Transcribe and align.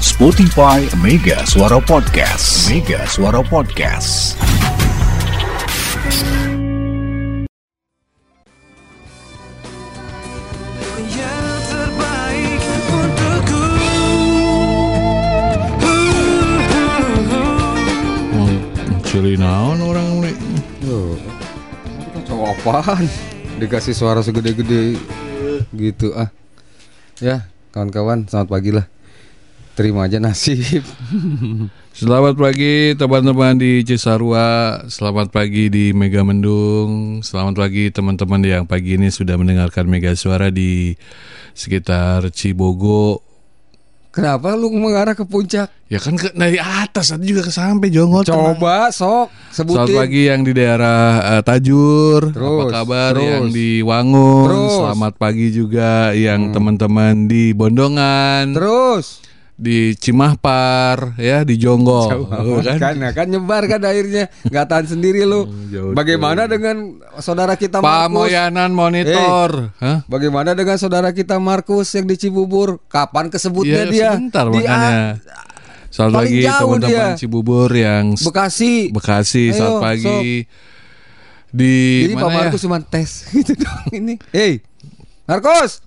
Spotify 0.00 0.84
Mega 1.00 1.40
Suara 1.48 1.80
Podcast. 1.80 2.68
Mega 2.68 3.08
Suara 3.08 3.40
Podcast. 3.40 4.36
yang 11.16 11.60
terbaik 11.64 12.62
untukku. 12.92 13.64
Curi 19.06 19.34
naon 19.40 19.80
orang 19.80 20.08
ini. 20.20 20.32
Loh, 20.84 21.16
cowok 22.28 22.48
apaan? 22.60 23.04
Dikasih 23.56 23.96
suara 23.96 24.20
segede-gede 24.20 25.00
gitu 25.72 26.12
ah. 26.12 26.28
Ya, 27.16 27.48
kawan-kawan, 27.72 28.28
selamat 28.28 28.48
pagi 28.52 28.70
lah. 28.76 28.84
Terima 29.76 30.08
aja 30.08 30.16
nasib. 30.16 30.80
Selamat 31.92 32.32
pagi 32.32 32.96
teman-teman 32.96 33.60
di 33.60 33.84
Cisarua, 33.84 34.80
selamat 34.88 35.28
pagi 35.32 35.68
di 35.68 35.92
Mega 35.96 36.20
Mendung, 36.24 37.20
selamat 37.20 37.56
pagi 37.56 37.88
teman-teman 37.88 38.40
yang 38.44 38.64
pagi 38.68 38.96
ini 38.96 39.08
sudah 39.12 39.36
mendengarkan 39.36 39.84
Mega 39.88 40.12
Suara 40.16 40.48
di 40.48 40.92
sekitar 41.56 42.28
Cibogo. 42.32 43.20
Kenapa 44.12 44.56
lu 44.56 44.72
mengarah 44.72 45.12
ke 45.12 45.28
puncak? 45.28 45.68
Ya 45.92 46.00
kan 46.00 46.16
ke, 46.16 46.32
dari 46.32 46.56
atas 46.56 47.12
tadi 47.12 47.36
juga 47.36 47.44
ke 47.44 47.52
sampai 47.52 47.92
Jongo. 47.92 48.24
tenang. 48.24 48.56
Coba 48.56 48.88
sok 48.88 49.28
Selamat 49.52 49.88
sebutin. 49.88 49.96
pagi 49.96 50.22
yang 50.24 50.40
di 50.40 50.52
daerah 50.56 51.00
eh, 51.36 51.42
Tajur, 51.44 52.32
Terus, 52.32 52.48
apa 52.64 52.64
kabar 52.80 53.12
terus. 53.12 53.28
yang 53.28 53.44
di 53.52 53.84
Wangun? 53.84 54.44
Terus. 54.48 54.68
Hmm. 54.72 54.76
Selamat 54.88 55.12
pagi 55.20 55.48
juga 55.52 56.16
yang 56.16 56.48
teman-teman 56.52 57.28
di 57.28 57.52
Bondongan, 57.52 58.56
Terus. 58.56 59.20
Di 59.56 59.96
Cimahpar, 59.96 61.16
ya 61.16 61.40
di 61.40 61.56
Jonggol, 61.56 62.28
Oh, 62.28 62.60
kan? 62.60 62.76
kan, 62.76 62.94
nah, 63.00 63.16
kan 63.16 63.24
nyebar 63.24 63.64
kan 63.64 63.80
akhirnya 63.80 64.28
nggak 64.44 64.66
tahan 64.68 64.86
sendiri 64.86 65.24
lu. 65.24 65.48
jauh 65.66 65.96
Bagaimana 65.96 66.44
dengan 66.44 67.00
saudara 67.18 67.56
kita 67.56 67.80
Pak 67.80 67.88
Markus? 68.06 68.12
Moyanan 68.28 68.70
monitor, 68.70 69.72
Hah? 69.80 70.04
Bagaimana 70.04 70.52
dengan 70.52 70.76
saudara 70.76 71.08
kita 71.10 71.40
Markus 71.40 71.88
yang 71.90 72.04
di 72.04 72.20
Cibubur? 72.20 72.84
Kapan 72.86 73.26
Ya, 73.26 73.32
kesebutnya 73.32 73.82
dia? 73.88 74.10
sebentar 74.12 74.44
Di 74.46 74.60
makanya. 74.60 75.00
Selamat 75.88 76.12
paling 76.12 76.28
pagi 76.28 76.40
teman-teman 76.44 76.90
dia. 76.92 77.06
Cibubur 77.16 77.70
yang 77.72 78.04
Bekasi. 78.12 78.92
Bekasi. 78.92 79.44
Ayo, 79.48 79.56
Selamat 79.56 79.80
pagi. 79.80 80.44
Di 81.48 81.74
Jadi 82.04 82.14
Pak 82.14 82.28
ya? 82.28 82.36
Markus 82.36 82.60
cuma 82.60 82.78
tes 82.84 83.08
gitu 83.32 83.56
dong 83.56 83.88
ini. 83.88 84.14
Hei, 84.28 84.60
Markus. 85.24 85.80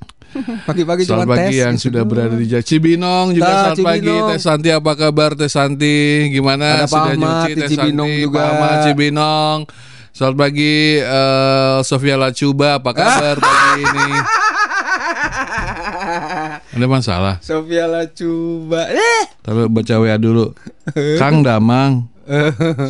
Pagi-pagi 0.64 1.04
cuma 1.10 1.26
tes. 1.26 1.32
pagi 1.34 1.56
yang 1.58 1.74
gitu 1.74 1.90
sudah 1.90 2.04
berada 2.06 2.36
di 2.38 2.46
Cibinong 2.46 3.34
juga 3.34 3.50
Nah, 3.50 3.58
selamat 3.74 3.82
pagi. 3.82 4.14
Teh 4.30 4.40
Santi 4.40 4.70
apa 4.70 4.92
kabar 4.94 5.32
Teh 5.34 5.50
Santi? 5.50 6.30
Gimana? 6.30 6.66
Ada 6.66 6.86
Pak 6.86 6.90
sudah 6.90 7.02
Ahmad 7.10 7.18
nyuci 7.18 7.52
Teh 7.58 7.68
Cibinong 7.68 8.10
Santi 8.14 8.24
juga. 8.24 8.38
Pak 8.38 8.46
Ahmad 8.54 8.76
Cibinong. 8.86 9.60
Selamat 10.10 10.36
pagi 10.38 10.76
eh, 11.00 11.78
Sofia 11.82 12.16
Lacuba. 12.16 12.70
Apa 12.78 12.92
kabar 12.94 13.36
pagi 13.46 13.82
ini? 13.82 14.10
Ada 16.78 16.86
masalah? 16.86 17.36
Sofia 17.42 17.86
Lacuba. 17.90 18.82
Eh. 18.90 19.24
Tapi 19.42 19.66
baca 19.66 19.94
WA 19.98 20.16
dulu. 20.16 20.54
Kang 21.18 21.42
Damang. 21.42 22.06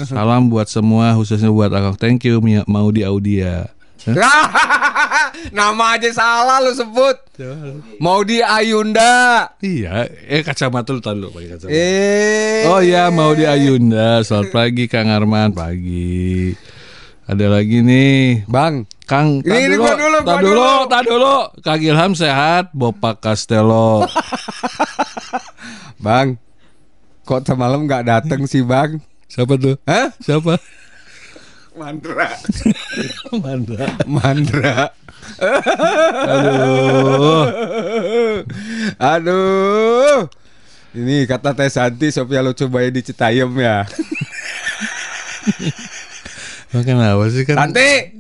Salam 0.04 0.52
buat 0.52 0.68
semua 0.68 1.16
khususnya 1.16 1.48
buat 1.48 1.72
Akang. 1.72 1.96
Thank 1.96 2.28
you 2.28 2.44
mau 2.68 2.92
di 2.92 3.08
Audia 3.08 3.72
Nama 5.58 5.84
aja 5.96 6.10
salah 6.16 6.64
lu 6.64 6.72
sebut. 6.72 7.16
Mau 8.00 8.24
di 8.24 8.40
Ayunda. 8.40 9.48
Iya 9.60 10.08
Eh 10.28 10.44
kacamata 10.44 10.96
lu 10.96 11.00
dulu 11.00 11.32
pakai 11.32 11.48
kacamata 11.56 11.72
Eh. 11.76 12.64
Oh 12.68 12.80
ya 12.80 13.08
mau 13.12 13.32
di 13.32 13.48
Ayunda 13.48 14.20
Selamat 14.28 14.52
pagi 14.52 14.92
Kang 14.92 15.08
Arman 15.08 15.56
Pagi 15.56 16.52
Ada 17.28 17.48
lagi 17.48 17.80
nih 17.80 18.44
Bang. 18.44 18.84
Kang 19.08 19.40
Ini, 19.42 19.72
ini 19.72 19.76
gua 19.80 19.96
dulu, 19.96 20.18
tak 20.22 20.38
dulu, 20.44 20.54
dulu. 20.54 20.70
tak 20.86 21.04
dulu. 21.10 21.36
Kang 21.66 21.82
Ilham 21.82 22.14
sehat, 22.14 22.70
Bopak 22.78 23.26
Castello. 23.26 24.06
Bang. 26.06 26.38
Kok 27.26 27.42
semalam 27.42 27.90
nggak 27.90 28.06
dateng 28.06 28.46
sih, 28.46 28.62
Bang? 28.62 29.02
Siapa 29.26 29.58
tuh? 29.58 29.82
Hah? 29.90 30.14
Siapa? 30.22 30.62
Mandra. 31.80 32.30
Mandra. 33.44 33.88
Mandra. 34.04 34.92
Aduh. 36.28 37.48
Aduh. 39.00 40.28
Ini 40.92 41.24
kata 41.24 41.56
Teh 41.56 41.72
Santi 41.72 42.12
Sofia 42.12 42.44
lu 42.44 42.52
cobain 42.52 42.92
di 42.92 43.00
Citayam 43.00 43.56
ya. 43.56 43.88
Kenapa 46.76 47.24
sih 47.32 47.48
kan? 47.48 47.56
Santi. 47.64 48.20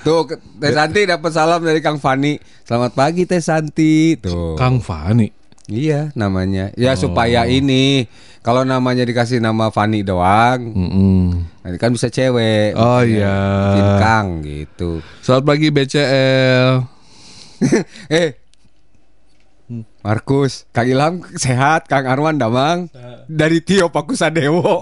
Tuh 0.00 0.24
Teh 0.32 0.72
Santi 0.72 1.04
dapat 1.04 1.30
salam 1.36 1.60
dari 1.60 1.84
Kang 1.84 2.00
Fani. 2.00 2.40
Selamat 2.64 2.96
pagi 2.96 3.28
Teh 3.28 3.44
Santi. 3.44 4.16
Tuh. 4.16 4.56
Kang 4.56 4.80
Fani. 4.80 5.28
Iya 5.68 6.16
namanya. 6.16 6.72
Ya 6.80 6.96
supaya 6.96 7.44
ini 7.44 8.08
kalau 8.48 8.64
namanya 8.64 9.04
dikasih 9.04 9.44
nama 9.44 9.68
Fani 9.68 10.00
doang, 10.00 10.72
nanti 11.60 11.76
kan 11.76 11.92
bisa 11.92 12.08
cewek. 12.08 12.72
Oh, 12.80 13.04
iya. 13.04 13.36
Kang 14.00 14.40
gitu. 14.40 15.04
Selamat 15.20 15.52
pagi 15.52 15.68
BCL. 15.68 16.80
eh 18.08 18.40
Markus, 20.00 20.64
Kang 20.72 20.88
Ilham 20.88 21.20
sehat, 21.36 21.92
Kang 21.92 22.08
Arwan 22.08 22.40
Damang 22.40 22.88
dari 23.28 23.60
Tio 23.60 23.92
Pakusadewo. 23.92 24.80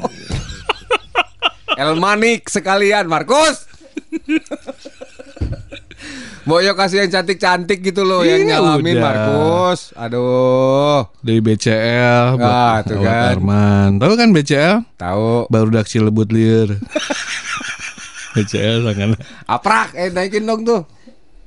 Elmanik 1.82 2.46
sekalian, 2.46 3.10
Markus. 3.10 3.66
Boyo 6.46 6.78
kasih 6.78 7.02
yang 7.02 7.10
cantik-cantik 7.10 7.82
gitu 7.82 8.06
loh 8.06 8.22
yang 8.22 8.46
nyalamin 8.46 8.94
udah. 8.94 9.02
Markus. 9.02 9.90
Aduh, 9.98 11.10
Dari 11.18 11.42
BCL 11.42 12.38
buat, 12.38 12.46
Ah, 12.46 12.78
tuh 12.86 13.02
buat 13.02 13.10
kan. 13.10 13.34
Arman. 13.34 13.90
Tahu 13.98 14.12
kan 14.14 14.28
BCL? 14.30 14.76
tahu. 14.94 15.50
Baru 15.50 15.74
dak 15.74 15.90
Cilebut 15.90 16.30
liur. 16.30 16.78
BCL 18.38 18.86
sangat 18.86 19.18
Aprak, 19.50 19.98
eh 19.98 20.14
naikin 20.14 20.46
dong 20.46 20.62
tuh. 20.62 20.86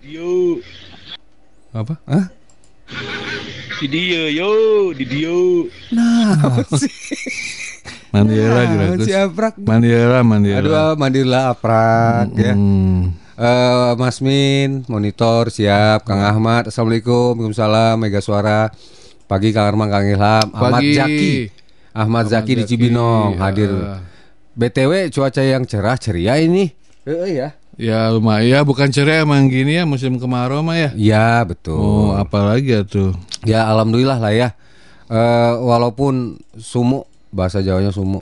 Yo, 0.04 0.60
apa? 1.72 1.96
di 3.80 3.88
dia 3.88 4.28
yo, 4.36 4.52
di 4.92 5.08
dia. 5.08 5.32
Nah, 5.96 6.60
Mandira 8.12 8.62
juga. 8.68 9.06
si 9.06 9.14
Aprak. 9.16 9.56
Mandira. 9.64 10.20
Aduh, 10.60 10.74
ah, 10.76 10.94
mandilah 11.00 11.56
Aprak 11.56 12.36
ya. 12.36 12.52
Hmm. 12.52 13.16
Eh, 13.40 13.92
Mas 13.96 14.20
Min, 14.20 14.84
monitor 14.92 15.48
siap. 15.48 16.04
Kang 16.04 16.20
Ahmad, 16.20 16.68
assalamualaikum, 16.68 17.40
waalaikumsalam. 17.40 17.96
Mega 17.96 18.20
suara. 18.20 18.68
Pagi 19.32 19.56
Kang 19.56 19.64
Arman, 19.72 19.88
Kang 19.88 20.04
Ilham, 20.04 20.52
Ahmad 20.52 20.84
Pagi. 20.84 20.92
Zaki, 21.00 21.32
Ahmad, 21.96 22.28
Zaki 22.28 22.52
di 22.60 22.64
Zaki, 22.68 22.72
Cibinong 22.76 23.40
ya. 23.40 23.48
hadir. 23.48 23.72
BTW 24.60 25.08
cuaca 25.08 25.40
yang 25.40 25.64
cerah 25.64 25.96
ceria 25.96 26.36
ini. 26.36 26.68
Eh 27.08 27.40
ya. 27.40 27.56
Ya 27.80 28.12
lumayan, 28.12 28.44
ya 28.44 28.60
bukan 28.68 28.92
ceria 28.92 29.24
emang 29.24 29.48
gini 29.48 29.80
ya 29.80 29.88
musim 29.88 30.20
kemarau 30.20 30.60
mah 30.60 30.76
ya. 30.76 30.90
Ya 31.00 31.40
betul. 31.48 31.80
Oh, 31.80 32.12
apalagi 32.20 32.76
ya 32.76 32.84
tuh. 32.84 33.16
Ya 33.48 33.64
alhamdulillah 33.72 34.20
lah 34.20 34.36
ya. 34.36 34.50
Eh 35.08 35.54
walaupun 35.64 36.44
sumu 36.60 37.08
bahasa 37.32 37.64
Jawanya 37.64 37.96
sumu 37.96 38.20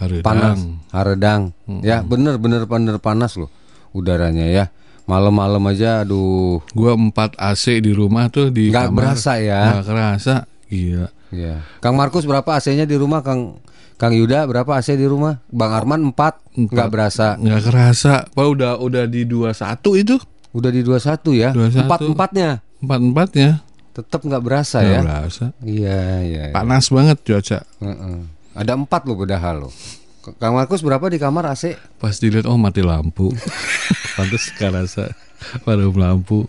Haredang. 0.00 0.24
panas, 0.24 0.58
haredang. 0.88 1.42
Ya 1.84 2.00
bener 2.00 2.40
bener 2.40 2.64
bener 2.64 2.96
panas 2.96 3.36
loh 3.36 3.52
udaranya 3.94 4.44
ya. 4.44 4.64
Malam-malam 5.04 5.60
aja 5.68 6.00
aduh 6.00 6.64
Gua 6.72 6.96
4 6.96 7.12
AC 7.36 7.64
di 7.78 7.92
rumah 7.92 8.26
tuh 8.26 8.48
di 8.48 8.68
Nggak 8.68 8.88
kamar. 8.88 8.96
berasa 8.96 9.32
ya. 9.36 9.60
Nggak 9.70 9.86
kerasa. 9.86 10.34
Gila. 10.66 11.08
Ya. 11.30 11.54
Kang 11.78 11.94
Markus 11.94 12.24
berapa 12.24 12.46
AC-nya 12.48 12.82
di 12.82 12.94
rumah? 12.94 13.20
Kang 13.20 13.60
Kang 13.94 14.10
Yuda 14.10 14.42
berapa 14.44 14.74
AC 14.74 14.94
di 14.94 15.04
rumah? 15.04 15.38
Bang 15.46 15.70
Arman 15.70 16.10
4 16.10 16.66
nggak 16.66 16.88
berasa. 16.88 17.36
Nggak 17.36 17.62
kerasa. 17.64 18.14
Pak 18.28 18.46
udah 18.48 18.72
udah 18.76 19.04
di 19.04 19.22
21 19.22 19.54
itu. 19.96 20.16
Udah 20.50 20.70
di 20.70 20.80
21 20.80 21.34
ya. 21.34 21.50
21. 21.52 21.84
Empat 21.84 22.00
empatnya 22.00 22.50
Empat 22.78 23.00
empatnya. 23.00 23.50
tetap 23.92 24.20
nggak 24.20 24.40
berasa 24.40 24.78
Nggak 24.78 24.88
ya. 24.88 25.00
berasa. 25.00 25.44
Iya 25.60 25.98
iya. 26.22 26.42
iya. 26.48 26.54
Panas 26.54 26.88
banget 26.88 27.18
cuaca. 27.20 27.58
Heeh. 27.78 28.16
Ada 28.54 28.72
empat 28.72 29.02
loh 29.04 29.16
padahal 29.16 29.56
loh. 29.66 29.72
Kang 30.40 30.56
Markus 30.56 30.80
berapa 30.80 31.04
di 31.12 31.20
kamar 31.20 31.52
AC? 31.52 31.76
Pas 32.00 32.16
dilihat 32.16 32.48
oh 32.48 32.56
mati 32.56 32.80
lampu. 32.80 33.28
Pantes 34.16 34.48
kerasa 34.56 35.12
pada 35.66 35.84
lampu. 35.84 36.48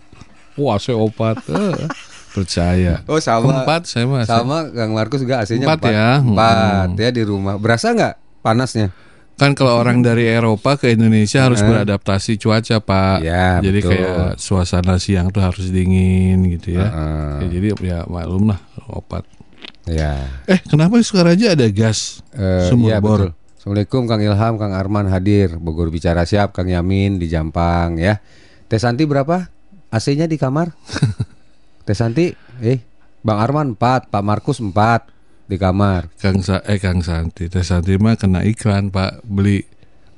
Wah, 0.56 0.80
saya 0.80 0.96
opat. 0.96 1.44
Eh, 1.52 1.84
percaya. 2.32 3.04
Oh 3.04 3.20
sama. 3.20 3.60
Empat 3.64 3.84
saya 3.84 4.08
masih. 4.08 4.32
Sama 4.32 4.72
Kang 4.72 4.96
Markus 4.96 5.20
juga 5.20 5.44
AC-nya 5.44 5.68
Empat 5.68 5.80
ya. 5.92 6.24
Empat 6.24 6.88
ya 6.96 7.10
di 7.12 7.22
rumah. 7.24 7.60
Berasa 7.60 7.92
nggak 7.92 8.14
panasnya? 8.40 8.88
Kan 9.36 9.52
kalau 9.52 9.76
orang 9.76 10.00
dari 10.00 10.24
Eropa 10.24 10.80
ke 10.80 10.96
Indonesia 10.96 11.44
harus 11.44 11.60
beradaptasi 11.60 12.40
cuaca, 12.40 12.80
Pak. 12.80 13.20
Ya, 13.20 13.60
jadi 13.60 13.84
betul. 13.84 13.90
kayak 13.92 14.40
suasana 14.40 14.96
siang 14.96 15.28
tuh 15.28 15.44
harus 15.44 15.68
dingin 15.68 16.40
gitu 16.56 16.80
ya. 16.80 16.88
Heeh. 16.88 17.36
Ya, 17.44 17.46
jadi 17.52 17.66
ya 17.84 17.98
maklum 18.08 18.48
lah 18.48 18.60
opat. 18.88 19.28
Ya. 19.84 20.24
Eh, 20.48 20.56
kenapa 20.64 20.96
Sukaraja 21.04 21.52
ada 21.52 21.68
gas 21.68 22.24
Eh, 22.32 22.64
sumur 22.72 22.90
iya, 22.90 22.98
bor? 22.98 23.28
betul. 23.28 23.32
Assalamualaikum 23.66 24.06
Kang 24.06 24.22
Ilham, 24.22 24.54
Kang 24.62 24.78
Arman 24.78 25.10
hadir. 25.10 25.58
Bogor 25.58 25.90
bicara 25.90 26.22
siap, 26.22 26.54
Kang 26.54 26.70
Yamin 26.70 27.18
di 27.18 27.26
Jampang 27.26 27.98
ya. 27.98 28.22
Teh 28.70 28.78
Santi 28.78 29.10
berapa? 29.10 29.50
AC-nya 29.90 30.30
di 30.30 30.38
kamar? 30.38 30.70
Teh 31.90 31.98
Santi, 31.98 32.30
eh 32.62 32.78
Bang 33.26 33.42
Arman 33.42 33.74
4, 33.74 34.06
Pak 34.06 34.22
Markus 34.22 34.62
4 34.62 35.50
di 35.50 35.58
kamar. 35.58 36.06
Kang 36.14 36.46
Sa 36.46 36.62
eh 36.62 36.78
Kang 36.78 37.02
Santi, 37.02 37.50
Teh 37.50 37.66
Santi 37.66 37.98
mah 37.98 38.14
kena 38.14 38.46
iklan 38.46 38.94
Pak 38.94 39.26
beli 39.26 39.66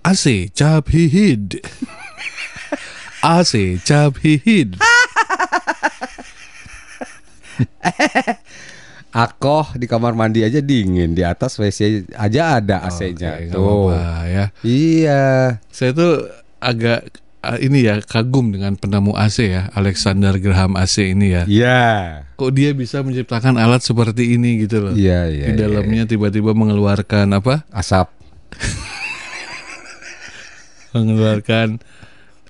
AC 0.04 0.52
cap 0.52 0.92
hihid. 0.92 1.64
AC 3.40 3.80
cap 3.80 4.20
hihid. 4.20 4.76
Akoh 9.18 9.74
di 9.74 9.90
kamar 9.90 10.14
mandi 10.14 10.46
aja 10.46 10.62
dingin, 10.62 11.10
di 11.10 11.26
atas 11.26 11.58
WC 11.58 12.06
aja 12.14 12.62
ada 12.62 12.86
AC-nya. 12.86 13.34
Oke, 13.34 13.50
nggak 13.50 13.58
Tuh. 13.58 13.66
apa-apa 13.66 13.98
ya. 14.30 14.44
Iya. 14.62 15.24
Saya 15.74 15.90
tuh 15.90 16.30
agak 16.62 17.10
ini 17.58 17.86
ya 17.86 17.98
kagum 17.98 18.54
dengan 18.54 18.78
penemu 18.78 19.18
AC 19.18 19.50
ya, 19.50 19.74
Alexander 19.74 20.38
Graham 20.38 20.78
AC 20.78 21.18
ini 21.18 21.34
ya. 21.34 21.42
Iya. 21.50 21.82
Kok 22.38 22.54
dia 22.54 22.70
bisa 22.78 23.02
menciptakan 23.02 23.58
alat 23.58 23.82
seperti 23.82 24.38
ini 24.38 24.62
gitu 24.62 24.86
loh. 24.86 24.94
Iya, 24.94 25.34
iya. 25.34 25.46
Di 25.50 25.66
dalamnya 25.66 26.06
tiba-tiba 26.06 26.54
mengeluarkan 26.54 27.34
apa? 27.34 27.66
asap. 27.74 28.14
Mengeluarkan 30.94 31.82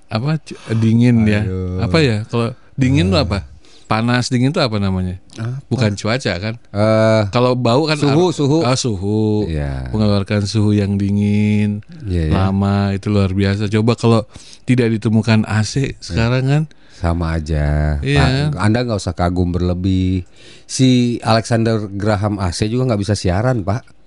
apa? 0.09 0.41
Dingin 0.73 1.25
ya. 1.25 1.41
Aduh. 1.45 1.81
Apa 1.81 1.97
ya? 2.01 2.25
Kalau 2.29 2.53
dingin 2.77 3.09
tuh 3.09 3.21
apa? 3.25 3.45
Panas 3.89 4.29
dingin 4.29 4.53
tuh 4.53 4.61
apa 4.61 4.77
namanya? 4.77 5.17
Bukan 5.65 5.97
cuaca 5.97 6.33
kan? 6.37 6.53
Eh, 6.61 7.21
Kalau 7.33 7.57
bau 7.57 7.89
kan 7.89 7.97
Suhu, 7.97 8.29
suhu. 8.29 8.61
Ah, 8.61 8.77
suhu. 8.77 9.49
Iya. 9.49 9.89
Mengeluarkan 9.89 10.45
suhu 10.45 10.77
yang 10.77 10.93
dingin, 10.95 11.81
Iya, 12.05 12.29
iya. 12.29 12.33
lama 12.37 12.93
itu 12.93 13.09
luar 13.09 13.33
biasa. 13.33 13.65
Coba 13.65 13.97
kalau 13.97 14.29
tidak 14.63 14.93
ditemukan 14.93 15.41
AC 15.43 15.97
sekarang 15.97 16.45
kan 16.45 16.63
sama 16.93 17.41
aja. 17.41 17.97
Iya. 18.05 18.53
Pak, 18.53 18.61
Anda 18.61 18.85
nggak 18.85 19.01
usah 19.01 19.17
kagum 19.17 19.49
berlebih. 19.49 20.21
Si 20.69 21.17
Alexander 21.25 21.89
Graham 21.89 22.37
AC 22.37 22.69
juga 22.69 22.93
nggak 22.93 23.01
bisa 23.01 23.17
siaran, 23.17 23.65
Pak. 23.65 23.98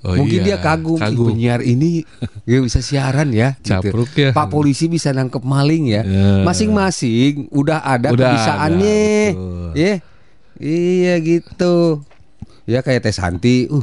Oh 0.00 0.14
Mungkin 0.16 0.40
iya, 0.40 0.46
dia 0.46 0.56
kagum, 0.58 0.96
"Ih, 0.96 1.02
kagum. 1.02 1.26
penyiar 1.32 1.60
ini 1.60 2.04
nggak 2.44 2.62
bisa 2.64 2.80
siaran 2.80 3.28
ya. 3.30 3.56
gitu. 3.60 4.04
Ya. 4.16 4.30
Pak 4.32 4.46
polisi 4.48 4.86
bisa 4.86 5.10
nangkep 5.10 5.40
maling 5.40 5.90
ya. 5.90 6.02
Ya. 6.02 6.42
Masing-masing 6.42 7.48
udah 7.50 7.80
ada 7.80 8.08
Udah 8.10 8.32
kebisaannya. 8.32 9.02
ada. 9.36 9.76
Ya. 9.76 9.92
Iya 10.56 11.14
gitu. 11.20 12.04
Ya 12.64 12.80
kayak 12.80 13.02
Teh 13.02 13.12
Santi, 13.12 13.66
uh. 13.66 13.82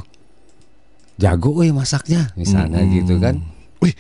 Jago 1.18 1.58
euy 1.58 1.74
masaknya 1.74 2.30
misalnya 2.34 2.82
Mm-mm. 2.82 2.94
gitu 2.94 3.18
kan. 3.18 3.42
Wih, 3.78 3.94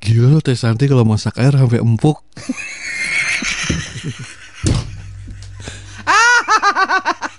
gila 0.00 0.32
loh 0.32 0.40
Teh 0.40 0.52
Santi 0.52 0.84
kalau 0.84 1.04
masak 1.04 1.36
air 1.36 1.52
sampai 1.52 1.80
empuk. 1.80 2.20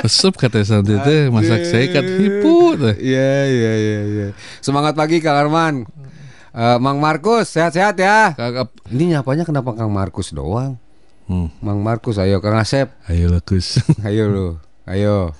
Resep 0.00 0.34
kata 0.36 0.64
Santi 0.64 0.96
teh 1.00 1.28
masak 1.28 1.64
saya 1.68 1.86
kan 1.92 2.04
hipu 2.04 2.74
teh. 2.76 2.94
Iya 3.00 3.32
iya 3.46 3.72
iya 3.76 3.98
iya. 4.04 4.26
Semangat 4.64 4.96
pagi 4.96 5.20
Kang 5.20 5.36
Arman. 5.36 5.74
Eh, 6.50 6.78
Mang 6.82 6.98
Markus 6.98 7.52
sehat-sehat 7.54 7.94
ya. 8.00 8.34
Kakak. 8.34 8.74
Ini 8.90 9.18
nyapanya 9.18 9.46
kenapa 9.46 9.70
Kang 9.76 9.92
Markus 9.94 10.34
doang? 10.34 10.80
Hmm. 11.30 11.46
Mang 11.62 11.78
Markus 11.84 12.18
ayo 12.18 12.42
Kang 12.42 12.58
Asep. 12.58 12.90
Ayo 13.06 13.30
lah 13.30 13.38
Kus. 13.38 13.78
Ayo 14.06 14.26
lu. 14.26 14.46
Ayo. 14.82 15.30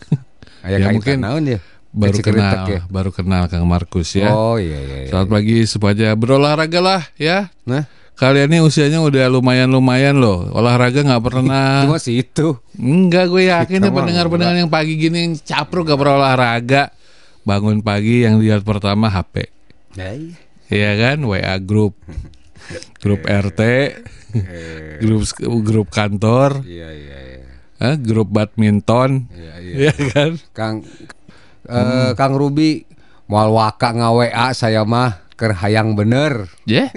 Ayo 0.62 0.76
Ya, 0.78 0.92
mungkin 0.94 1.24
naon 1.24 1.44
ya? 1.48 1.58
baru 1.90 2.22
kenal, 2.22 2.70
ya? 2.70 2.80
baru 2.86 3.10
kenal 3.10 3.50
Kang 3.50 3.66
Markus 3.66 4.14
ya. 4.14 4.30
Oh 4.30 4.54
iya 4.62 4.78
iya. 4.78 4.96
iya. 5.02 5.10
Selamat 5.10 5.42
pagi 5.42 5.66
supaya 5.66 6.14
berolahraga 6.14 6.78
lah 6.78 7.02
ya. 7.18 7.50
Nah, 7.66 7.90
Kalian 8.20 8.52
ini 8.52 8.60
usianya 8.60 9.00
udah 9.00 9.32
lumayan-lumayan 9.32 10.20
loh. 10.20 10.44
Olahraga 10.52 11.00
nggak 11.00 11.24
pernah. 11.24 11.88
cuma 11.88 11.96
sih 11.96 12.20
itu. 12.20 12.52
Enggak, 12.76 13.32
gue 13.32 13.48
yakin 13.48 13.80
nih 13.80 13.88
pendengar-pendengar 13.88 14.60
yang 14.60 14.68
pagi 14.68 15.00
gini 15.00 15.24
yang 15.24 15.34
capruk 15.40 15.88
gak 15.88 15.96
pernah 15.96 16.20
olahraga. 16.20 16.92
Bangun 17.48 17.80
pagi 17.80 18.28
yang 18.28 18.36
lihat 18.36 18.60
pertama 18.60 19.08
HP. 19.08 19.48
Ya, 19.96 20.12
iya. 20.12 20.36
Iya 20.68 20.90
kan? 21.00 21.18
WA 21.24 21.56
grup. 21.64 21.96
Grup 23.00 23.24
RT, 23.24 23.60
grup 25.02 25.24
grup 25.64 25.88
kantor, 25.90 26.62
Iya 26.62 26.92
iya 26.92 27.18
iya. 27.18 27.48
eh, 27.82 27.96
grup 27.98 28.30
badminton. 28.30 29.26
Iya 29.32 29.54
iya. 29.64 29.74
Iya 29.74 29.92
kan? 30.12 30.30
Kang 30.52 30.76
eh, 31.66 32.10
Kang 32.14 32.36
Ruby 32.36 32.84
moal 33.26 33.50
waka 33.50 33.96
nga-WA 33.96 34.52
saya 34.52 34.84
mah 34.84 35.24
keur 35.34 35.56
hayang 35.56 35.96
bener. 35.96 36.52
Ya, 36.68 36.92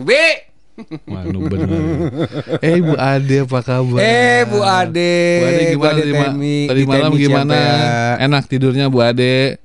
Ruby. 0.00 0.26
manu 1.04 1.44
bener. 1.44 1.68
Eh 2.64 2.80
Bu 2.80 2.96
Ade 2.96 3.44
apa 3.44 3.60
kabar? 3.60 4.00
Eh 4.00 4.48
Bu 4.48 4.64
Ade. 4.64 5.12
Bu 5.36 5.44
Ade 5.44 5.60
Bu 5.76 5.76
gimana 5.76 5.92
Ade 5.92 6.00
tadi, 6.00 6.12
Temi, 6.16 6.56
tadi 6.64 6.80
di 6.80 6.88
malam 6.88 7.12
gimana? 7.12 7.52
Ciampea. 7.60 8.24
Enak 8.24 8.44
tidurnya 8.48 8.86
Bu 8.88 8.98
Ade? 9.04 9.60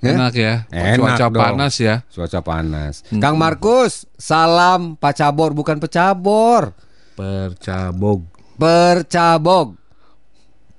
Enak 0.00 0.32
ya? 0.32 0.54
Enak 0.72 0.98
Cuaca 1.04 1.26
dong. 1.28 1.36
panas 1.36 1.74
ya? 1.76 2.00
Cuaca 2.08 2.40
panas. 2.40 3.04
Kang 3.20 3.36
Markus, 3.36 4.08
salam 4.16 4.96
pacabor 4.96 5.52
bukan 5.52 5.76
pecabor. 5.76 6.72
Percabog, 7.12 8.24
Percabog. 8.56 9.76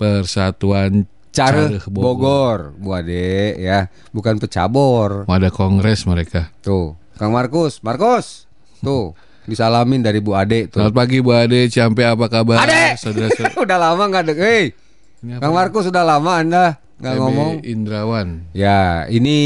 Persatuan 0.01 1.05
Care 1.29 1.77
Careh 1.77 1.85
Bogor. 1.93 2.73
Bu 2.73 2.89
Ade 2.97 3.53
ya, 3.61 3.85
bukan 4.09 4.41
pecabor. 4.41 5.29
Mau 5.29 5.37
ada 5.37 5.53
kongres 5.53 6.09
mereka. 6.09 6.49
Tuh, 6.65 6.97
Kang 7.21 7.37
Markus, 7.37 7.77
Markus. 7.85 8.49
Tuh, 8.83 9.15
disalamin 9.47 10.03
dari 10.03 10.19
Bu 10.19 10.35
Ade 10.35 10.68
tuh. 10.68 10.83
Selamat 10.83 10.95
pagi 11.07 11.24
Bu 11.24 11.31
Ade, 11.31 11.71
Ciampe 11.71 12.03
apa 12.03 12.27
kabar? 12.27 12.68
Ade! 12.68 13.00
Saudara-saudara. 13.00 13.56
udah 13.63 13.77
lama 13.80 14.03
nggak 14.12 14.24
ada. 14.27 14.33
Hei, 14.35 14.75
apa? 15.24 15.39
Kang 15.39 15.56
Markus 15.56 15.88
sudah 15.88 16.03
lama 16.03 16.31
Anda 16.35 16.65
nggak 17.00 17.13
TB 17.15 17.19
ngomong. 17.24 17.51
Indrawan. 17.63 18.27
Ya, 18.51 19.07
ini 19.07 19.39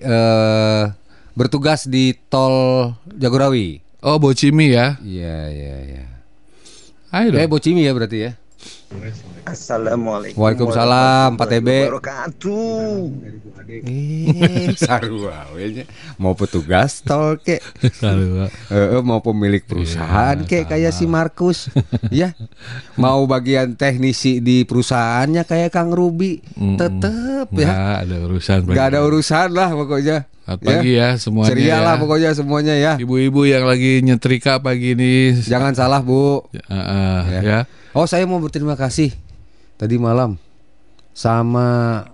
eh 0.00 0.82
bertugas 1.36 1.84
di 1.84 2.16
tol 2.32 2.96
Jagorawi. 3.12 3.84
Oh, 4.00 4.16
Bocimi 4.16 4.72
ya. 4.72 4.96
Iya, 5.04 5.36
iya, 5.52 5.76
iya. 5.84 6.04
Ayo 7.12 7.36
dong. 7.36 7.40
Eh, 7.44 7.48
Bocimi 7.50 7.84
ya 7.84 7.92
berarti 7.92 8.24
ya. 8.24 8.32
Assalamualaikum 9.44 10.40
Waalaikumsalam, 10.40 11.36
Pak 11.36 11.46
TB. 11.48 11.68
Eh, 13.68 14.72
sarua 14.80 15.44
we. 15.52 15.84
Mau 16.16 16.32
petugas 16.32 17.04
tol 17.04 17.36
Pak. 17.36 17.60
Eh, 18.72 19.00
mau 19.04 19.20
pemilik 19.20 19.60
perusahaan 19.60 20.40
kek 20.40 20.72
kayak 20.72 20.92
si 20.92 21.04
Markus. 21.04 21.68
ya. 22.08 22.32
Mau 22.96 23.28
bagian 23.28 23.76
teknisi 23.76 24.40
di 24.40 24.64
perusahaannya 24.64 25.44
kayak 25.44 25.68
Kang 25.68 25.92
Ruby. 25.92 26.40
Mm-mm. 26.56 26.80
Tetep 26.80 27.46
ya. 27.60 27.68
Nggak 27.68 27.96
ada 28.08 28.16
urusan. 28.24 28.58
Nggak 28.64 28.86
ada 28.88 29.00
urusan 29.04 29.48
lah 29.52 29.68
pokoknya. 29.76 30.18
Selamat 30.48 30.64
pagi 30.64 30.90
ya 30.96 31.08
semuanya. 31.20 31.48
Ceria 31.52 31.68
ya. 31.68 31.76
lah 31.84 31.94
pokoknya 32.00 32.30
semuanya 32.32 32.72
ya. 32.72 32.92
Ibu-ibu 32.96 33.44
yang 33.44 33.68
lagi 33.68 34.00
nyetrika 34.00 34.56
pagi 34.64 34.96
ini. 34.96 35.36
Jangan 35.44 35.76
salah, 35.76 36.00
Bu. 36.00 36.40
Uh, 36.56 36.72
uh, 36.72 37.20
Ya. 37.28 37.40
ya. 37.44 37.60
Oh, 37.92 38.04
saya 38.04 38.28
mau 38.28 38.38
berterima 38.38 38.74
kasih 38.74 39.12
tadi 39.74 39.96
malam 39.96 40.36
sama 41.12 41.66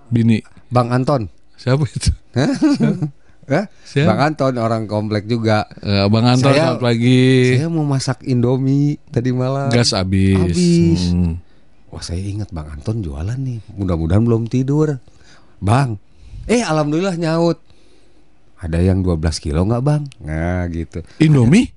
Bini. 0.08 0.40
Bang 0.70 0.90
Anton. 0.90 1.28
Siapa 1.54 1.84
itu? 1.86 2.10
Hah? 3.44 3.66
Siapa? 3.84 4.08
Bang 4.08 4.20
Anton 4.22 4.56
orang 4.56 4.88
komplek 4.88 5.28
juga. 5.28 5.68
Eh, 5.78 6.06
Bang 6.08 6.24
Anton 6.24 6.50
Saya- 6.50 6.74
selamat 6.74 6.82
pagi. 6.82 7.22
Saya 7.54 7.68
mau 7.68 7.84
masak 7.84 8.24
Indomie 8.24 8.96
tadi 9.10 9.30
malam. 9.30 9.68
Gas 9.70 9.92
habis. 9.92 10.38
Habis. 10.38 11.00
Hmm. 11.12 11.34
Wah, 11.92 12.02
saya 12.02 12.18
ingat 12.18 12.50
Bang 12.50 12.66
Anton 12.66 13.04
jualan 13.04 13.36
nih. 13.36 13.60
Mudah-mudahan 13.76 14.24
belum 14.24 14.48
tidur. 14.48 14.98
Bang. 15.60 16.00
Eh, 16.46 16.64
alhamdulillah 16.64 17.14
nyaut. 17.14 17.60
Ada 18.58 18.80
yang 18.80 19.04
12 19.04 19.20
kilo 19.38 19.60
nggak 19.62 19.84
Bang? 19.84 20.08
Nah, 20.24 20.64
gitu. 20.72 21.04
Indomie? 21.20 21.68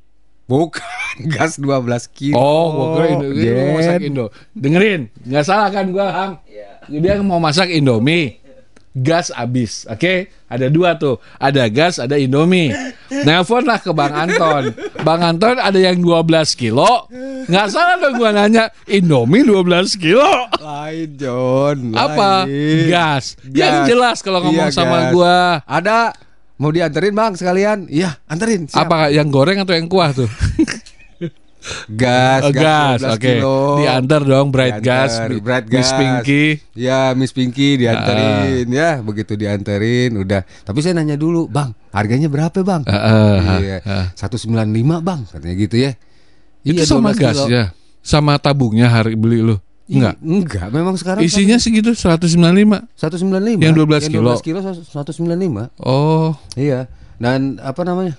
Bukan 0.47 0.81
gas 1.35 1.59
12 1.59 1.83
kilo. 2.15 2.39
Oh, 2.39 2.65
gua 2.71 2.87
kira 2.95 3.07
Indo, 3.11 3.27
mau 3.29 3.75
masak. 3.75 3.99
Indo. 4.01 4.25
Dengerin, 4.55 5.01
nggak 5.21 5.43
salah 5.43 5.69
kan 5.69 5.85
gua, 5.91 6.07
Hang? 6.09 6.33
Dia 6.87 7.19
mau 7.19 7.37
masak 7.37 7.67
Indomie. 7.67 8.39
Gas 8.97 9.29
habis, 9.29 9.85
oke? 9.85 10.25
Ada 10.49 10.73
dua 10.73 10.97
tuh, 10.97 11.21
ada 11.37 11.69
gas, 11.69 12.01
ada 12.01 12.17
Indomie. 12.17 12.73
Nelpon 13.11 13.61
lah 13.61 13.77
ke 13.77 13.93
Bang 13.93 14.09
Anton. 14.09 14.73
Bang 15.05 15.21
Anton 15.21 15.61
ada 15.61 15.77
yang 15.77 16.01
12 16.01 16.25
kilo. 16.57 17.05
Nggak 17.45 17.67
salah 17.69 18.01
dong 18.01 18.17
gua 18.17 18.33
nanya, 18.33 18.73
Indomie 18.89 19.45
12 19.45 20.01
kilo. 20.01 20.25
Lain, 20.57 21.13
John. 21.13 21.93
Apa? 21.93 22.49
lain. 22.49 22.89
Gas. 22.89 23.37
Gas. 23.45 23.53
Yang 23.53 23.75
jelas 23.85 24.17
kalau 24.25 24.39
ngomong 24.41 24.71
Iya, 24.71 24.73
sama 24.73 24.97
gas. 24.97 25.11
gua. 25.13 25.37
Ada 25.69 25.97
mau 26.57 26.69
dianterin 26.69 27.13
Bang 27.13 27.33
sekalian? 27.33 27.85
Iya, 27.87 28.17
anterin. 28.25 28.65
siap. 28.65 28.85
Apa 28.85 29.09
yang 29.09 29.29
goreng 29.29 29.57
atau 29.57 29.73
yang 29.73 29.85
kuah 29.85 30.11
tuh? 30.11 30.29
gas, 31.91 32.41
Oh, 32.41 32.51
gas, 32.53 32.99
12 33.01 33.11
oke. 33.11 33.19
kilo. 33.19 33.59
Diantar 33.77 34.21
dong 34.23 34.47
Bright 34.49 34.79
Diantar, 34.79 35.07
Gas, 35.27 35.41
Bright 35.41 35.65
Miss 35.67 35.75
Gas. 35.83 35.91
Pinky. 35.93 36.43
Ya, 36.73 36.99
Miss 37.11 37.31
Pinky 37.31 37.75
dianterin 37.75 38.63
Ah. 38.63 38.71
ya, 38.71 38.89
begitu 39.01 39.35
dianterin 39.35 40.15
udah. 40.15 40.47
Tapi 40.63 40.79
saya 40.79 40.95
nanya 40.95 41.15
dulu, 41.15 41.45
Bang, 41.45 41.75
harganya 41.91 42.27
berapa, 42.27 42.55
Bang? 42.61 42.87
Ah, 42.87 42.95
ah, 43.43 43.59
iya, 43.59 43.77
ah. 43.83 44.05
195, 44.15 45.01
Bang, 45.01 45.27
katanya 45.27 45.55
gitu 45.57 45.75
ya. 45.77 45.91
Itu 46.61 46.79
Iya, 46.79 46.87
sama 46.87 47.11
12 47.11 47.17
kilo. 47.17 47.27
gas 47.27 47.39
ya, 47.47 47.63
sama 47.99 48.33
tabungnya 48.37 48.87
hari 48.87 49.15
beli 49.15 49.39
lu. 49.41 49.59
Enggak. 49.87 50.15
Enggak, 50.19 50.67
memang 50.69 50.95
sekarang 50.95 51.23
Isinya 51.23 51.55
segitu 51.55 51.91
195. 51.91 52.91
195. 52.93 53.57
Yang 53.57 53.73
12 53.73 54.11
kilo. 54.11 54.31
12 54.35 54.43
kilo 54.43 54.59
195. 54.61 55.71
Oh, 55.79 56.35
Iya. 56.53 56.91
Dan 57.17 57.57
apa 57.57 57.81
namanya? 57.81 58.13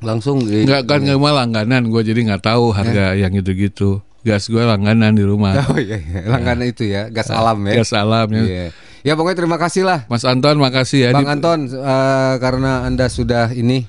Langsung 0.00 0.40
eh, 0.48 0.64
enggak 0.64 0.88
kan 0.88 1.04
enggak 1.04 1.20
mah 1.20 1.32
langganan 1.36 1.92
gue 1.92 2.00
jadi 2.00 2.20
nggak 2.24 2.42
tahu 2.42 2.72
harga 2.72 3.12
yang 3.12 3.36
gitu-gitu. 3.36 4.00
Gas 4.20 4.48
gue 4.48 4.60
langganan 4.60 5.12
di 5.12 5.24
rumah. 5.24 5.56
Oh 5.68 5.76
iya, 5.76 5.96
iya. 5.96 6.24
langganan 6.28 6.64
itu 6.66 6.84
ya, 6.84 7.08
gas 7.08 7.28
alam 7.28 7.60
ya. 7.64 7.76
Gas 7.76 7.92
alam 7.92 8.28
ya. 8.32 8.42
Iya. 8.42 8.64
Ya 9.00 9.12
pokoknya 9.16 9.38
terima 9.40 9.56
kasih 9.56 9.88
lah 9.88 10.04
Mas 10.12 10.28
Anton 10.28 10.60
makasih 10.60 11.08
ya. 11.08 11.10
Bang 11.12 11.24
Di- 11.24 11.32
Anton 11.32 11.58
eh, 11.68 12.34
karena 12.36 12.84
Anda 12.84 13.08
sudah 13.08 13.52
ini 13.52 13.84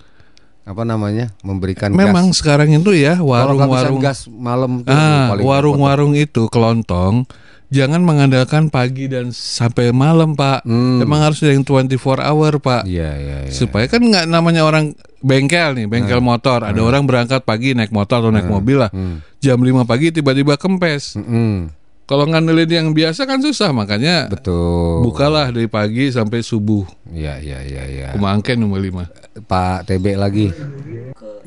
apa 0.62 0.84
namanya? 0.86 1.34
memberikan 1.42 1.90
Memang 1.90 2.30
gas. 2.30 2.42
sekarang 2.42 2.70
itu 2.70 2.94
ya 2.94 3.18
warung-warung 3.18 3.98
gas 3.98 4.30
malam 4.30 4.86
tuh 4.86 4.94
ah 4.94 5.34
warung-warung 5.42 6.14
itu 6.14 6.46
kelontong 6.54 7.26
jangan 7.72 8.04
mengandalkan 8.04 8.68
pagi 8.68 9.08
dan 9.08 9.32
sampai 9.32 9.96
malam 9.96 10.36
Pak. 10.36 10.68
Hmm. 10.68 11.00
Emang 11.00 11.24
harus 11.24 11.40
yang 11.42 11.64
24 11.64 12.20
hour 12.20 12.60
Pak. 12.60 12.84
Iya, 12.84 13.12
iya, 13.16 13.38
iya. 13.48 13.52
Supaya 13.56 13.88
kan 13.88 14.04
nggak 14.04 14.28
namanya 14.28 14.68
orang 14.68 14.92
bengkel 15.24 15.80
nih, 15.80 15.88
bengkel 15.88 16.20
motor. 16.20 16.68
Ada 16.68 16.78
orang 16.84 17.08
berangkat 17.08 17.48
pagi 17.48 17.72
naik 17.72 17.96
motor 17.96 18.22
atau 18.22 18.30
naik 18.30 18.52
mobil 18.52 18.84
lah. 18.84 18.92
Hmm. 18.92 19.24
Jam 19.40 19.58
5 19.58 19.88
pagi 19.88 20.12
tiba-tiba 20.12 20.60
kempes. 20.60 21.18
Mm-mm. 21.18 21.81
Kalau 22.12 22.28
ngandelin 22.28 22.68
yang 22.68 22.88
biasa 22.92 23.24
kan 23.24 23.40
susah, 23.40 23.72
makanya 23.72 24.28
Betul. 24.28 25.00
bukalah 25.08 25.48
dari 25.48 25.72
pagi 25.72 26.12
sampai 26.12 26.44
subuh. 26.44 26.84
Iya, 27.08 27.40
iya, 27.40 27.64
iya, 27.64 27.84
iya. 27.88 28.08
Kumangken 28.12 28.60
nomor 28.60 28.84
5. 28.84 29.48
Pak 29.48 29.88
TB 29.88 30.20
lagi. 30.20 30.52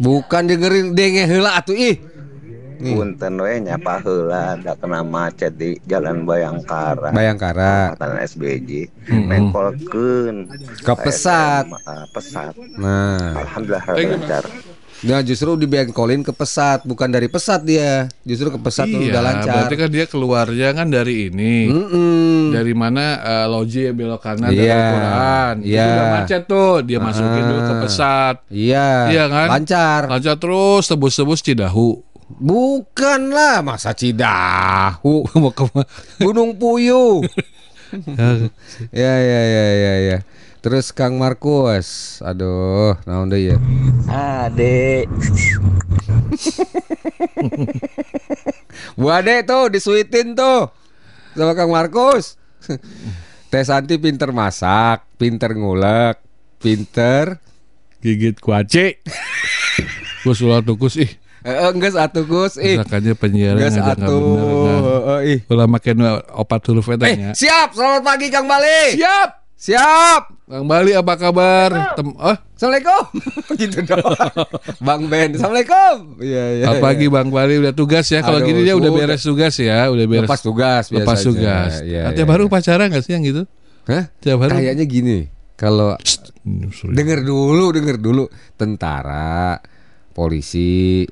Bukan 0.00 0.48
dengerin 0.48 0.96
denge 0.96 1.28
heula 1.28 1.60
atuh 1.60 1.76
ih. 1.76 2.00
Punten 2.80 3.44
we 3.44 3.60
nyapa 3.60 4.00
heula 4.08 4.56
da 4.56 4.72
kena 4.72 5.04
macet 5.04 5.52
di 5.52 5.76
Jalan 5.84 6.24
Bayangkara. 6.24 7.12
Bayangkara. 7.12 7.92
Kecamatan 7.92 8.12
SBJ. 8.24 8.70
Mm-mm. 9.04 9.28
Nengkolkeun 9.28 10.36
Ke 10.80 10.94
pesat. 10.96 11.68
Ah, 11.84 12.08
pesat. 12.08 12.56
Nah, 12.80 13.36
Alhamdulillah 13.36 13.84
lancar. 13.84 14.44
Nah 15.04 15.20
justru 15.20 15.52
dibengkolin 15.54 16.20
ke 16.20 16.30
pesat, 16.30 16.80
bukan 16.82 17.06
dari 17.06 17.28
pesat 17.28 17.60
dia. 17.60 18.08
Justru 18.22 18.48
ke 18.48 18.58
pesat 18.58 18.84
iya, 18.86 19.12
udah 19.12 19.20
lancar. 19.20 19.52
berarti 19.54 19.74
kan 19.76 19.88
dia 19.88 20.04
keluarnya 20.04 20.68
kan 20.72 20.86
dari 20.88 21.28
ini. 21.28 21.68
Mm-mm. 21.68 22.50
Dari 22.50 22.72
mana 22.72 23.04
eh, 23.20 23.46
loji 23.46 23.88
belok 23.90 24.18
kanan 24.18 24.48
Iya, 24.48 24.56
dari 24.56 24.70
Al-Quran. 24.70 25.54
Itu 25.60 25.68
iya. 25.70 25.84
udah 25.86 26.06
macet 26.14 26.42
tuh, 26.44 26.72
dia 26.80 26.98
masukin 26.98 27.42
dulu 27.42 27.60
ke 27.60 27.70
Ah. 27.70 27.80
pesat. 27.80 28.36
Iya, 28.48 28.88
Iya 29.08 29.24
kan? 29.28 29.46
Lancar. 29.50 30.00
Lancar 30.08 30.34
terus 30.36 30.84
tebus-tebus 30.86 31.40
Cidahu. 31.40 32.00
Bukan 32.34 33.28
lah, 33.28 33.60
masa 33.60 33.92
Cidahu, 33.92 35.28
Mau 35.34 35.52
ke 35.56 35.68
Gunung 36.18 36.56
Puyuh. 36.56 37.20
ya 38.90 39.12
ya 39.14 39.40
ya 39.44 39.64
ya 39.70 39.94
ya. 40.02 40.18
Terus 40.64 40.96
Kang 40.96 41.20
Markus, 41.20 42.18
aduh, 42.24 42.96
naon 43.04 43.28
deui 43.28 43.52
ya? 43.52 43.60
Ade. 44.08 45.04
Bu 48.96 49.12
Ade 49.12 49.44
tuh 49.44 49.68
disuitin 49.68 50.32
tuh 50.32 50.72
sama 51.36 51.52
Kang 51.52 51.68
Markus. 51.68 52.40
Teh 53.52 53.60
Santi 53.60 54.00
pinter 54.00 54.32
masak, 54.32 55.04
pinter 55.20 55.52
ngulek, 55.52 56.24
pinter 56.56 57.36
gigit 58.00 58.40
kuaci. 58.40 58.96
Gus 60.24 60.40
ulah 60.40 60.64
tukus 60.64 60.96
ih. 60.96 61.12
Eh, 61.44 61.68
enggak 61.68 61.92
satu 61.92 62.24
Gus, 62.24 62.56
ih. 62.56 62.80
Misalkannya 62.80 63.12
penyiaran 63.12 63.60
Enggak 63.60 63.72
ngajak 63.76 64.00
satu. 64.00 64.00
nggak 64.00 64.16
bener 64.16 64.48
kan. 64.48 64.80
Heeh, 64.80 65.18
ih. 65.28 65.38
Ulah 65.52 65.68
makin 65.68 65.96
opat 66.32 66.60
huruf 66.64 66.88
Eh, 66.88 66.96
etanya. 66.96 67.30
siap. 67.36 67.76
Selamat 67.76 68.00
pagi 68.00 68.32
Kang 68.32 68.48
Bali. 68.48 68.96
Siap. 68.96 69.43
Siap. 69.54 70.44
Bang 70.44 70.66
Bali 70.66 70.92
apa 70.92 71.14
kabar? 71.16 71.96
Tem 71.96 72.08
oh, 72.10 72.36
Assalamualaikum. 72.52 73.02
gitu 73.60 73.78
dong. 73.86 74.02
Bang 74.82 75.02
Ben. 75.08 75.32
Assalamualaikum. 75.32 76.20
Iya, 76.20 76.44
iya. 76.60 76.64
selamat 76.68 76.82
pagi 76.82 77.06
Bang 77.08 77.28
Bali 77.30 77.54
udah 77.62 77.72
tugas 77.72 78.04
ya. 78.10 78.20
Kalau 78.20 78.42
gini 78.42 78.60
dia 78.60 78.74
udah 78.76 78.90
beres 78.92 79.22
tugas 79.24 79.54
ya, 79.56 79.88
udah 79.88 80.04
beres. 80.04 80.26
Lepas 80.28 80.40
tugas 80.42 80.84
Lepas 80.90 81.18
biasa 81.22 81.24
tugas. 81.24 81.72
aja. 81.80 81.86
Iya, 81.86 82.02
Tiap 82.12 82.26
iya, 82.26 82.32
baru 82.34 82.44
pacaran 82.46 82.92
gak 82.92 83.04
sih 83.06 83.14
yang 83.14 83.24
gitu? 83.24 83.42
Hah? 83.88 84.04
Tiap 84.20 84.38
hari. 84.44 84.52
Kayaknya 84.60 84.84
gini. 84.84 85.18
Kalau 85.54 85.94
Hmm, 86.44 86.68
denger 86.92 87.24
dulu, 87.24 87.72
denger 87.72 87.96
dulu 87.96 88.28
tentara, 88.60 89.56
polisi, 90.12 91.08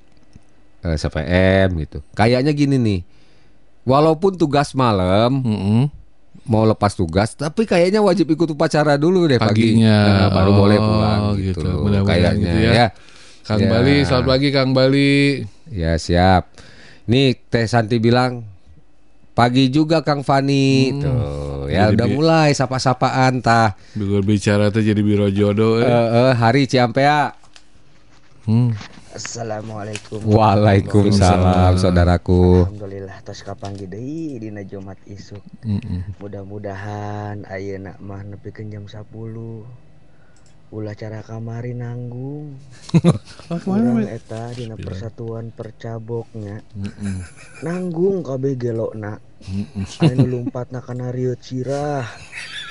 eh, 0.85 0.97
CPM 1.01 1.73
gitu. 1.81 2.05
Kayaknya 2.13 2.53
gini 2.53 2.77
nih. 2.77 3.01
Walaupun 3.89 4.37
tugas 4.37 4.77
malam, 4.77 5.41
Mm-mm. 5.41 5.83
Mau 6.45 6.63
lepas 6.63 6.93
tugas, 6.93 7.33
tapi 7.33 7.63
kayaknya 7.63 7.99
wajib 7.99 8.27
ikut 8.29 8.51
upacara 8.51 8.95
dulu 8.95 9.25
deh 9.25 9.37
pagi. 9.37 9.73
Paginya. 9.73 9.99
Nah, 10.19 10.29
baru 10.29 10.51
Oh, 10.51 10.57
boleh 10.57 10.79
pulang 10.79 11.23
gitu. 11.35 11.61
gitu. 11.61 11.71
Mudah-mudahan 11.81 12.09
Kayaknya 12.09 12.41
gitu 12.45 12.59
ya. 12.59 12.73
ya. 12.73 12.87
Kang 13.43 13.59
Ya. 13.59 13.69
Bali, 13.69 13.97
selamat 14.01 14.27
pagi 14.29 14.49
Kang 14.51 14.71
Bali. 14.71 15.15
Ya 15.69 15.93
siap. 15.97 16.51
Nih 17.05 17.35
Teh 17.43 17.67
Santi 17.67 17.99
bilang 17.99 18.47
pagi 19.33 19.67
juga 19.67 20.01
Kang 20.01 20.23
Fani 20.23 20.95
tuh. 20.95 21.67
Ya 21.67 21.87
Jadi 21.87 21.95
udah 21.95 22.07
bi- 22.07 22.15
mulai 22.15 22.49
sapa-sapaan 22.51 23.39
tah. 23.39 23.75
Bicara 24.23 24.69
tuh 24.69 24.81
jadi 24.81 24.99
biro 24.99 25.27
jodoh. 25.27 25.79
Eh, 25.79 25.85
eh. 25.85 26.07
eh, 26.23 26.33
hari 26.33 26.67
Ciampea. 26.67 27.35
Hmm. 28.45 28.75
Assalamualaikum. 29.13 30.25
Waalaikumsalam 30.25 31.77
saudaraku. 31.77 32.65
Alhamdulillah 32.65 33.21
tos 33.21 33.45
kapanggi 33.45 33.85
deui 33.85 34.41
dina 34.41 34.65
Jumat 34.65 34.97
isuk. 35.05 35.45
Mudah-mudahan 36.17 37.45
ayeuna 37.45 38.01
mah 38.01 38.25
nepikeun 38.25 38.73
jam 38.73 38.85
10. 38.89 39.05
Ulah 40.73 40.97
cara 40.97 41.21
kamari 41.21 41.77
nanggung. 41.77 42.57
Urang 43.69 44.09
eta 44.09 44.49
dina 44.57 44.81
persatuan 44.81 45.53
percaboknya. 45.53 46.65
Nanggung 47.61 48.25
kabeh 48.25 48.57
gelokna. 48.57 49.21
Mm-mm. 49.45 49.85
Anu 50.09 50.25
lompatna 50.25 50.81
kana 50.81 51.13
riut 51.13 51.43
sirah, 51.45 52.07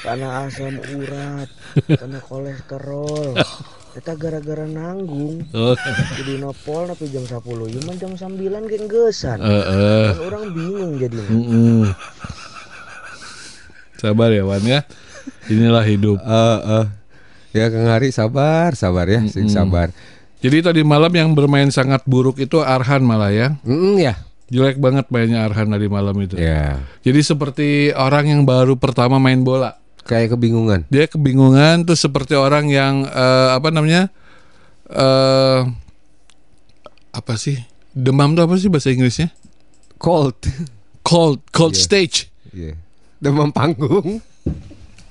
kana 0.02 0.50
asam 0.50 0.82
urat, 0.98 1.52
kana 2.02 2.18
kolesterol. 2.26 3.38
Eta 3.92 4.16
gara-gara 4.16 4.64
nanggung. 4.64 5.44
Oh, 5.52 5.76
Jadi 6.16 6.40
nopol 6.40 6.88
napi 6.88 7.12
jam 7.12 7.28
10 7.28 7.44
Ieu 7.44 7.82
mah 7.84 7.96
jam 7.96 8.16
9 8.16 8.40
geng 8.72 8.86
geusan. 8.88 9.38
eh, 9.38 9.52
eh. 9.68 10.08
Kan 10.16 10.22
orang 10.32 10.46
bingung 10.56 10.92
jadinya. 10.96 11.28
Mm-mm. 11.28 11.82
Sabar 14.00 14.32
ya 14.32 14.48
Wan 14.48 14.64
ya. 14.64 14.82
Inilah 15.46 15.84
hidup. 15.84 16.18
Eh, 16.18 16.60
eh. 16.82 16.86
Ya 17.52 17.68
Kang 17.68 17.84
Hari 17.84 18.16
sabar, 18.16 18.72
sabar 18.80 19.12
ya, 19.12 19.28
sing 19.28 19.52
sabar. 19.52 19.92
Jadi 20.40 20.64
tadi 20.64 20.82
malam 20.88 21.12
yang 21.12 21.36
bermain 21.36 21.68
sangat 21.68 22.00
buruk 22.08 22.40
itu 22.40 22.64
Arhan 22.64 23.04
malah 23.04 23.30
ya. 23.30 23.60
Mm, 23.68 24.00
ya. 24.00 24.16
Jelek 24.48 24.80
banget 24.80 25.12
mainnya 25.12 25.44
Arhan 25.44 25.68
tadi 25.68 25.92
malam 25.92 26.16
itu. 26.16 26.40
Ya. 26.40 26.80
Jadi 27.04 27.20
seperti 27.20 27.70
orang 27.92 28.32
yang 28.32 28.42
baru 28.48 28.80
pertama 28.80 29.20
main 29.20 29.44
bola. 29.44 29.81
Kayak 30.02 30.34
kebingungan. 30.36 30.90
Dia 30.90 31.06
kebingungan 31.06 31.86
tuh 31.86 31.96
seperti 31.96 32.34
orang 32.34 32.68
yang 32.68 33.06
eh, 33.06 33.50
apa 33.54 33.70
namanya? 33.70 34.10
eh 34.92 35.62
apa 37.12 37.34
sih? 37.36 37.60
Demam 37.92 38.34
tuh 38.34 38.44
apa 38.48 38.56
sih 38.56 38.72
bahasa 38.72 38.90
Inggrisnya? 38.90 39.30
Cold. 40.00 40.40
Cold, 41.04 41.44
cold 41.52 41.76
Iya. 41.76 41.84
stage. 41.84 42.18
Iya. 42.52 42.74
Demam 43.22 43.52
panggung. 43.52 44.20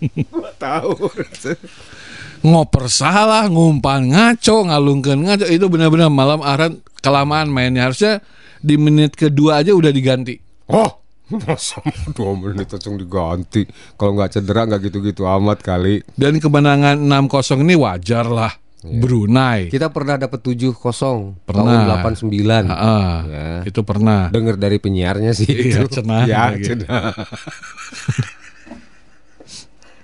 Gua 0.33 0.51
tahu. 0.57 0.97
ngoper 2.41 2.89
salah, 2.89 3.45
ngumpan 3.53 4.17
ngaco, 4.17 4.65
ngalungkeun 4.65 5.29
ngaco 5.29 5.45
itu 5.45 5.67
benar-benar 5.69 6.09
malam 6.09 6.41
Arhan 6.41 6.81
kelamaan 7.05 7.53
mainnya 7.53 7.85
harusnya 7.85 8.25
di 8.65 8.81
menit 8.81 9.13
kedua 9.13 9.61
aja 9.61 9.77
udah 9.77 9.93
diganti. 9.93 10.41
Oh, 10.73 11.00
masa 11.41 11.79
dua 12.11 12.33
menit 12.35 12.67
langsung 12.69 12.95
diganti. 12.95 13.65
Kalau 13.95 14.13
nggak 14.13 14.31
cedera 14.33 14.65
nggak 14.65 14.83
gitu-gitu 14.87 15.25
amat 15.25 15.61
kali. 15.61 16.03
Dan 16.13 16.37
kemenangan 16.37 16.99
6-0 16.99 17.63
ini 17.63 17.75
wajar 17.75 18.27
lah. 18.27 18.53
Brunei. 18.81 19.69
Kita 19.69 19.93
pernah 19.93 20.17
dapat 20.17 20.41
7-0 20.41 20.73
Pernah. 21.45 22.01
tahun 22.01 22.25
89. 22.25 22.65
Ah, 22.67 23.21
Ya. 23.23 23.49
itu 23.63 23.81
pernah. 23.83 24.33
Dengar 24.33 24.57
dari 24.57 24.81
penyiarnya 24.81 25.37
sih 25.37 25.45
Iya, 25.45 25.85
itu. 25.85 26.01
cenah 26.01 26.25
Ya, 26.25 26.49
lagi. 26.49 26.65
cenah. 26.65 27.13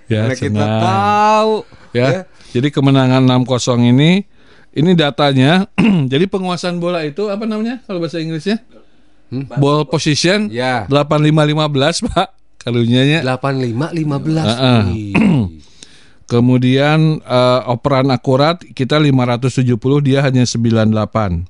Ya, 0.06 0.22
Karena 0.22 0.34
kita 0.38 0.54
senang. 0.54 0.82
tahu. 0.86 1.52
ya. 1.90 2.08
Jadi 2.54 2.68
kemenangan 2.70 3.26
6-0 3.26 3.82
ini 3.82 4.22
ini 4.70 4.90
datanya. 4.94 5.66
Jadi 6.12 6.30
penguasaan 6.30 6.78
bola 6.78 7.02
itu 7.02 7.26
apa 7.26 7.42
namanya 7.42 7.82
kalau 7.82 7.98
bahasa 7.98 8.22
Inggrisnya? 8.22 8.62
Ball 9.28 9.84
position 9.84 10.46
Ya. 10.48 10.86
8515 10.86 12.06
Pak. 12.06 12.28
Karunyanya. 12.58 13.22
85 13.22 13.90
15. 13.92 14.42
Heeh. 14.44 14.80
Wih. 14.86 15.14
Kemudian 16.26 17.20
eh, 17.20 17.60
operan 17.64 18.10
akurat 18.10 18.58
kita 18.58 18.98
570 18.98 19.70
dia 20.00 20.18
hanya 20.20 20.42
98. 20.42 21.46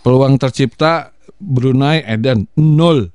Peluang 0.00 0.36
tercipta 0.36 1.10
Brunei 1.36 2.00
Eden 2.02 2.44
0. 2.52 3.08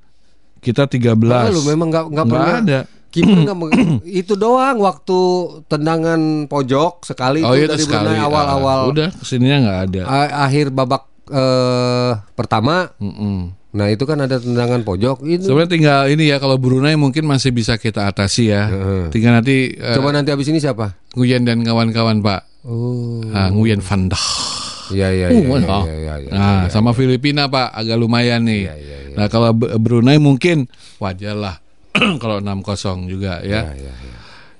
Kita 0.58 0.86
13. 0.86 1.14
Ah, 1.28 1.50
lu 1.50 1.62
memang 1.64 1.90
nggak 1.90 2.06
nggak 2.08 2.26
pernah 2.26 2.58
ada. 2.60 2.80
Kiper 3.12 3.44
itu 4.24 4.34
doang 4.34 4.80
waktu 4.80 5.20
tendangan 5.68 6.48
pojok 6.48 7.04
sekali 7.04 7.44
Oh 7.44 7.52
itu 7.52 7.60
iya 7.60 7.68
dari 7.68 7.84
sekali. 7.84 8.08
Brunei 8.08 8.24
awal-awal 8.24 8.80
Ah, 8.80 8.88
udah 8.88 9.10
ke 9.12 9.24
sininya 9.24 9.58
nggak 9.60 9.80
ada. 9.86 10.02
akhir 10.42 10.72
babak 10.72 11.11
eh, 11.32 12.12
pertama. 12.34 12.92
Mm-mm. 12.98 13.56
Nah 13.72 13.88
itu 13.88 14.04
kan 14.04 14.20
ada 14.20 14.36
tendangan 14.36 14.84
pojok 14.84 15.24
itu. 15.24 15.48
Sebenarnya 15.48 15.72
tinggal 15.72 16.00
ini 16.08 16.28
ya 16.28 16.38
kalau 16.38 16.60
Brunei 16.60 16.94
mungkin 16.94 17.24
masih 17.24 17.50
bisa 17.50 17.76
kita 17.76 18.04
atasi 18.04 18.52
ya. 18.52 18.68
Heeh. 18.68 19.04
Tinggal 19.10 19.40
nanti 19.40 19.72
eh, 19.72 19.96
Coba 19.96 20.12
nanti 20.12 20.28
habis 20.28 20.48
ini 20.48 20.60
siapa? 20.60 20.92
Nguyen 21.16 21.44
dan 21.44 21.64
kawan-kawan 21.64 22.20
Pak. 22.20 22.42
Oh, 22.62 23.24
Ah, 23.32 23.48
Nguyen 23.50 23.80
Van 23.80 24.06
Dah. 24.06 24.28
iya 24.92 25.08
iya 25.08 25.28
Uh, 25.28 25.34
iya, 25.34 25.40
iya, 25.40 25.48
mantap. 25.48 25.84
iya, 25.88 25.96
iya, 25.96 26.16
iya, 26.20 26.30
Nah, 26.30 26.56
iya. 26.62 26.70
sama 26.70 26.92
Filipina 26.92 27.48
Pak 27.48 27.72
agak 27.72 27.96
lumayan 27.96 28.44
nih. 28.44 28.68
Iya, 28.68 28.76
iya, 28.76 28.98
iya. 29.08 29.16
Nah, 29.16 29.26
kalau 29.28 29.56
Brunei 29.56 30.20
mungkin 30.20 30.68
wajar 31.00 31.32
lah 31.34 31.56
kalau 32.22 32.44
6-0 32.44 33.08
juga 33.08 33.40
ya. 33.40 33.72
Iya, 33.72 33.88
iya, 33.88 33.94
iya. 33.96 34.16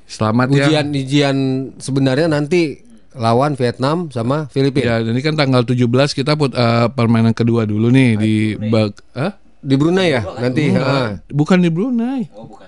Selamat 0.08 0.48
ya. 0.50 0.66
Ujian 0.66 0.86
ujian 0.90 1.38
sebenarnya 1.78 2.28
nanti 2.28 2.80
lawan 3.16 3.60
Vietnam 3.60 4.08
sama 4.10 4.48
Filipina 4.52 5.00
Ya, 5.00 5.12
ini 5.12 5.20
kan 5.20 5.36
tanggal 5.36 5.68
17 5.68 5.84
kita 6.16 6.40
put 6.40 6.56
eh, 6.56 6.88
permainan 6.92 7.36
kedua 7.36 7.68
dulu 7.68 7.92
nih 7.92 8.10
di 8.16 8.34
bag 8.56 8.96
Hah? 9.12 9.36
di 9.62 9.76
Brunei 9.78 10.10
ya 10.18 10.22
nanti. 10.42 10.74
ha. 10.74 11.22
Bukan 11.30 11.62
di 11.62 11.70
Brunei. 11.70 12.26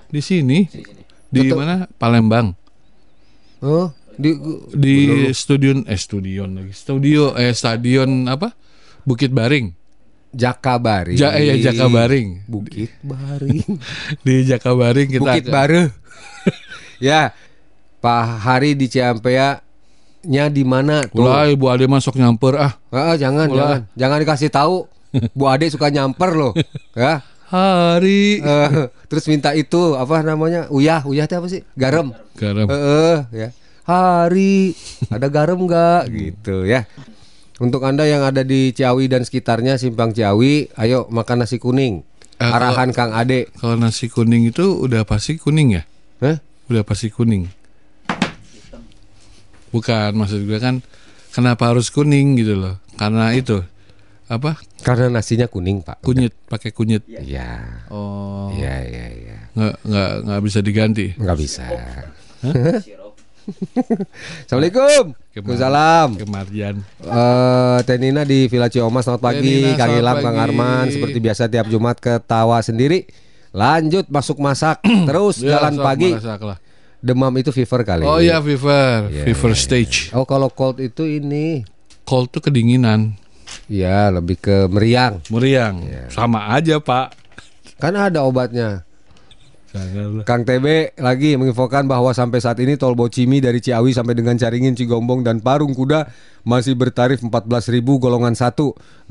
Di 0.08 0.22
sini. 0.22 0.62
Di 1.26 1.50
mana? 1.50 1.90
Palembang. 1.98 2.54
Oh, 3.58 3.90
di 4.14 4.30
Di 4.70 4.94
stadion 5.34 5.82
eh 5.90 5.98
stadion 5.98 6.54
lagi. 6.54 6.70
Studio 6.70 7.34
eh 7.34 7.50
stadion 7.50 8.30
apa? 8.30 8.54
Bukit 9.02 9.34
Baring. 9.34 9.74
Jakabaring. 10.34 11.18
Ja, 11.18 11.34
eh, 11.34 11.50
ya, 11.50 11.70
Jakabaring. 11.70 12.46
Bukit 12.46 12.90
Baring. 13.02 13.62
Di 14.26 14.46
Jakabaring 14.46 15.08
kita 15.10 15.22
Bukit 15.22 15.44
Baru. 15.50 15.82
ya. 17.02 17.34
Pak 17.98 18.44
Hari 18.44 18.76
di 18.76 18.84
Ciampea 18.92 19.64
nya 20.24 20.48
di 20.48 20.64
mana 20.64 21.04
tuh? 21.04 21.22
Mulai 21.22 21.54
Bu 21.54 21.68
Ade 21.68 21.86
masuk 21.86 22.16
nyamper 22.16 22.54
ah. 22.56 22.72
Ah, 22.90 23.14
jangan, 23.14 23.46
Ulah. 23.48 23.56
jangan. 23.56 23.80
Jangan 23.94 24.18
dikasih 24.20 24.50
tahu. 24.50 24.76
Bu 25.38 25.44
Ade 25.46 25.68
suka 25.68 25.88
nyamper 25.88 26.30
loh. 26.34 26.52
Ya. 26.96 27.22
Hari 27.44 28.40
Eh, 28.40 28.70
terus 29.12 29.28
minta 29.30 29.54
itu 29.54 29.94
apa 29.94 30.24
namanya? 30.24 30.66
Uyah, 30.68 31.04
uyah 31.06 31.28
itu 31.28 31.34
apa 31.36 31.46
sih? 31.46 31.62
Garam. 31.76 32.10
garam. 32.34 32.66
Heeh, 32.66 33.16
ya. 33.30 33.48
Hari 33.84 34.72
ada 35.12 35.28
garam 35.28 35.60
nggak 35.60 36.08
gitu 36.08 36.64
ya. 36.64 36.88
Untuk 37.62 37.84
Anda 37.86 38.08
yang 38.08 38.26
ada 38.26 38.42
di 38.42 38.74
Ciawi 38.74 39.06
dan 39.06 39.22
sekitarnya 39.22 39.78
Simpang 39.78 40.10
Ciawi, 40.10 40.72
ayo 40.74 41.06
makan 41.12 41.46
nasi 41.46 41.62
kuning. 41.62 42.02
Eh, 42.34 42.50
Arahan 42.50 42.90
Kang 42.90 43.14
Ade. 43.14 43.46
Kalau 43.54 43.78
nasi 43.78 44.10
kuning 44.10 44.50
itu 44.50 44.74
udah 44.74 45.06
pasti 45.06 45.38
kuning 45.38 45.78
ya? 45.78 45.82
Hah? 46.18 46.42
Udah 46.66 46.82
pasti 46.82 47.14
kuning. 47.14 47.46
Bukan 49.74 50.14
maksud 50.14 50.46
gue 50.46 50.58
kan 50.62 50.78
kenapa 51.34 51.74
harus 51.74 51.90
kuning 51.90 52.38
gitu 52.38 52.54
loh? 52.54 52.78
Karena 52.94 53.34
itu 53.34 53.58
apa? 54.30 54.54
Karena 54.86 55.18
nasinya 55.20 55.50
kuning, 55.50 55.82
Pak. 55.82 56.00
Kunyit, 56.00 56.32
pakai 56.46 56.70
kunyit. 56.70 57.02
Iya. 57.10 57.82
Oh. 57.90 58.54
Iya, 58.54 58.74
iya, 58.86 59.06
iya. 59.12 59.38
Nggak 59.52 59.74
nggak 59.82 60.10
nggak 60.24 60.40
bisa 60.46 60.58
diganti. 60.62 61.06
Nggak 61.18 61.38
bisa. 61.42 61.64
Assalamualaikum. 64.46 65.12
Waalaikumsalam. 65.12 66.08
Kemarian. 66.16 66.76
Eh 67.04 67.78
Tenina 67.84 68.22
di 68.24 68.48
Villa 68.48 68.72
Cioma 68.72 69.04
selamat 69.04 69.20
pagi 69.20 69.74
Tenina, 69.74 69.76
Kang 69.76 69.92
Ilham 69.92 70.16
Kang. 70.22 70.36
Arman 70.38 70.86
seperti 70.88 71.18
biasa 71.20 71.50
tiap 71.50 71.66
Jumat 71.68 71.98
ketawa 72.00 72.62
sendiri 72.64 73.04
lanjut 73.54 74.08
masuk 74.10 74.40
masak 74.42 74.82
terus 75.08 75.38
Ya, 75.44 75.58
jalan 75.60 75.78
pagi 75.78 76.10
masak 76.16 76.40
lah. 76.42 76.56
Demam 77.04 77.28
itu 77.36 77.52
fever 77.52 77.84
kali 77.84 78.08
Oh 78.08 78.16
iya 78.16 78.40
fever, 78.40 79.12
Iya, 79.12 79.24
fever 79.28 79.52
iya, 79.52 79.60
stage. 79.60 79.96
oh 80.16 80.24
kalau 80.24 80.48
cold 80.48 80.80
itu 80.80 81.04
ini 81.04 81.60
Cold 82.02 82.28
tuh 82.28 82.40
kedinginan, 82.40 83.16
ya 83.64 84.12
lebih 84.12 84.36
ke 84.36 84.68
meriang 84.68 85.24
meriang. 85.28 85.80
Iya. 85.80 86.08
Sama 86.08 86.52
aja 86.52 86.76
pak. 86.80 87.16
kan 87.76 87.92
ada 87.92 88.24
obatnya. 88.24 88.84
Kang 90.22 90.46
TB 90.46 90.94
lagi 91.02 91.34
menginfokan 91.34 91.90
bahwa 91.90 92.14
sampai 92.14 92.38
saat 92.38 92.62
ini 92.62 92.78
tol 92.78 92.94
Bocimi 92.94 93.42
dari 93.42 93.58
Ciawi 93.58 93.90
sampai 93.90 94.14
dengan 94.14 94.38
Caringin, 94.38 94.78
Cigombong 94.78 95.26
dan 95.26 95.42
Parung 95.42 95.74
Kuda 95.74 96.06
masih 96.46 96.78
bertarif 96.78 97.26
14.000 97.26 97.82
golongan 97.82 98.38
1, 98.38 98.54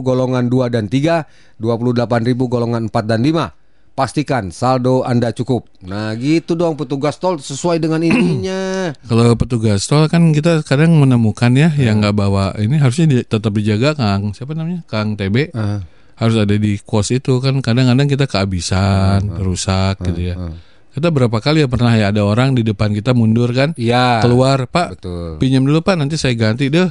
golongan 0.00 0.48
2 0.48 0.72
dan 0.72 0.88
3, 0.88 1.28
28.000 1.60 2.00
golongan 2.48 2.88
4 2.88 3.04
dan 3.04 3.20
5. 3.20 3.67
Pastikan 3.98 4.54
saldo 4.54 5.02
Anda 5.02 5.34
cukup. 5.34 5.66
Nah, 5.82 6.14
gitu 6.14 6.54
dong 6.54 6.78
petugas 6.78 7.18
tol 7.18 7.42
sesuai 7.42 7.82
dengan 7.82 7.98
ininya. 7.98 8.94
Kalau 9.10 9.34
petugas 9.34 9.90
tol 9.90 10.06
kan 10.06 10.30
kita 10.30 10.62
kadang 10.62 10.94
menemukan 10.94 11.50
ya 11.50 11.74
yang 11.74 11.98
nggak 11.98 12.14
bawa 12.14 12.54
ini 12.62 12.78
harusnya 12.78 13.10
di- 13.10 13.26
tetap 13.26 13.50
dijaga 13.50 13.98
Kang. 13.98 14.30
Siapa 14.30 14.54
namanya? 14.54 14.86
Kang 14.86 15.18
TB. 15.18 15.50
Ah, 15.50 15.82
Harus 16.14 16.38
ada 16.38 16.54
di 16.54 16.78
kos 16.78 17.10
itu 17.10 17.42
kan 17.42 17.58
kadang-kadang 17.58 18.06
kita 18.06 18.26
kehabisan, 18.26 19.34
rusak 19.34 19.98
gitu 20.06 20.30
ya. 20.30 20.34
Kita 20.94 21.10
berapa 21.10 21.38
kali 21.38 21.62
ya 21.62 21.70
pernah 21.70 21.94
ya 21.94 22.10
ada 22.14 22.22
orang 22.22 22.54
di 22.54 22.62
depan 22.62 22.90
kita 22.90 23.14
mundur 23.14 23.50
kan? 23.50 23.70
Iya. 23.74 24.22
Keluar, 24.22 24.66
Pak. 24.66 24.98
Betul. 24.98 25.38
Pinjam 25.38 25.62
dulu 25.62 25.78
Pak, 25.78 25.94
nanti 25.94 26.14
saya 26.14 26.34
ganti 26.34 26.70
deh. 26.70 26.86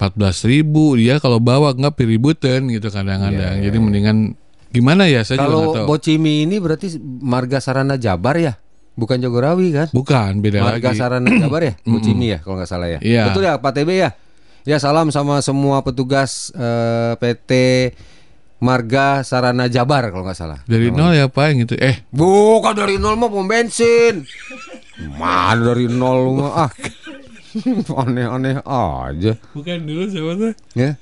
14.000 0.00 0.50
ribu 0.50 0.98
dia 0.98 1.16
kalau 1.16 1.38
bawa 1.38 1.72
nggak 1.72 1.94
piributan 1.94 2.66
gitu 2.68 2.88
kadang-kadang. 2.88 3.60
Jadi 3.62 3.76
mendingan 3.78 4.18
gimana 4.72 5.04
ya 5.06 5.20
saya 5.22 5.38
juga 5.38 5.46
nggak 5.46 5.60
Kalau 5.62 5.76
tahu. 5.76 5.86
Bocimi 5.86 6.34
ini 6.42 6.56
berarti 6.58 6.86
Marga 7.20 7.60
Sarana 7.60 7.94
Jabar 7.94 8.36
ya? 8.36 8.56
Bukan 8.92 9.20
Jagorawi 9.20 9.72
kan? 9.72 9.88
Bukan 9.92 10.40
beda 10.40 10.60
Marga 10.60 10.90
lagi. 10.90 10.98
Sarana 10.98 11.28
Jabar 11.42 11.62
ya, 11.62 11.74
Bocimi 11.84 12.32
ya 12.32 12.38
kalau 12.40 12.56
nggak 12.56 12.68
salah 12.68 12.88
ya. 12.88 12.98
Iya. 13.00 13.30
Betul 13.30 13.44
ya 13.44 13.56
Pak 13.56 13.72
TB 13.72 13.90
ya. 13.92 14.10
Ya 14.62 14.76
salam 14.78 15.10
sama 15.10 15.42
semua 15.42 15.82
petugas 15.82 16.54
eh, 16.54 17.12
PT 17.16 17.50
Marga 18.58 19.26
Sarana 19.26 19.66
Jabar 19.66 20.06
kalau 20.08 20.22
nggak 20.22 20.38
salah. 20.38 20.58
Dari 20.64 20.88
nol 20.88 21.12
ya 21.12 21.26
Pak 21.26 21.44
yang 21.50 21.66
gitu. 21.66 21.74
Eh, 21.76 22.06
Bukan 22.14 22.72
dari 22.72 22.94
nol 22.94 23.18
mah 23.18 23.26
pom 23.26 23.42
bensin. 23.44 24.22
Mana 25.18 25.74
dari 25.74 25.90
nol 25.90 26.38
mah 26.38 26.68
ah. 26.68 26.72
Aneh-aneh 28.00 28.62
aja. 28.62 29.32
bukan 29.52 29.76
dulu 29.82 30.08
siapa 30.08 30.32
tuh? 30.38 30.52
Ya. 30.72 30.96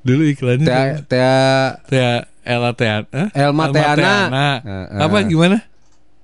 Dulu 0.00 0.22
iklannya 0.26 0.64
Tea, 0.64 0.78
siapa? 0.78 1.06
Tea 1.06 1.36
Tea 1.86 2.12
Ella 2.42 2.70
Teana. 2.72 3.06
Hah? 3.12 3.28
Elma 3.36 3.64
Teana. 3.68 4.14
Eh, 4.24 4.70
eh. 4.88 5.00
Apa 5.04 5.20
gimana? 5.22 5.60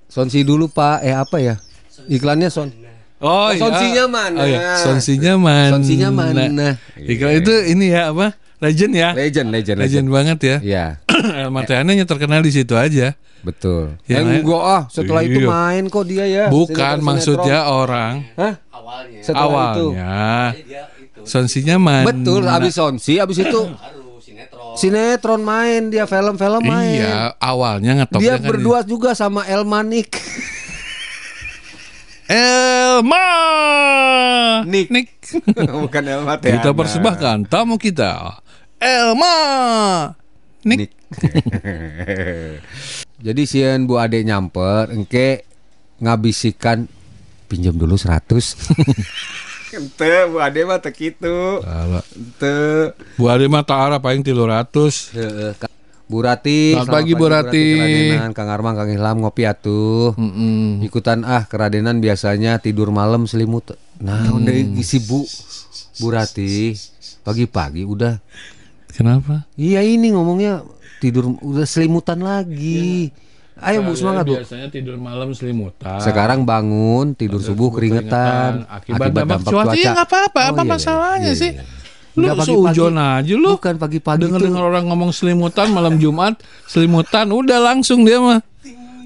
Sonsi 0.07 0.41
dulu 0.41 0.65
Pak. 0.67 1.05
Eh 1.05 1.13
apa 1.13 1.37
ya? 1.37 1.55
Iklannya 2.07 2.49
Son. 2.49 2.73
Oh, 3.15 3.47
iya. 3.47 3.61
Sonsinya 3.61 4.05
mana? 4.05 4.37
Oh, 4.37 4.45
iya. 4.45 4.59
Sonsinya 4.77 5.33
mana? 5.37 5.71
Sonsinya 5.71 6.09
mana? 6.09 6.75
Iklan 6.97 7.39
itu 7.39 7.53
ini 7.69 7.89
ya 7.89 8.11
apa? 8.11 8.35
Legend 8.59 8.93
ya. 8.93 9.09
Legend, 9.11 9.47
legend, 9.51 9.77
legend. 9.77 9.79
Legend 9.79 10.07
banget 10.09 10.39
ya. 10.41 10.57
Iya, 10.59 10.85
Elma 11.45 11.61
Teana 11.63 11.91
yang 11.91 12.07
terkenal 12.07 12.39
di 12.39 12.51
situ 12.51 12.73
aja. 12.73 13.13
betul. 13.45 13.93
Yang 14.09 14.23
eh, 14.25 14.29
lain- 14.31 14.41
enggak 14.41 14.63
ah, 14.65 14.81
setelah 14.89 15.21
itu 15.21 15.37
Iya. 15.37 15.47
main 15.47 15.83
kok 15.85 16.05
dia 16.09 16.25
ya. 16.25 16.45
Bukan 16.49 16.73
Sinetron- 16.73 17.05
maksudnya 17.05 17.59
orang 17.69 18.13
Hah? 18.33 18.53
Setelah 19.21 19.69
itu. 19.77 19.87
Awalnya. 21.15 21.31
Sonsinya 21.31 21.75
mana? 21.79 22.07
Betul, 22.07 22.43
habis 22.45 22.75
Sonsi, 22.75 23.17
habis 23.17 23.39
itu 23.39 23.61
sinetron 24.79 25.41
main 25.41 25.87
dia 25.87 26.03
film-film 26.03 26.63
main. 26.67 26.99
Iya, 26.99 27.39
awalnya 27.39 28.03
ngetopnya 28.03 28.21
Dia 28.21 28.35
kan 28.37 28.47
berdua 28.51 28.79
juga 28.83 29.15
sama 29.15 29.47
Elmanik. 29.47 30.11
Elma 32.25 33.29
Nick. 34.65 34.89
Nick. 34.89 35.09
Bukan 35.85 36.03
Elma 36.09 36.41
Kita 36.41 36.73
persembahkan 36.73 37.45
tamu 37.45 37.77
kita 37.77 38.41
Elma 38.81 39.37
Nick. 40.65 40.89
Jadi 43.25 43.41
sieun 43.45 43.85
Bu 43.85 44.01
Ade 44.01 44.25
nyamper, 44.25 44.89
engke 44.89 45.45
ngabisikan 46.01 46.89
pinjam 47.45 47.77
dulu 47.77 47.93
100. 47.93 48.25
Ente 49.75 50.13
Bu 50.31 50.39
Ade 50.39 50.61
mah 50.63 50.79
kitu. 50.79 51.59
Salah. 51.59 52.03
Teu. 52.39 52.95
Bu 53.19 53.27
Ade 53.27 53.45
mah 53.51 53.67
taara 53.67 53.99
paling 53.99 54.23
300. 54.23 55.11
Heeh, 55.15 55.51
Kak. 55.59 55.71
Bu 56.05 56.21
Rati, 56.21 56.77
Selamat 56.77 56.93
pagi, 57.01 57.11
Bu 57.17 57.25
Rati. 57.25 57.65
Keradenan, 57.81 58.31
Kang 58.37 58.49
Arman, 58.53 58.77
Kang 58.77 58.93
Ilham 58.93 59.25
ngopi 59.25 59.41
atuh. 59.49 60.13
Mm-mm. 60.13 60.85
Ikutan 60.85 61.25
ah 61.25 61.49
keradenan 61.49 61.97
biasanya 61.97 62.61
tidur 62.61 62.93
malam 62.93 63.25
selimut 63.25 63.73
Nah, 63.97 64.29
udah 64.29 64.53
isi 64.53 65.01
Bu 65.01 65.25
Bu 65.97 66.07
Rati 66.13 66.77
pagi-pagi 67.25 67.81
udah 67.89 68.21
Kenapa? 68.95 69.43
Iya 69.59 69.83
ini 69.83 70.15
ngomongnya 70.15 70.63
tidur 71.03 71.35
udah 71.43 71.67
selimutan 71.67 72.23
lagi. 72.23 73.11
Ayo 73.63 73.87
Bu 73.87 73.95
semangat 73.95 74.27
Bu. 74.27 74.35
Biasanya 74.35 74.67
tidur 74.67 74.99
malam 74.99 75.31
selimutan. 75.31 76.03
Sekarang 76.03 76.43
bangun 76.43 77.15
tidur 77.15 77.39
subuh 77.39 77.71
keringetan 77.71 78.67
Akibat, 78.67 79.15
dampak 79.15 79.47
cuaca. 79.47 79.71
Iya 79.71 79.95
nggak 79.95 80.07
apa-apa. 80.11 80.39
Oh, 80.43 80.51
apa 80.51 80.61
iya, 80.61 80.71
masalahnya 80.75 81.31
iya, 81.31 81.39
sih? 81.39 81.51
iya. 81.55 81.63
Lu 82.15 82.31
seujon 82.43 82.95
aja 82.95 83.35
lu. 83.35 83.59
Bukan 83.59 83.75
pagi-pagi 83.75 84.27
tuh. 84.27 84.27
Dengar-dengar 84.27 84.63
orang 84.71 84.85
ngomong 84.87 85.11
selimutan 85.11 85.71
malam 85.71 85.99
Jumat, 85.99 86.39
selimutan 86.67 87.27
udah 87.31 87.59
langsung 87.59 88.03
dia 88.07 88.19
mah. 88.19 88.39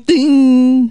Ting. 0.05 0.89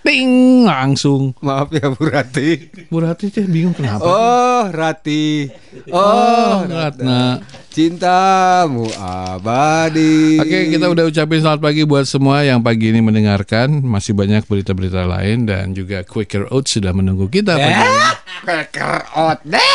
Ting 0.00 0.30
langsung. 0.64 1.34
Maaf 1.38 1.68
ya 1.70 1.90
Bu 1.90 2.02
Rati. 2.02 2.70
Bu 2.88 2.98
Rati 2.98 3.28
teh 3.28 3.44
bingung 3.44 3.72
kenapa. 3.72 4.00
Oh 4.00 4.64
Rati. 4.68 5.44
Oh 5.90 5.96
Oh, 5.98 6.64
Ratna. 6.64 7.42
cintamu 7.68 8.88
abadi. 8.96 10.40
Oke, 10.40 10.72
kita 10.72 10.88
udah 10.88 11.04
ucapin 11.06 11.38
selamat 11.38 11.60
pagi 11.60 11.82
buat 11.84 12.04
semua 12.04 12.42
yang 12.42 12.58
pagi 12.58 12.90
ini 12.90 12.98
mendengarkan. 12.98 13.80
Masih 13.80 14.12
banyak 14.12 14.42
berita-berita 14.44 15.04
lain 15.04 15.44
dan 15.44 15.70
juga 15.72 16.02
Quaker 16.02 16.50
Oats 16.50 16.74
sudah 16.74 16.90
menunggu 16.90 17.28
kita 17.28 17.54
pagi 17.54 17.78
ini. 17.78 18.02
Keker 18.42 18.94
out 19.12 19.40
deh. 19.44 19.74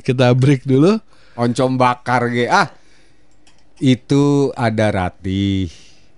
Kita 0.00 0.32
break 0.32 0.64
dulu. 0.64 0.96
Oncom 1.34 1.74
bakar 1.74 2.30
ge 2.30 2.46
ah. 2.46 2.70
Itu 3.76 4.54
ada 4.54 4.88
Rati. 4.88 5.66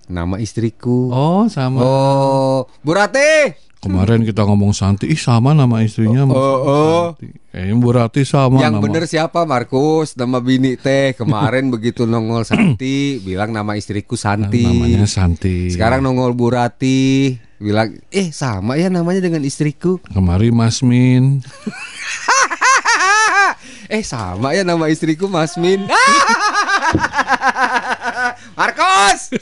Nama 0.07 0.39
istriku. 0.39 1.11
Oh, 1.11 1.51
sama. 1.51 1.83
Oh, 1.83 2.59
Bu 2.79 2.95
Rati. 2.95 3.67
Kemarin 3.77 4.25
kita 4.25 4.41
ngomong 4.41 4.73
Santi, 4.73 5.05
ih 5.05 5.21
sama 5.21 5.53
nama 5.53 5.85
istrinya. 5.85 6.25
Oh, 6.25 6.33
oh. 6.33 7.03
Santi. 7.13 7.29
Kayaknya 7.53 7.75
Bu 7.77 7.89
Rati 7.93 8.21
sama 8.25 8.57
Yang 8.57 8.73
nama. 8.73 8.83
bener 8.83 9.03
siapa 9.05 9.45
Markus? 9.45 10.17
Nama 10.17 10.41
bini 10.41 10.73
teh 10.79 11.13
kemarin 11.13 11.69
begitu 11.73 12.09
nongol 12.09 12.41
Santi 12.41 13.21
bilang 13.21 13.53
nama 13.53 13.77
istriku 13.77 14.17
Santi. 14.17 14.65
Namanya 14.65 15.05
Santi. 15.05 15.69
Sekarang 15.69 16.01
nongol 16.01 16.33
Bu 16.33 16.49
Rati 16.55 17.37
bilang 17.61 17.93
eh 18.09 18.33
sama 18.33 18.81
ya 18.81 18.89
namanya 18.89 19.21
dengan 19.21 19.45
istriku. 19.45 20.01
Kemarin 20.09 20.57
Masmin. 20.57 21.23
eh 23.93 24.03
sama 24.05 24.57
ya 24.57 24.65
nama 24.65 24.89
istriku 24.89 25.29
Masmin. 25.29 25.85
Markus. 28.57 29.37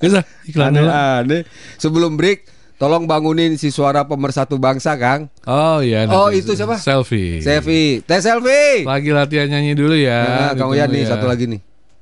Bisa 0.00 0.20
iklan 0.44 0.72
dulu. 0.72 0.88
Aneh-aneh. 0.88 1.42
Sebelum 1.76 2.16
break 2.16 2.48
tolong 2.74 3.04
bangunin 3.04 3.54
si 3.54 3.68
suara 3.68 4.02
pemersatu 4.02 4.56
bangsa, 4.56 4.96
Kang. 4.96 5.28
Oh 5.44 5.78
iya. 5.78 6.04
Oh, 6.06 6.26
nanti. 6.26 6.40
itu 6.40 6.52
siapa? 6.52 6.76
Selfie. 6.76 7.38
Selfie, 7.38 8.00
teh 8.00 8.18
selfie. 8.18 8.82
Lagi 8.82 9.10
latihan 9.10 9.46
nyanyi 9.46 9.72
dulu 9.72 9.92
ya. 9.92 10.48
Nah, 10.48 10.52
Kang 10.56 10.72
Uyan 10.72 10.88
nih 10.88 11.04
ya. 11.04 11.12
satu 11.12 11.24
lagi 11.24 11.44
nih. 11.44 11.60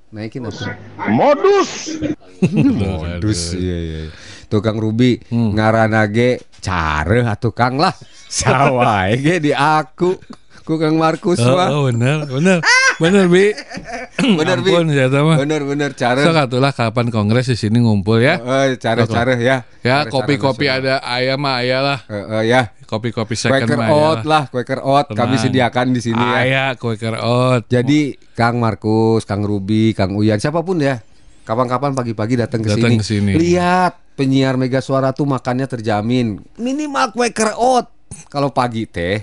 Naikin 0.09 0.41
apa? 0.41 0.79
Modus. 1.11 1.99
Aduh, 2.41 3.21
Dus 3.21 3.53
aduh. 3.53 3.59
iya 3.59 3.77
iya. 3.77 4.01
Tukang 4.47 4.79
Ruby 4.79 5.21
Hmm. 5.29 5.53
ngaranage 5.53 6.41
care 6.59 7.21
atuh 7.27 7.53
Kang 7.53 7.77
lah. 7.77 7.93
Sawae 8.25 9.19
ge 9.21 9.37
di 9.39 9.53
aku. 9.53 10.17
Ku 10.63 10.77
Kang 10.77 10.97
Markus 10.97 11.41
Oh, 11.41 11.57
oh, 11.57 11.83
bener, 11.89 12.25
bener, 12.25 12.61
bener 12.99 13.27
bi, 13.27 13.55
Bener 14.39 14.59
Bi. 14.59 14.75
Ampun, 14.75 14.91
ya 14.91 15.07
mah. 15.23 15.39
Bener 15.39 15.63
bener 15.63 15.91
care. 15.95 16.19
So 16.21 16.35
katulah 16.35 16.75
kapan 16.75 17.07
kongres 17.09 17.47
di 17.47 17.55
sini 17.55 17.79
ngumpul 17.79 18.19
ya. 18.19 18.43
Eh 18.43 18.75
care 18.77 19.07
care 19.07 19.39
ya. 19.39 19.63
Ya 19.79 20.03
Care-care 20.03 20.11
kopi-kopi 20.11 20.67
nasional. 20.67 20.99
ada 20.99 21.07
ayam 21.07 21.39
mah 21.39 21.63
ayah 21.63 21.81
lah. 21.81 21.99
Eh, 22.11 22.19
eh, 22.19 22.43
ya. 22.51 22.61
Kopi-kopi 22.83 23.37
second 23.37 23.69
Quaker 23.69 23.93
Oat 23.93 24.23
lah, 24.25 24.43
Quaker 24.49 24.81
Oat 24.81 25.07
kami 25.13 25.37
sediakan 25.37 25.93
di 25.93 26.01
sini 26.01 26.19
ya. 26.19 26.39
Ayah 26.41 26.69
Quaker 26.75 27.21
Oat. 27.21 27.69
Jadi 27.69 28.17
Kang 28.33 28.59
Markus, 28.59 29.23
Kang 29.23 29.45
Ruby, 29.45 29.93
Kang 29.93 30.17
Uyan, 30.17 30.41
siapa 30.41 30.65
pun 30.65 30.81
ya. 30.81 30.99
Kapan-kapan 31.45 31.93
pagi-pagi 31.93 32.41
datang 32.41 32.65
ke 32.65 32.73
Datang 32.75 32.97
sini. 32.97 33.01
ke 33.01 33.05
sini. 33.05 33.33
Lihat 33.37 34.17
penyiar 34.17 34.57
Mega 34.57 34.81
Suara 34.81 35.13
tuh 35.13 35.29
makannya 35.29 35.69
terjamin. 35.69 36.41
Minimal 36.57 37.13
Quaker 37.13 37.55
Oat. 37.55 37.87
Kalau 38.27 38.51
pagi 38.51 38.89
teh, 38.89 39.21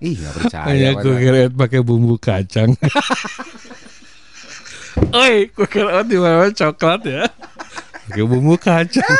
ih 0.00 0.16
percaya. 0.20 0.92
Pada. 0.92 1.02
Quaker 1.02 1.34
Oat 1.46 1.52
pakai 1.56 1.80
bumbu 1.80 2.16
kacang. 2.20 2.70
Oi, 5.24 5.48
Quaker 5.52 5.86
Oat 5.92 6.06
di 6.08 6.16
mana 6.20 6.48
coklat 6.52 7.00
ya. 7.04 7.24
Pakai 8.08 8.24
bumbu 8.24 8.56
kacang. 8.60 9.16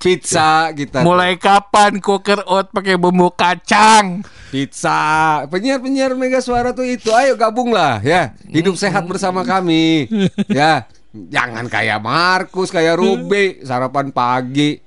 Pizza 0.00 0.72
kita. 0.72 1.04
Mulai 1.04 1.36
kapan 1.36 2.00
Quaker 2.00 2.48
Oat 2.48 2.72
pakai 2.72 2.96
bumbu 2.96 3.30
kacang? 3.36 4.24
Pizza. 4.48 5.44
Penyiar-penyiar 5.46 6.16
Mega 6.16 6.40
Suara 6.40 6.72
tuh 6.72 6.88
itu. 6.88 7.12
Ayo 7.12 7.36
gabung 7.36 7.70
lah 7.70 8.00
ya. 8.00 8.32
Hidup 8.48 8.74
sehat 8.80 9.04
bersama 9.04 9.44
kami. 9.44 10.08
ya. 10.50 10.88
Jangan 11.10 11.66
kayak 11.66 11.98
Markus, 12.00 12.70
kayak 12.70 12.96
Ruby 12.96 13.60
sarapan 13.66 14.14
pagi. 14.14 14.78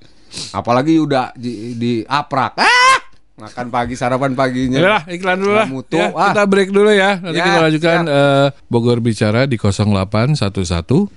Apalagi 0.50 0.98
udah 0.98 1.30
di, 1.36 1.76
di 1.78 1.92
aprak. 2.02 2.58
Ah! 2.58 2.93
Makan 3.34 3.66
pagi 3.66 3.98
sarapan 3.98 4.38
paginya. 4.38 4.78
Ya, 4.78 4.96
iklan 5.10 5.42
dulu 5.42 5.58
lah. 5.58 5.66
Mutu, 5.66 5.98
Ya, 5.98 6.14
ah. 6.14 6.30
Kita 6.30 6.46
break 6.46 6.70
dulu 6.70 6.86
ya. 6.94 7.18
Nanti 7.18 7.34
Ya, 7.34 7.44
kita 7.50 7.60
lanjutkan 7.66 8.06
siap. 8.06 8.14
eh, 8.14 8.46
Bogor 8.70 9.02
bicara 9.02 9.50
di 9.50 9.58
0811 9.58 10.38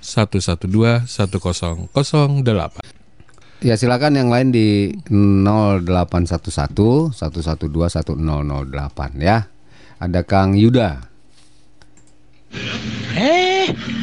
112 0.02 1.06
1008. 1.06 2.82
Ya 3.58 3.74
silakan 3.74 4.14
yang 4.18 4.30
lain 4.30 4.50
di 4.50 4.94
0811 5.06 7.14
112 7.14 7.90
1008 7.90 9.18
ya. 9.22 9.46
Ada 9.98 10.22
Kang 10.26 10.54
Yuda. 10.58 11.06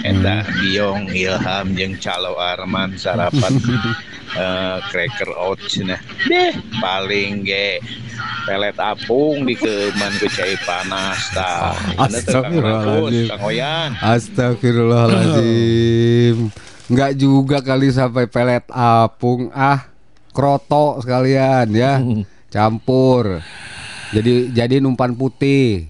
Eta 0.06 0.46
Biong 0.62 1.10
Ilham 1.10 1.74
jeung 1.74 1.98
Calo 1.98 2.38
Arman 2.38 2.94
sarapan 2.98 3.54
eh 4.36 4.78
cracker 4.92 5.32
oat 5.34 5.60
cenah. 5.66 6.00
Deh, 6.28 6.54
paling 6.84 7.46
ge 7.48 7.80
pelet 8.46 8.78
apung 8.78 9.46
di 9.48 9.56
keuman 9.58 10.14
ku 10.22 10.28
cai 10.30 10.56
panas 10.64 11.34
tah. 11.34 11.74
Astagfirullahaladzim. 11.98 13.28
Astagfirullahaladzim. 14.00 16.52
Enggak 16.86 17.18
juga 17.18 17.66
kali 17.66 17.90
sampai 17.90 18.30
pelet 18.30 18.62
apung 18.70 19.50
ah. 19.56 19.96
Kroto 20.36 21.00
sekalian 21.00 21.72
ya. 21.72 22.04
Campur. 22.52 23.40
Jadi 24.12 24.52
jadi 24.52 24.84
umpan 24.84 25.16
putih. 25.16 25.88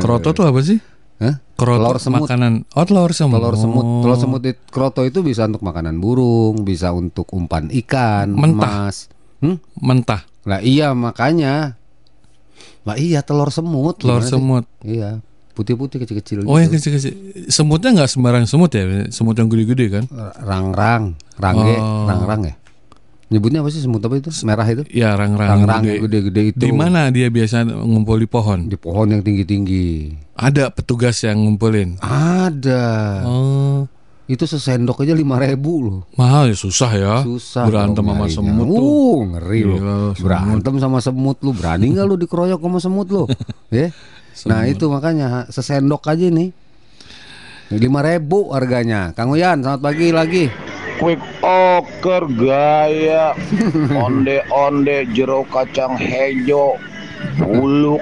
Kroto 0.00 0.32
tuh 0.32 0.48
apa 0.48 0.64
sih? 0.64 0.80
Hah? 1.16 1.40
Kroto 1.54 1.80
Telur 1.80 1.96
semut. 1.96 2.20
makanan. 2.22 2.52
Oh, 2.70 2.84
telur 2.84 3.08
semut. 3.10 3.34
Telur 3.34 3.56
semut, 3.56 3.86
telur 4.04 4.18
semut 4.18 4.42
it- 4.44 4.60
kroto 4.66 5.00
itu 5.00 5.20
bisa 5.20 5.44
untuk 5.44 5.62
makanan 5.62 5.96
burung, 5.96 6.60
bisa 6.62 6.92
untuk 6.92 7.24
umpan 7.30 7.72
ikan, 7.74 8.28
Mentah. 8.30 8.92
emas. 8.92 8.96
Hmm? 9.38 9.56
Mentah. 9.74 10.28
Lah 10.44 10.60
iya 10.60 10.92
makanya. 10.92 11.80
Lah 12.84 12.96
iya 12.96 13.20
telur 13.20 13.48
semut. 13.48 13.96
Telur 13.96 14.20
gimana 14.20 14.22
sih? 14.22 14.30
semut. 14.30 14.64
Iya, 14.80 15.24
putih-putih 15.52 15.98
kecil-kecil 15.98 16.44
Oh, 16.44 16.56
yang 16.56 16.68
gitu. 16.68 16.92
kecil-kecil. 16.92 17.12
Semutnya 17.48 17.90
nggak 17.94 18.10
sembarang 18.10 18.44
semut 18.44 18.70
ya? 18.70 18.84
Semut 19.08 19.34
yang 19.34 19.48
gede-gede 19.48 19.86
kan? 19.90 20.04
Rang-rang, 20.38 21.16
rangge, 21.34 21.74
Oh. 21.74 22.04
rang-rang 22.04 22.42
ya. 22.44 22.54
Nyebutnya 23.26 23.58
apa 23.58 23.74
sih 23.74 23.82
semut 23.82 23.98
apa 24.06 24.22
itu? 24.22 24.30
Merah 24.46 24.66
itu? 24.70 24.86
Ya, 24.86 25.18
rang-rang 25.18 25.66
gede-gede 25.82 26.54
itu. 26.54 26.62
Di 26.62 26.70
mana 26.70 27.10
dia 27.10 27.26
biasa 27.26 27.66
ngumpul 27.66 28.22
di 28.22 28.28
pohon? 28.30 28.70
Di 28.70 28.78
pohon 28.78 29.10
yang 29.10 29.22
tinggi-tinggi. 29.26 30.14
Ada 30.38 30.70
petugas 30.70 31.18
yang 31.26 31.42
ngumpulin. 31.42 31.98
Ada. 31.98 32.86
Oh, 33.26 33.90
Itu 34.30 34.42
sesendok 34.46 35.02
aja 35.06 35.14
lima 35.14 35.38
ribu 35.38 35.86
loh. 35.86 36.00
mahal 36.18 36.50
ya 36.50 36.56
susah 36.58 36.90
ya. 36.94 37.14
Susah. 37.22 37.66
Berantem 37.66 38.02
sama 38.06 38.26
semut 38.30 38.66
tuh. 38.66 38.82
Uh, 38.82 39.18
ngeri 39.34 39.60
loh. 39.62 39.78
semut. 39.78 40.22
Berantem 40.22 40.74
sama 40.82 40.98
semut 41.02 41.38
lu. 41.42 41.50
Berani 41.50 41.86
nggak 41.94 42.06
lu 42.06 42.14
dikeroyok 42.18 42.58
sama 42.62 42.78
semut 42.78 43.06
lu? 43.10 43.22
ya. 43.74 43.90
Nah 44.46 44.66
itu 44.70 44.86
makanya 44.86 45.46
sesendok 45.50 46.06
aja 46.10 46.26
nih. 46.30 46.50
Lima 47.74 48.02
ribu 48.02 48.54
harganya. 48.54 49.10
Kang 49.14 49.34
Uyan, 49.34 49.62
selamat 49.62 49.80
pagi 49.82 50.14
lagi. 50.14 50.44
Quick 50.96 51.20
oker 51.44 52.22
gaya. 52.40 53.36
Onde 53.92 54.40
onde 54.48 55.06
jero 55.12 55.44
kacang 55.48 55.96
hejo 56.00 56.80
uluk 57.44 58.00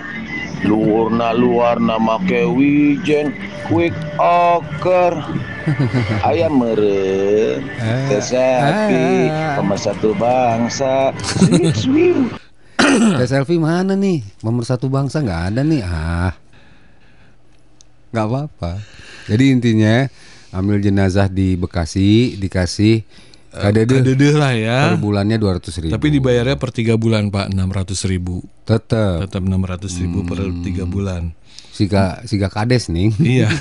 luarna 0.62 1.34
luarna 1.34 1.96
make 1.98 2.46
wijen. 2.46 3.34
Quick 3.66 3.94
oker. 4.20 5.18
Ayam 6.28 6.60
meren 6.60 7.64
kesapi 8.12 9.32
pemersatu 9.56 10.12
bangsa 10.12 11.08
sweet 11.40 11.72
sweet 11.72 12.20
Teh 12.94 13.26
selfie 13.26 13.56
mana 13.58 13.96
nih? 13.96 14.20
Pemersatu 14.44 14.86
bangsa 14.92 15.24
nggak 15.24 15.42
ada 15.50 15.62
nih. 15.64 15.82
Ah, 15.82 16.36
nggak 18.12 18.26
apa-apa. 18.28 18.72
Jadi 19.26 19.44
intinya 19.50 20.04
ambil 20.54 20.78
jenazah 20.78 21.26
di 21.26 21.54
Bekasi 21.54 22.38
dikasih 22.38 23.02
Kadede. 23.50 24.02
kadede 24.02 24.30
lah 24.32 24.50
ya. 24.50 24.78
Per 24.88 24.98
bulannya 24.98 25.36
200 25.36 25.78
ribu. 25.78 25.92
Tapi 25.92 26.06
dibayarnya 26.10 26.56
per 26.56 26.70
tiga 26.70 26.94
bulan 26.94 27.28
pak 27.28 27.50
600 27.50 28.02
ribu. 28.04 28.42
tetap 28.64 29.22
Tetap 29.22 29.42
600 29.42 29.94
ribu 29.96 30.22
per 30.22 30.38
Hmm. 30.40 30.62
tiga 30.62 30.84
bulan. 30.84 31.30
siga 31.70 32.22
siga 32.24 32.46
kades 32.48 32.86
nih. 32.88 33.10
Iya. 33.16 33.50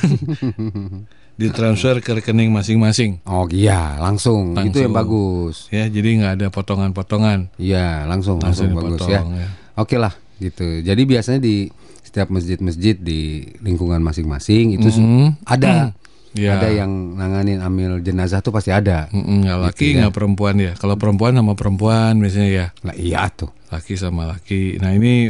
Ditransfer 1.34 1.98
ke 1.98 2.14
rekening 2.14 2.50
masing-masing. 2.50 3.18
Oh 3.24 3.50
iya, 3.50 3.98
langsung. 3.98 4.54
Itu 4.56 4.78
yang 4.80 4.94
Langsung. 4.94 4.94
bagus. 4.94 5.56
Ya, 5.68 5.90
jadi 5.90 6.10
nggak 6.16 6.34
ada 6.38 6.48
potongan-potongan. 6.50 7.50
Iya, 7.58 8.06
langsung 8.06 8.38
langsung, 8.38 8.70
Langsung 8.70 8.98
bagus 8.98 9.10
ya. 9.10 9.26
ya. 9.26 9.48
Oke 9.74 9.98
lah, 9.98 10.14
gitu. 10.38 10.62
Jadi 10.80 11.02
biasanya 11.04 11.42
di 11.42 11.74
setiap 12.04 12.30
masjid-masjid 12.30 12.94
di 12.94 13.22
lingkungan 13.60 13.98
masing-masing 14.00 14.78
itu 14.78 14.88
su- 14.88 15.02
Mhm. 15.02 15.42
ada 15.44 15.90
Ya. 16.34 16.58
ada 16.58 16.70
yang 16.70 16.90
nanganin 17.14 17.62
amil 17.62 18.02
jenazah 18.02 18.42
tuh 18.42 18.50
pasti 18.50 18.74
ada. 18.74 19.06
Mm-mm, 19.14 19.46
nggak 19.46 19.60
laki 19.70 19.78
Gitu 19.86 19.94
ya. 19.94 19.98
nggak 20.06 20.14
perempuan 20.14 20.56
ya. 20.58 20.72
Kalau 20.74 20.98
perempuan 20.98 21.38
sama 21.38 21.54
perempuan 21.54 22.18
biasanya 22.18 22.50
ya. 22.50 22.66
Lah 22.82 22.96
iya 22.98 23.30
tuh. 23.30 23.54
Laki 23.70 23.94
sama 23.94 24.26
laki. 24.26 24.82
Nah 24.82 24.94
ini 24.94 25.30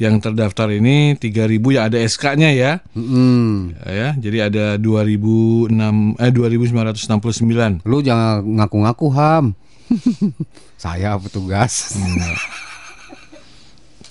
yang 0.00 0.18
terdaftar 0.18 0.66
ini 0.74 1.14
3000 1.14 1.62
ya 1.70 1.86
ada 1.86 1.94
SK-nya 1.94 2.50
ya. 2.50 2.82
Mm-mm. 2.98 3.78
Ya, 3.86 4.18
jadi 4.18 4.50
ada 4.50 4.64
2006 4.76 5.70
eh 6.18 6.30
2969. 6.34 7.86
Lu 7.86 8.02
jangan 8.02 8.42
ngaku-ngaku 8.42 9.06
ham. 9.14 9.54
Saya 10.82 11.14
petugas. 11.22 11.94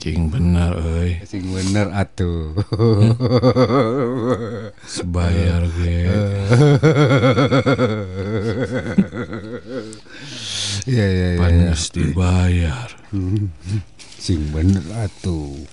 Cing 0.02 0.34
benar 0.34 0.82
euy. 0.82 1.22
Sing 1.30 1.46
bener 1.54 1.94
atuh. 1.94 2.58
Sebayar 4.98 5.62
ge. 5.78 6.10
Iya 10.90 11.06
iya 11.14 11.28
iya. 11.38 11.38
Panas 11.38 11.94
dibayar. 11.94 12.90
Sing 14.26 14.42
bener 14.50 14.82
atuh. 14.90 15.70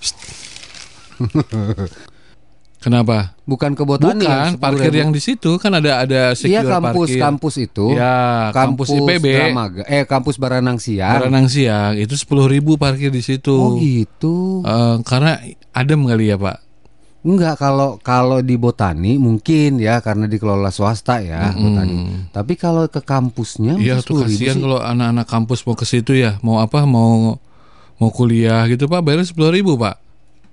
Kenapa? 2.79 3.35
Bukan 3.43 3.75
ke 3.75 3.83
botani 3.83 4.23
Bukan 4.23 4.55
parkir 4.55 4.93
yang 4.93 5.11
di 5.11 5.19
situ 5.19 5.59
kan 5.59 5.75
ada 5.75 5.99
ada 5.99 6.31
Iya 6.31 6.63
secure 6.63 6.71
kampus 6.71 7.07
parkir. 7.11 7.19
kampus 7.19 7.53
itu. 7.59 7.85
Ya, 7.91 8.15
kampus 8.49 8.87
IPB. 8.89 9.25
Dramaga. 9.27 9.83
Eh 9.83 10.07
kampus 10.07 10.39
Baranang 10.39 10.79
Siang. 10.79 11.19
Baranang 11.19 11.51
Siang 11.51 11.99
itu 11.99 12.15
10.000 12.15 12.79
parkir 12.79 13.11
di 13.11 13.19
situ. 13.19 13.51
Oh 13.51 13.75
gitu. 13.75 14.63
Eh, 14.63 14.95
karena 15.03 15.35
adem 15.69 16.07
kali 16.07 16.31
ya, 16.31 16.39
Pak. 16.39 16.57
Enggak 17.19 17.59
kalau 17.59 17.99
kalau 17.99 18.39
di 18.39 18.55
botani 18.55 19.19
mungkin 19.19 19.75
ya 19.75 19.99
karena 19.99 20.23
dikelola 20.23 20.71
swasta 20.71 21.19
ya 21.19 21.51
botani. 21.51 22.31
Tapi 22.31 22.55
kalau 22.55 22.87
ke 22.87 23.03
kampusnya 23.03 23.75
Iya 23.75 23.99
tuh 23.99 24.23
10.000 24.23 24.23
kasihan 24.23 24.55
sih? 24.55 24.63
kalau 24.63 24.79
anak-anak 24.79 25.27
kampus 25.27 25.67
mau 25.67 25.75
ke 25.75 25.83
situ 25.83 26.15
ya, 26.15 26.39
mau 26.39 26.63
apa? 26.63 26.87
Mau 26.87 27.35
mau 27.99 28.09
kuliah 28.09 28.63
gitu, 28.71 28.87
Pak. 28.87 29.03
Bayar 29.03 29.27
10.000, 29.27 29.35
Pak. 29.75 29.95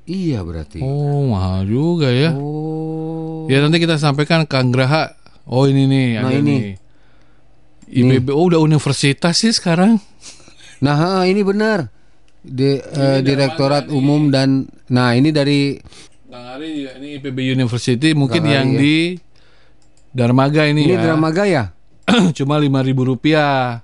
Iya 0.07 0.39
berarti. 0.47 0.79
Oh, 0.81 1.35
mahal 1.35 1.67
juga 1.67 2.15
ya. 2.15 2.31
Oh. 2.33 3.51
Ya 3.51 3.59
nanti 3.59 3.83
kita 3.83 3.99
sampaikan 3.99 4.47
Kang 4.47 4.71
Graha. 4.71 5.19
Oh, 5.47 5.67
ini 5.67 5.87
nih, 5.87 6.07
Nah, 6.19 6.31
ada 6.31 6.39
ini. 6.39 6.55
nih. 6.55 6.65
IPB 7.87 8.35
oh, 8.35 8.51
udah 8.51 8.59
universitas 8.59 9.39
sih 9.39 9.55
sekarang. 9.55 10.03
Nah 10.83 11.23
ini 11.23 11.43
benar. 11.47 11.89
Di, 12.47 12.79
eh, 12.79 13.19
Direktorat 13.27 13.91
Umum 13.91 14.31
dan 14.31 14.71
nah 14.87 15.15
ini 15.15 15.35
dari 15.35 15.75
Kang 16.31 16.47
Ari 16.59 16.83
juga 16.83 16.93
ini 16.99 17.09
IPB 17.19 17.39
University 17.55 18.15
mungkin 18.15 18.43
Kang 18.47 18.55
yang 18.55 18.69
ya. 18.75 18.79
di 18.79 18.97
Darmaga 20.17 20.65
ini, 20.65 20.87
ini 20.87 20.95
ya. 20.97 21.03
Dramaga 21.03 21.45
ya? 21.45 21.65
Cuma 22.39 22.57
lima 22.57 22.81
ribu 22.83 23.05
rupiah. 23.05 23.83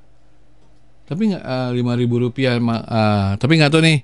Tapi 1.07 1.35
nggak 1.35 1.45
lima 1.77 1.93
ribu 1.93 2.17
rupiah, 2.25 2.57
ah, 2.89 3.37
tapi 3.37 3.61
nggak 3.61 3.69
tahu 3.69 3.83
nih. 3.85 3.99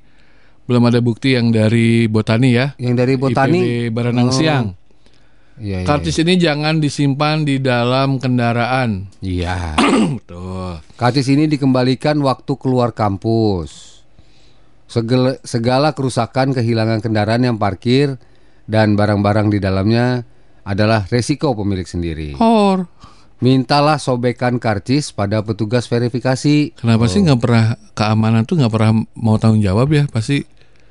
Belum 0.69 0.85
ada 0.85 1.01
bukti 1.01 1.33
yang 1.33 1.49
dari 1.49 2.05
Botani 2.07 2.53
ya. 2.53 2.77
Yang 2.77 2.95
dari 3.01 3.15
Botani. 3.17 3.61
IPB 3.89 3.97
Baranang 3.97 4.29
Oh. 4.29 4.37
Siang. 4.37 4.67
Iya, 5.59 5.83
iya, 5.83 5.87
Kartis 5.89 6.15
ini 6.23 6.39
jangan 6.39 6.79
disimpan 6.79 7.43
di 7.43 7.59
dalam 7.59 8.21
kendaraan. 8.23 9.11
Iya. 9.19 9.75
Betul. 10.23 10.79
Kartis 10.95 11.27
ini 11.33 11.51
dikembalikan 11.51 12.21
waktu 12.23 12.53
keluar 12.61 12.95
kampus. 12.95 13.99
Segala, 14.87 15.37
segala 15.43 15.97
kerusakan 15.97 16.53
kehilangan 16.53 17.01
kendaraan 17.03 17.49
yang 17.49 17.57
parkir 17.57 18.17
dan 18.69 18.93
barang-barang 18.95 19.49
di 19.51 19.59
dalamnya 19.59 20.23
adalah 20.63 21.09
resiko 21.09 21.57
pemilik 21.57 21.89
sendiri. 21.89 22.37
Hor. 22.37 22.87
Mintalah 23.41 23.97
sobekan 23.97 24.61
karcis 24.61 25.17
pada 25.17 25.41
petugas 25.41 25.89
verifikasi. 25.89 26.77
Kenapa 26.77 27.07
sih 27.09 27.25
nggak 27.25 27.41
pernah 27.41 27.65
keamanan 27.95 28.45
tuh 28.45 28.61
nggak 28.61 28.73
pernah 28.73 28.93
mau 29.17 29.41
tanggung 29.41 29.63
jawab 29.63 29.89
ya? 29.95 30.05
Pasti 30.11 30.43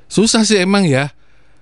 susah 0.08 0.42
sih 0.42 0.58
emang 0.58 0.84
ya. 0.84 1.12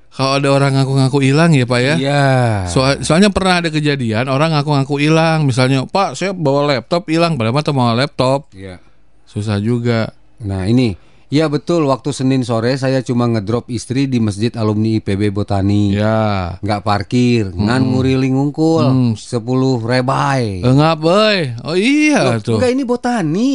Kalau 0.08 0.40
ada 0.40 0.48
orang 0.48 0.72
ngaku-ngaku 0.72 1.18
hilang 1.20 1.52
ya 1.52 1.68
pak 1.68 1.80
ya. 1.82 1.94
Iya. 2.00 2.24
Soal- 2.66 3.04
soalnya 3.04 3.28
pernah 3.28 3.60
ada 3.60 3.68
kejadian 3.68 4.32
orang 4.32 4.48
ngaku-ngaku 4.50 4.96
hilang, 4.96 5.44
misalnya 5.44 5.84
Pak 5.84 6.16
saya 6.16 6.32
bawa 6.32 6.72
laptop 6.72 7.04
hilang, 7.04 7.36
padahal 7.36 7.52
mah 7.52 7.74
mau 7.76 7.92
laptop, 7.92 8.48
Iya. 8.56 8.80
susah 9.28 9.60
juga. 9.60 10.16
Nah 10.40 10.64
ini, 10.64 10.96
ya 11.28 11.52
betul. 11.52 11.84
Waktu 11.84 12.16
Senin 12.16 12.48
sore 12.48 12.80
saya 12.80 13.04
cuma 13.04 13.28
ngedrop 13.28 13.68
istri 13.68 14.08
di 14.08 14.16
masjid 14.16 14.48
alumni 14.56 14.96
IPB 14.96 15.28
Botani. 15.28 15.92
Ya, 15.92 16.56
Nggak 16.64 16.80
parkir, 16.80 17.52
ngan 17.52 17.84
nguriling 17.84 18.40
ngungkul, 18.40 18.88
Hmm. 18.88 19.12
10 19.12 19.84
rebai. 19.84 20.64
enggak 20.64 20.96
boy. 20.96 21.36
Oh 21.60 21.76
iya 21.76 22.24
Loh, 22.24 22.40
tuh. 22.40 22.56
Enggak 22.56 22.72
ini 22.72 22.82
botani. 22.88 23.52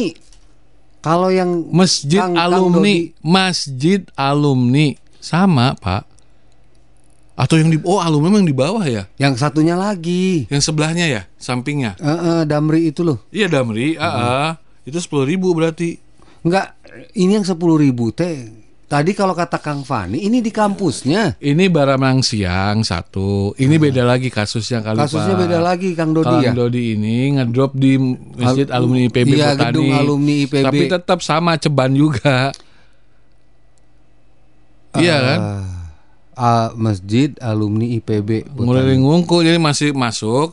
Kalau 1.02 1.34
yang 1.34 1.66
Masjid 1.74 2.22
Kang- 2.22 2.38
Kang 2.38 2.46
alumni, 2.46 2.94
Dodi- 2.94 3.10
masjid 3.20 4.00
alumni 4.14 4.94
sama 5.18 5.74
pak. 5.74 6.06
Atau 7.34 7.58
yang 7.58 7.74
di 7.74 7.80
oh 7.82 7.98
alumni 7.98 8.38
yang 8.38 8.46
di 8.46 8.54
bawah 8.54 8.84
ya, 8.86 9.10
yang 9.18 9.34
satunya 9.34 9.74
lagi, 9.74 10.46
yang 10.46 10.62
sebelahnya 10.62 11.10
ya, 11.10 11.22
sampingnya. 11.42 11.98
Eh, 11.98 12.06
eh, 12.06 12.40
Damri 12.46 12.94
itu 12.94 13.02
loh. 13.02 13.18
Iya 13.34 13.50
Damri, 13.50 13.98
ah, 13.98 14.06
ah. 14.06 14.50
itu 14.86 15.00
sepuluh 15.02 15.26
ribu 15.26 15.50
berarti. 15.50 15.98
Enggak, 16.42 16.74
ini 17.14 17.38
yang 17.38 17.46
10 17.46 17.54
ribu 17.78 18.10
teh. 18.10 18.50
Tadi 18.92 19.16
kalau 19.16 19.32
kata 19.32 19.56
Kang 19.56 19.88
Fani, 19.88 20.20
ini 20.20 20.44
di 20.44 20.52
kampusnya. 20.52 21.40
Ini 21.40 21.72
Baranang 21.72 22.20
Siang 22.20 22.84
satu, 22.84 23.56
ini 23.56 23.80
beda 23.80 24.04
lagi 24.04 24.28
kasusnya 24.28 24.84
kali 24.84 25.00
Kasusnya 25.00 25.32
Pak. 25.32 25.40
beda 25.48 25.58
lagi 25.64 25.96
Kang 25.96 26.12
Dodi 26.12 26.28
Kang 26.28 26.44
ya. 26.44 26.52
Dodi 26.52 26.92
ini 26.92 27.32
ngedrop 27.40 27.72
di 27.72 27.96
Masjid 28.36 28.68
Al- 28.68 28.84
Alumni 28.84 29.08
IPB 29.08 29.32
iya, 29.32 29.56
Botani. 29.56 29.64
gedung 29.64 29.90
alumni 29.96 30.34
IPB. 30.44 30.64
Tapi 30.68 30.84
tetap 30.92 31.18
sama 31.24 31.56
ceban 31.56 31.96
juga. 31.96 32.52
iya 35.00 35.16
kan? 35.24 35.38
Ah, 36.36 36.68
masjid 36.76 37.32
alumni 37.40 37.96
IPB. 37.96 38.44
Ngeliling 38.60 39.08
ngungkul 39.08 39.40
jadi 39.40 39.56
masih 39.56 39.96
masuk 39.96 40.52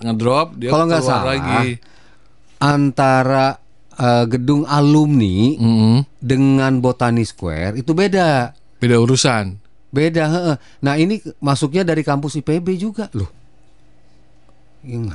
ngedrop 0.00 0.56
dia 0.56 0.72
Kalau 0.72 0.88
nggak 0.88 1.04
salah, 1.04 1.36
lagi. 1.36 1.76
Antara 2.56 3.60
eh, 3.96 4.24
gedung 4.26 4.62
alumni 4.64 5.56
Mm-mm. 5.56 5.96
dengan 6.16 6.78
Botani 6.78 7.22
Square 7.22 7.76
itu 7.76 7.90
beda. 7.90 8.52
Beda 8.76 8.96
urusan. 8.96 9.56
Beda, 9.88 10.24
heeh. 10.26 10.56
Nah, 10.80 10.94
ini 10.94 11.18
masuknya 11.38 11.80
dari 11.80 12.02
kampus 12.02 12.36
IPB 12.36 12.76
juga 12.76 13.08
loh. 13.12 13.30
Yang 14.86 15.10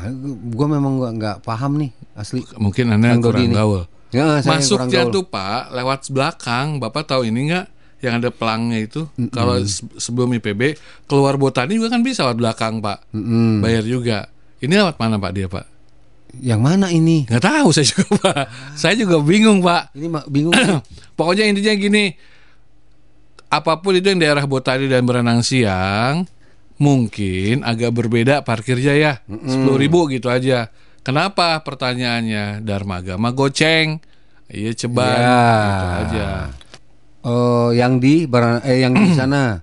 gua 0.52 0.68
memang 0.68 1.00
nggak 1.00 1.14
nggak 1.16 1.38
paham 1.42 1.80
nih 1.80 1.92
asli. 2.12 2.42
Mungkin 2.58 2.92
Anda 2.92 3.16
Dodi 3.16 3.24
kurang 3.24 3.46
ini. 3.46 3.56
gaul. 3.56 3.82
Ya, 4.12 4.44
yang 4.44 4.44
Masuknya 4.44 5.08
tuh 5.08 5.24
Pak 5.24 5.72
lewat 5.72 6.12
belakang. 6.12 6.84
Bapak 6.84 7.08
tahu 7.08 7.24
ini 7.24 7.48
nggak? 7.48 7.66
Yang 8.02 8.14
ada 8.18 8.30
pelangnya 8.34 8.80
itu. 8.82 9.08
Kalau 9.30 9.62
se- 9.64 9.88
sebelum 9.96 10.34
IPB 10.34 10.76
keluar 11.06 11.40
Botani 11.40 11.78
juga 11.78 11.94
kan 11.94 12.04
bisa 12.04 12.26
lewat 12.26 12.36
belakang 12.36 12.84
Pak. 12.84 13.14
Mm-mm. 13.14 13.64
Bayar 13.64 13.86
juga. 13.86 14.28
Ini 14.60 14.74
lewat 14.76 15.00
mana 15.00 15.16
Pak 15.16 15.32
dia 15.32 15.48
Pak? 15.48 15.66
Yang 16.40 16.62
mana 16.64 16.88
ini? 16.88 17.28
Nggak 17.28 17.44
tahu 17.44 17.68
saya 17.72 17.86
juga 17.86 18.04
Pak. 18.24 18.44
Saya 18.74 18.94
juga 18.96 19.20
bingung 19.20 19.60
Pak. 19.60 19.92
Ini 19.92 20.08
bingung. 20.32 20.54
Pokoknya 21.20 21.44
intinya 21.46 21.74
gini, 21.76 22.16
apa 23.52 23.84
pun 23.84 23.92
itu 23.94 24.08
yang 24.08 24.22
daerah 24.22 24.48
Botani 24.48 24.88
dan 24.88 25.04
Berenang 25.04 25.44
Siang, 25.44 26.24
mungkin 26.80 27.62
agak 27.62 27.92
berbeda 27.92 28.42
parkirnya 28.42 28.96
ya, 28.96 29.14
sepuluh 29.28 29.76
ribu 29.76 30.08
gitu 30.08 30.32
aja. 30.32 30.72
Kenapa? 31.02 31.60
Pertanyaannya 31.62 32.62
Darmaga 32.62 33.18
mah 33.18 33.34
goceng, 33.34 34.00
iya 34.48 34.72
ceban, 34.72 35.18
Ya. 35.20 35.42
gitu 35.68 35.88
aja. 36.00 36.28
Oh, 37.22 37.70
yang 37.70 38.00
di 38.00 38.26
eh 38.64 38.78
yang 38.82 38.94
di 38.96 39.14
sana 39.20 39.60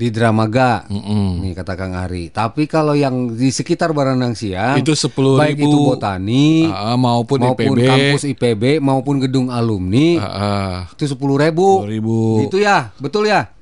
di 0.00 0.08
Dramaga. 0.08 0.88
Mm-mm. 0.88 1.44
Nih 1.44 1.52
kata 1.52 1.76
Kang 1.76 1.92
Ari. 1.92 2.32
Tapi 2.32 2.64
kalau 2.64 2.96
yang 2.96 3.36
di 3.36 3.52
sekitar 3.52 3.92
Baranang 3.92 4.32
Siang 4.32 4.80
Itu 4.80 4.96
10.000. 4.96 5.36
baik 5.36 5.60
itu 5.60 5.76
botani 5.76 6.64
Ah, 6.64 6.96
maupun, 6.96 7.44
maupun 7.44 7.76
IPB, 7.76 7.84
kampus 7.84 8.22
IPB 8.24 8.64
maupun 8.80 9.20
gedung 9.20 9.52
alumni 9.52 10.16
ah, 10.16 10.24
ah, 10.24 10.74
itu 10.96 11.04
sepuluh 11.04 11.36
ribu. 11.36 11.84
10.000. 11.84 12.48
Gitu 12.48 12.56
ya, 12.64 12.88
betul 12.96 13.28
ya, 13.28 13.52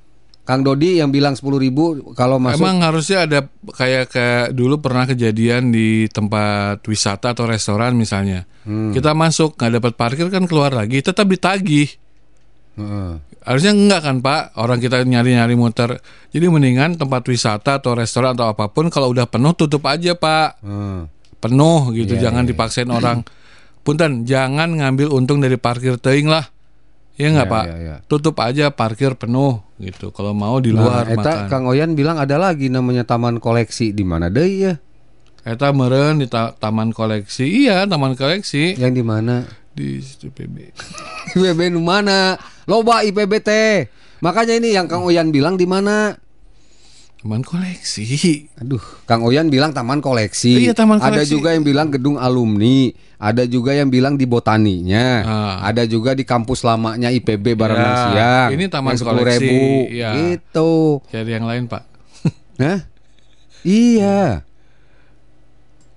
Kang 0.47 0.63
Dodi 0.63 0.97
yang 0.97 1.11
bilang 1.11 1.35
10.000 1.35 1.45
ribu 1.61 1.85
kalau 2.17 2.39
masuk 2.41 2.63
Emang 2.63 2.81
harusnya 2.81 3.29
ada 3.29 3.45
kayak 3.75 4.09
kayak 4.09 4.47
dulu 4.57 4.81
pernah 4.81 5.05
kejadian 5.05 5.69
di 5.75 6.09
tempat 6.09 6.81
wisata 6.87 7.35
atau 7.35 7.45
restoran 7.45 7.99
misalnya. 7.99 8.47
Hmm. 8.63 8.95
Kita 8.95 9.13
masuk 9.13 9.59
nggak 9.59 9.73
dapat 9.77 9.93
parkir 9.99 10.31
kan 10.31 10.47
keluar 10.47 10.71
lagi, 10.71 11.03
tetap 11.03 11.27
ditagih. 11.29 11.99
Harusnya 13.41 13.73
enggak 13.73 14.01
kan 14.03 14.17
Pak? 14.19 14.55
Orang 14.55 14.79
kita 14.79 15.01
nyari-nyari 15.01 15.55
muter. 15.55 15.99
Jadi 16.29 16.47
mendingan 16.47 16.95
tempat 16.95 17.25
wisata 17.25 17.79
atau 17.79 17.93
restoran 17.93 18.33
atau 18.33 18.47
apa 18.47 18.69
pun 18.69 18.89
kalau 18.89 19.09
udah 19.09 19.25
penuh 19.25 19.53
tutup 19.53 19.83
aja 19.85 20.13
Pak. 20.13 20.61
Heeh. 20.61 21.01
Penuh 21.39 21.81
gitu, 21.93 22.13
Iya, 22.13 22.29
jangan 22.29 22.43
iya, 22.43 22.47
iya. 22.47 22.53
dipaksain 22.53 22.91
orang. 22.91 23.19
Punten, 23.81 24.23
jangan 24.23 24.75
ngambil 24.75 25.09
untung 25.09 25.39
dari 25.39 25.55
parkir 25.55 25.97
teing 25.97 26.27
lah. 26.27 26.51
Ya 27.15 27.31
enggak 27.31 27.47
Iya, 27.47 27.55
Pak? 27.55 27.65
iya, 27.65 27.77
iya. 27.79 27.97
Tutup 28.05 28.37
aja 28.39 28.69
parkir 28.69 29.15
penuh 29.15 29.63
gitu. 29.77 30.11
Kalau 30.11 30.31
mau 30.33 30.59
di 30.59 30.71
Nah, 30.71 30.83
luar 30.83 31.05
eta 31.07 31.17
makan. 31.17 31.49
Kang 31.49 31.65
Oyan 31.67 31.95
bilang 31.95 32.15
ada 32.15 32.37
lagi 32.37 32.69
namanya 32.69 33.03
taman 33.03 33.39
koleksi 33.39 33.91
di 33.91 34.03
mana 34.03 34.29
deh 34.29 34.47
ya? 34.47 34.75
Eta 35.41 35.71
meren 35.71 36.19
di 36.19 36.27
ta- 36.27 36.53
taman 36.53 36.91
koleksi. 36.91 37.47
Iya, 37.65 37.87
taman 37.87 38.13
koleksi 38.13 38.77
Yang 38.77 38.93
di 38.93 39.03
mana? 39.03 39.47
Di 39.79 40.03
PB. 40.29 40.57
IPB 41.33 41.61
nu 41.75 41.81
mana? 41.81 42.35
Loba 42.67 43.01
IPB 43.01 43.33
teh. 43.39 43.87
Makanya 44.19 44.59
ini 44.59 44.75
yang 44.75 44.91
Kang 44.91 45.07
Oyan 45.07 45.31
bilang 45.31 45.55
di 45.55 45.63
mana? 45.65 46.19
Taman 47.19 47.43
koleksi. 47.43 48.47
Aduh, 48.59 48.83
Kang 49.03 49.23
Oyan 49.23 49.51
bilang 49.51 49.71
taman 49.71 49.99
koleksi. 49.99 50.59
Iya, 50.59 50.75
taman 50.75 50.99
Ada 50.99 51.23
koleksi. 51.23 51.31
juga 51.31 51.49
yang 51.51 51.63
bilang 51.63 51.91
gedung 51.91 52.15
alumni. 52.15 52.91
Ada 53.19 53.43
juga 53.45 53.75
yang 53.75 53.91
bilang 53.91 54.15
di 54.15 54.23
botaninya. 54.23 55.07
Ah. 55.27 55.55
Ada 55.67 55.83
juga 55.85 56.15
di 56.15 56.23
kampus 56.23 56.63
lamanya 56.63 57.11
IPB 57.11 57.59
Baranang 57.59 57.91
Ya, 57.91 58.03
Siang. 58.07 58.49
ini 58.55 58.65
taman 58.71 58.95
yang 58.95 59.03
10.000. 59.03 59.11
koleksi, 59.11 59.59
ya. 59.91 60.11
Gitu. 60.15 60.71
Cari 61.11 61.31
yang 61.31 61.47
lain, 61.47 61.67
Pak. 61.67 61.83
Hah? 62.59 62.79
Iya. 63.63 64.47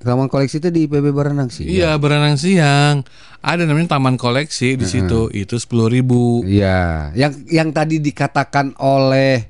Taman 0.02 0.28
koleksi 0.28 0.58
itu 0.58 0.74
di 0.74 0.90
IPB 0.90 1.14
Baranang 1.14 1.54
Siang. 1.54 1.70
Iya, 1.70 1.94
berenang 2.02 2.34
siang. 2.34 3.06
Ada 3.42 3.70
namanya 3.70 3.98
taman 3.98 4.18
koleksi 4.18 4.74
di 4.74 4.86
situ. 4.86 5.30
Itu 5.30 5.62
sepuluh 5.62 5.90
ribu. 5.90 6.42
Iya, 6.42 7.14
yang 7.14 7.34
yang 7.46 7.70
tadi 7.70 8.02
dikatakan 8.02 8.74
oleh 8.82 9.46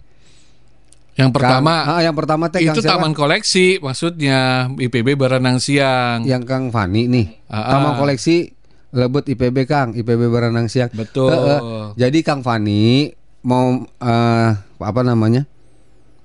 Yang 1.12 1.28
Kang- 1.32 1.36
pertama 1.36 1.74
ah, 1.88 2.00
yang 2.00 2.16
pertama 2.16 2.48
teh 2.48 2.64
Kang 2.64 2.72
itu 2.72 2.82
siapa? 2.84 3.00
taman 3.00 3.12
koleksi, 3.12 3.80
maksudnya 3.80 4.68
IPB 4.72 5.16
berenang 5.16 5.60
siang. 5.60 6.24
yang 6.24 6.44
Kang 6.44 6.72
Fani 6.72 7.08
nih. 7.08 7.28
Ah, 7.48 7.76
Taman 7.76 7.96
ah. 7.96 7.98
koleksi 8.00 8.56
Lebet 8.92 9.24
IPB 9.32 9.58
Kang, 9.64 9.96
IPB 9.96 10.28
Baranang 10.28 10.68
Siang. 10.68 10.92
Betul. 10.92 11.32
Heeh. 11.32 11.96
Jadi 11.96 12.20
Kang 12.28 12.44
Fani 12.44 13.08
mau 13.48 13.80
eh, 13.88 14.50
apa 14.60 15.02
namanya? 15.02 15.48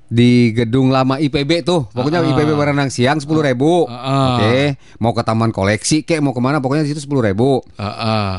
Di 0.07 0.55
gedung 0.55 0.89
lama 0.89 1.19
IPB 1.19 1.63
tuh, 1.63 1.91
pokoknya 1.91 2.23
Ah, 2.23 2.25
ah. 2.25 2.31
IPB 2.31 2.51
Baranang 2.53 2.89
Siang 2.89 3.19
sepuluh 3.19 3.43
ribu. 3.43 3.85
Ah, 3.85 3.99
ah. 3.99 4.27
Oke, 4.39 4.59
mau 4.97 5.11
ke 5.11 5.23
taman 5.23 5.51
koleksi, 5.51 6.01
kek 6.01 6.23
mau 6.23 6.31
ke 6.31 6.39
mana? 6.39 6.63
Pokoknya 6.63 6.87
di 6.87 6.95
situ 6.95 7.03
sepuluh 7.03 7.27
ribu. 7.27 7.59
Ah, 7.75 7.91
ah. 7.91 8.33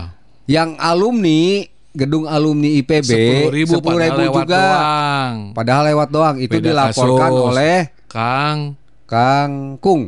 Yang 0.45 0.79
alumni 0.79 1.67
gedung 1.91 2.23
alumni 2.23 2.69
IPB 2.71 3.03
Sepuluh 3.03 3.51
ribu, 3.51 3.73
10.000 3.73 3.83
padahal 3.83 4.15
lewat 4.21 4.43
juga. 4.45 4.55
doang. 4.55 5.33
Padahal 5.51 5.83
lewat 5.87 6.07
doang. 6.07 6.35
Itu 6.37 6.55
Beda 6.55 6.67
dilaporkan 6.71 7.31
kasus. 7.33 7.43
oleh 7.43 7.77
Kang 8.07 8.59
Kang 9.03 9.51
Kung. 9.83 10.03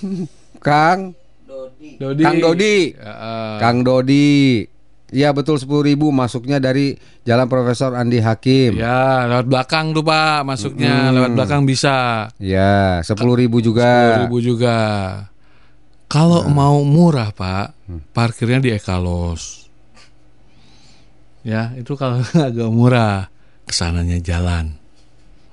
Kang 0.62 1.12
Dodi. 2.00 2.22
Kang 2.22 2.38
Dodi. 2.38 2.76
Ah, 2.96 3.10
ah. 3.10 3.54
Kang 3.60 3.78
Dodi. 3.84 4.64
Iya 5.12 5.28
betul 5.30 5.60
10.000 5.60 5.92
masuknya 6.08 6.56
dari 6.56 6.96
Jalan 7.22 7.44
Profesor 7.44 7.92
Andi 7.92 8.16
Hakim. 8.16 8.80
Ya, 8.80 9.28
lewat 9.28 9.44
belakang 9.44 9.92
tuh 9.92 10.00
Pak, 10.00 10.40
masuknya 10.42 11.12
lewat 11.12 11.36
belakang 11.36 11.68
bisa. 11.68 12.26
Ya, 12.40 13.04
10.000 13.04 13.60
juga. 13.60 13.84
Sepuluh 13.84 14.20
ribu 14.24 14.38
juga. 14.40 14.76
Kalau 16.08 16.48
mau 16.48 16.80
murah 16.80 17.28
Pak, 17.28 17.76
Hmm. 17.92 18.00
parkirnya 18.16 18.56
di 18.56 18.72
Ekalos. 18.72 19.68
Ya, 21.44 21.76
itu 21.76 21.92
kalau 21.92 22.24
agak 22.48 22.70
murah, 22.72 23.28
ke 23.68 23.74
sananya 23.76 24.16
jalan. 24.16 24.80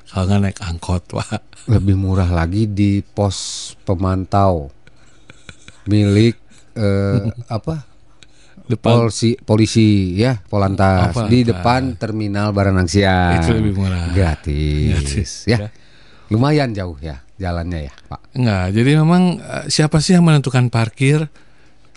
Kalau 0.07 0.23
nggak 0.23 0.39
naik 0.39 0.59
angkot 0.63 1.03
Pak. 1.19 1.67
Lebih 1.67 1.99
murah 1.99 2.31
lagi 2.31 2.63
di 2.63 3.03
pos 3.03 3.71
pemantau 3.83 4.71
milik 5.83 6.37
eh, 6.79 7.27
apa? 7.59 7.88
Depan 8.69 9.09
Polisi 9.09 9.33
polisi 9.33 10.13
ya, 10.13 10.37
Polantas 10.45 11.17
Oh, 11.17 11.25
di 11.25 11.41
depan 11.41 11.97
terminal 11.97 12.53
Baranang 12.53 12.85
Siang. 12.85 13.41
Itu 13.41 13.57
lebih 13.57 13.73
murah. 13.73 14.13
Gratis, 14.13 14.93
Gratis, 14.93 15.31
ya. 15.49 15.57
ya. 15.65 15.69
Lumayan 16.29 16.69
jauh 16.77 16.93
ya 17.01 17.25
jalannya 17.41 17.89
ya, 17.89 17.93
Pak. 18.05 18.37
Enggak, 18.37 18.65
jadi 18.77 18.91
memang 19.01 19.41
eh, 19.41 19.65
siapa 19.73 19.97
sih 19.97 20.13
yang 20.13 20.21
menentukan 20.21 20.69
parkir? 20.69 21.25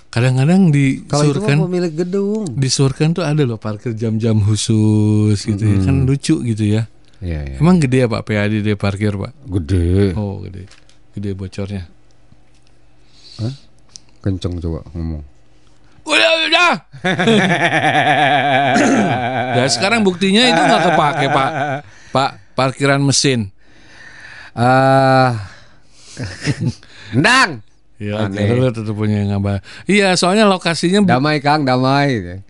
Kadang-kadang 0.09 0.69
Kalau 0.69 0.73
itu 0.73 1.05
mah 1.09 1.17
disuruhkan 1.21 1.57
pemilik 1.69 1.93
gedung. 1.93 2.45
disuruhkan 2.57 3.09
tuh 3.13 3.25
ada 3.25 3.45
loh 3.45 3.57
parkir 3.57 3.93
jam-jam 3.93 4.41
khusus 4.41 5.37
gitu 5.41 5.61
ya. 5.61 5.77
Kan 5.85 6.05
lucu 6.05 6.41
gitu 6.41 6.65
ya. 6.69 6.89
Iya, 7.21 7.41
iya. 7.53 7.57
Emang 7.61 7.81
gede 7.81 8.05
ya 8.05 8.09
Pak 8.09 8.23
PAD 8.25 8.65
di 8.65 8.73
parkir 8.77 9.13
Pak? 9.17 9.33
Gede. 9.45 10.13
Oh 10.17 10.41
gede, 10.41 10.69
gede 11.13 11.31
bocornya. 11.33 11.85
Kenceng 14.23 14.57
coba 14.57 14.85
ngomong. 14.93 15.32
Udah 16.03 16.31
udah. 16.49 16.73
ya 19.59 19.65
sekarang 19.75 20.03
buktinya 20.03 20.43
itu 20.45 20.61
nggak 20.61 20.83
kepake 20.89 21.27
Pak. 21.31 21.51
Pak 22.11 22.31
parkiran 22.53 23.01
mesin. 23.01 23.49
Ah, 24.53 25.49
Ndang. 27.17 27.65
Ya, 28.03 28.27
Aneh. 28.27 28.51
lu 28.51 28.67
tetap 28.69 28.99
punya 28.99 29.23
ngabar. 29.31 29.63
Iya, 29.87 30.19
soalnya 30.19 30.43
lokasinya 30.43 31.07
Damai 31.07 31.39
Kang, 31.39 31.63
damai. 31.63 32.43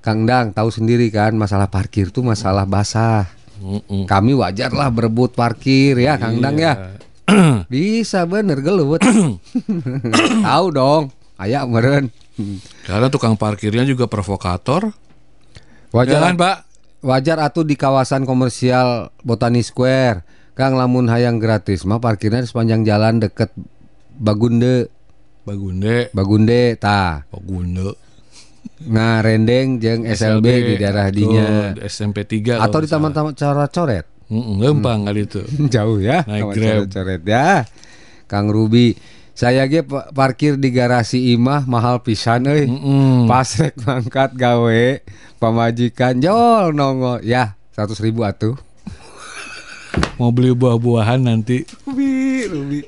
Kang 0.00 0.24
Dang 0.24 0.56
tahu 0.56 0.72
sendiri 0.72 1.12
kan 1.12 1.36
masalah 1.36 1.68
parkir 1.68 2.08
tuh 2.08 2.24
masalah 2.24 2.64
basah. 2.64 3.28
Mm-mm. 3.60 4.08
Kami 4.08 4.32
wajar 4.32 4.72
lah 4.72 4.88
berebut 4.88 5.36
parkir 5.36 6.00
ya 6.00 6.16
Kang 6.16 6.40
Dang 6.40 6.56
Iya. 6.56 6.72
ya. 7.28 7.64
Bisa 7.68 8.24
bener 8.24 8.60
gelut. 8.60 9.00
tahu 10.48 10.66
dong. 10.72 11.12
Ayak 11.36 11.68
meren. 11.68 12.04
Karena 12.82 13.06
tukang 13.08 13.38
parkirnya 13.38 13.86
juga 13.86 14.10
provokator. 14.10 14.90
Wajar 15.94 16.18
Jangan 16.18 16.34
Pak. 16.34 16.56
wajar 17.04 17.36
atuh 17.38 17.62
di 17.62 17.76
kawasan 17.76 18.24
komersial 18.24 19.12
Botani 19.22 19.62
Square. 19.62 20.24
Kang 20.54 20.78
lamun 20.78 21.10
hayang 21.10 21.42
gratis 21.42 21.82
mah 21.82 21.98
parkirnya 21.98 22.42
di 22.42 22.48
sepanjang 22.48 22.86
jalan 22.86 23.18
deket 23.18 23.50
Bagunde, 24.14 24.86
Bagunde. 25.42 26.08
Bagunde 26.14 26.78
ta. 26.78 27.26
Bagunde. 27.26 27.98
Nah, 28.86 29.18
Rendeng 29.20 29.78
jeung 29.78 30.06
SLB, 30.06 30.46
di 30.46 30.74
daerah 30.78 31.10
dinya. 31.10 31.74
SMP 31.82 32.22
3 32.22 32.62
Atau 32.62 32.80
di 32.80 32.88
taman-taman 32.88 33.34
cara 33.34 33.66
coret. 33.66 34.06
Gampang 34.30 35.04
kali 35.04 35.26
itu. 35.26 35.42
Jauh 35.74 35.98
ya, 36.00 36.22
Naik 36.24 36.54
Grab. 36.56 36.86
coret 36.88 37.22
ya. 37.26 37.66
Kang 38.24 38.48
Ruby, 38.48 38.96
saya 39.34 39.66
ge 39.66 39.82
pa- 39.82 40.08
parkir 40.08 40.54
di 40.54 40.70
garasi 40.70 41.34
imah 41.34 41.66
mahal 41.66 42.00
pisan 42.00 42.46
euy. 42.46 42.64
Mm-mm. 42.64 43.26
Pas 43.26 43.44
rek 43.44 43.74
mangkat 43.78 44.30
gawe 44.32 44.84
pamajikan 45.36 46.16
jol 46.16 46.70
nongol 46.70 47.18
ya 47.20 47.58
100 47.74 47.98
ribu 48.00 48.22
atuh. 48.22 48.54
Mau 50.16 50.30
beli 50.30 50.50
buah-buahan 50.50 51.22
nanti. 51.22 51.66
Ruby, 51.84 52.10
Ruby. 52.46 52.80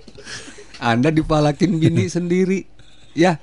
Anda 0.78 1.11
dipalakin 1.11 1.76
bini 1.76 2.06
sendiri. 2.16 2.66
Ya. 3.12 3.38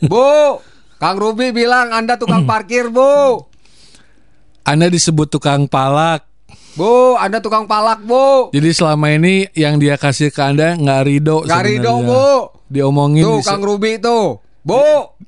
Bu, 0.00 0.58
Kang 0.96 1.18
Ruby 1.18 1.50
bilang 1.50 1.90
Anda 1.90 2.14
tukang 2.14 2.46
parkir, 2.50 2.90
Bu. 2.90 3.42
Anda 4.62 4.86
disebut 4.86 5.26
tukang 5.28 5.64
palak. 5.64 6.27
Bu, 6.78 7.18
Anda 7.18 7.42
tukang 7.42 7.66
palak, 7.66 7.98
Bu. 8.00 8.54
Jadi 8.54 8.70
selama 8.70 9.10
ini 9.10 9.50
yang 9.52 9.76
dia 9.76 9.98
kasih 9.98 10.30
ke 10.30 10.38
Anda 10.38 10.78
nggak 10.78 11.00
ridho 11.02 11.42
Nggak 11.42 11.58
sebenarnya. 11.58 12.06
Bu. 12.06 12.26
Diomongin 12.68 13.24
Tuh, 13.24 13.36
di- 13.36 13.46
Kang 13.50 13.62
Ruby 13.66 13.92
tuh. 13.98 14.38
Bu, 14.62 14.84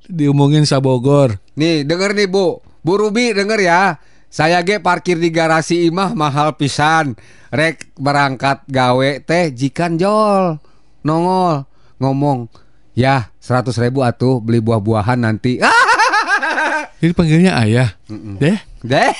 diomongin 0.06 0.62
sabogor. 0.62 1.42
nih 1.56 1.82
denger 1.82 2.14
nih, 2.14 2.28
Bu. 2.28 2.62
Bu 2.80 2.92
Ruby 2.96 3.34
denger 3.34 3.58
ya. 3.58 3.82
Saya 4.30 4.62
ge 4.62 4.78
parkir 4.78 5.18
di 5.18 5.26
garasi 5.28 5.90
imah 5.90 6.14
mahal 6.14 6.54
pisan. 6.54 7.18
Rek 7.50 7.90
berangkat 7.98 8.62
gawe 8.70 9.10
teh 9.18 9.50
jikan 9.50 9.98
jol. 9.98 10.62
Nongol 11.02 11.66
ngomong, 11.98 12.46
"Ya, 12.94 13.34
100 13.38 13.74
ribu 13.74 14.06
atuh 14.06 14.38
beli 14.38 14.62
buah-buahan 14.62 15.18
nanti." 15.18 15.58
Jadi 17.00 17.10
panggilnya 17.10 17.58
ayah. 17.58 17.90
Deh, 18.38 18.60
Deh. 18.80 19.10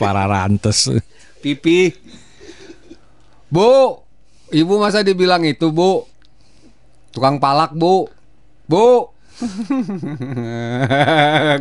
para 0.00 0.24
rantes. 0.24 0.88
Pipi. 1.44 1.92
Bu, 3.52 4.00
ibu 4.48 4.74
masa 4.80 5.04
dibilang 5.04 5.44
itu, 5.44 5.68
Bu? 5.68 6.08
Tukang 7.12 7.36
palak, 7.36 7.76
Bu. 7.76 8.08
Bu. 8.64 9.12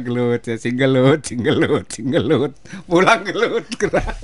gelut 0.06 0.46
ya 0.46 0.56
si 0.62 0.72
gelut, 0.78 1.26
si 1.28 1.36
gelut, 1.36 1.84
si 1.92 2.06
gelut. 2.08 2.54
Pulang 2.88 3.28
gelut 3.28 3.68
gerak. 3.76 4.16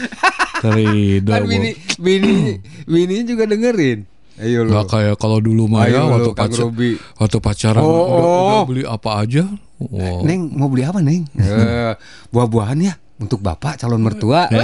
Terido. 0.62 1.30
Kan 1.34 1.44
bini 1.50 1.74
bini 1.98 2.56
bini 2.86 3.26
juga 3.26 3.44
dengerin. 3.50 4.06
Ayo 4.40 4.64
lu. 4.64 4.72
Gak 4.72 4.86
kayak 4.88 5.16
kalau 5.20 5.42
dulu 5.42 5.68
mah 5.68 5.90
ya 5.90 6.06
waktu 6.06 6.32
pacar, 6.32 6.70
waktu 7.18 7.38
pacaran 7.42 7.82
Oh, 7.82 7.92
udah, 7.92 8.06
udah 8.14 8.62
oh. 8.62 8.64
beli 8.64 8.82
apa 8.86 9.10
aja. 9.20 9.44
Wow. 9.82 10.22
Neng 10.22 10.54
mau 10.54 10.70
beli 10.70 10.86
apa 10.86 11.02
Neng? 11.02 11.26
Eh, 11.40 11.92
buah-buahan 12.30 12.78
ya 12.78 12.94
untuk 13.20 13.44
bapak 13.44 13.78
calon 13.78 14.02
mertua. 14.02 14.48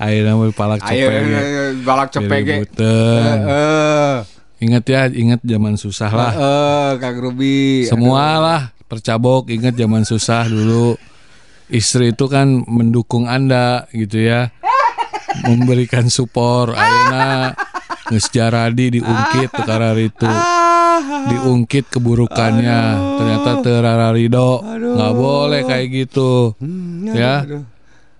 Eh. 0.00 0.52
Palak 0.52 0.84
Ayo, 0.92 1.08
cepet. 1.08 1.24
ayo, 1.24 1.38
ayo, 1.40 1.62
balak 1.88 2.08
cepege. 2.12 2.68
Ingat 4.60 4.84
ya, 4.84 5.08
ingat 5.08 5.40
zaman 5.40 5.80
susah 5.80 6.12
lah. 6.12 6.32
Heeh, 6.36 6.90
Kang 7.00 7.16
Ruby. 7.16 7.88
Semua 7.88 8.36
lah 8.36 8.60
percabok 8.92 9.48
ingat 9.48 9.72
zaman 9.80 10.04
susah 10.04 10.44
dulu. 10.44 11.00
Istri 11.72 12.12
itu 12.12 12.28
kan 12.28 12.60
mendukung 12.68 13.24
Anda 13.24 13.88
gitu 13.96 14.20
ya. 14.20 14.52
Memberikan 15.48 16.12
support 16.12 16.76
ayeuna 16.76 17.56
geus 18.10 18.26
jaradi 18.28 18.98
diungkit 18.98 19.54
perkara 19.54 19.94
itu. 19.94 20.26
Diungkit 21.30 21.86
keburukannya. 21.86 22.80
Ternyata 23.22 23.50
terararido. 23.62 24.58
nggak 24.66 25.14
boleh 25.14 25.62
kayak 25.62 25.86
gitu. 25.94 26.58
ya. 27.14 27.46
Aduh. 27.46 27.62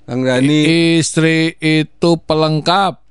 Kang 0.07 0.23
Dani. 0.23 0.61
Istri 1.03 1.59
itu 1.59 2.11
pelengkap. 2.23 3.03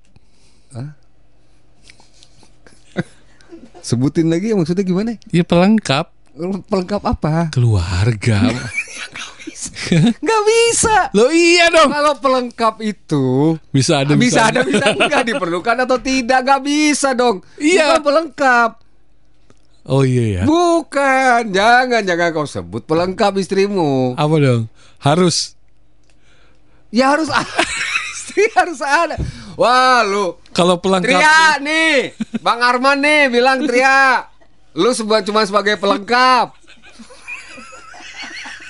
Sebutin 3.79 4.27
lagi 4.27 4.51
maksudnya 4.51 4.83
gimana? 4.83 5.15
Ya 5.31 5.41
pelengkap 5.41 6.11
Pelengkap 6.67 7.01
apa? 7.03 7.51
keluarga. 7.51 8.39
Nggak 10.23 10.41
bisa. 10.47 10.97
Lo 11.11 11.27
iya 11.31 11.67
dong. 11.67 11.91
Kalau 11.91 12.15
pelengkap 12.19 12.75
itu 12.79 13.57
Bisa 13.75 14.03
ada 14.03 14.15
bisa 14.15 14.47
ada 14.47 14.63
bisa 14.63 14.95
enggak 14.95 15.27
diperlukan 15.27 15.75
atau 15.83 15.97
tidak 15.99 16.39
nggak 16.47 16.61
bisa 16.63 17.11
dong. 17.11 17.43
Iya. 17.59 17.99
Bukan 17.99 18.03
pelengkap. 18.07 18.71
Oh 19.89 20.05
iya 20.05 20.41
ya. 20.41 20.43
Bukan. 20.45 21.49
Jangan 21.49 22.01
jangan 22.05 22.29
kau 22.31 22.45
sebut 22.45 22.85
pelengkap 22.85 23.35
istrimu. 23.41 24.13
Apa 24.15 24.35
dong? 24.37 24.63
Harus. 25.01 25.57
Ya 26.93 27.13
harus. 27.13 27.27
Istri 28.15 28.53
harus 28.53 28.79
ada. 28.85 29.17
Wah 29.59 30.05
lu 30.07 30.39
Kalau 30.55 30.79
pelengkap 30.79 31.09
Tria 31.09 31.59
nih, 31.59 32.15
Bang 32.39 32.63
Arman 32.63 33.03
nih 33.03 33.27
bilang 33.27 33.65
Tria, 33.67 34.23
lu 34.77 34.95
seba 34.95 35.19
cuma 35.19 35.43
sebagai 35.43 35.75
pelengkap. 35.75 36.58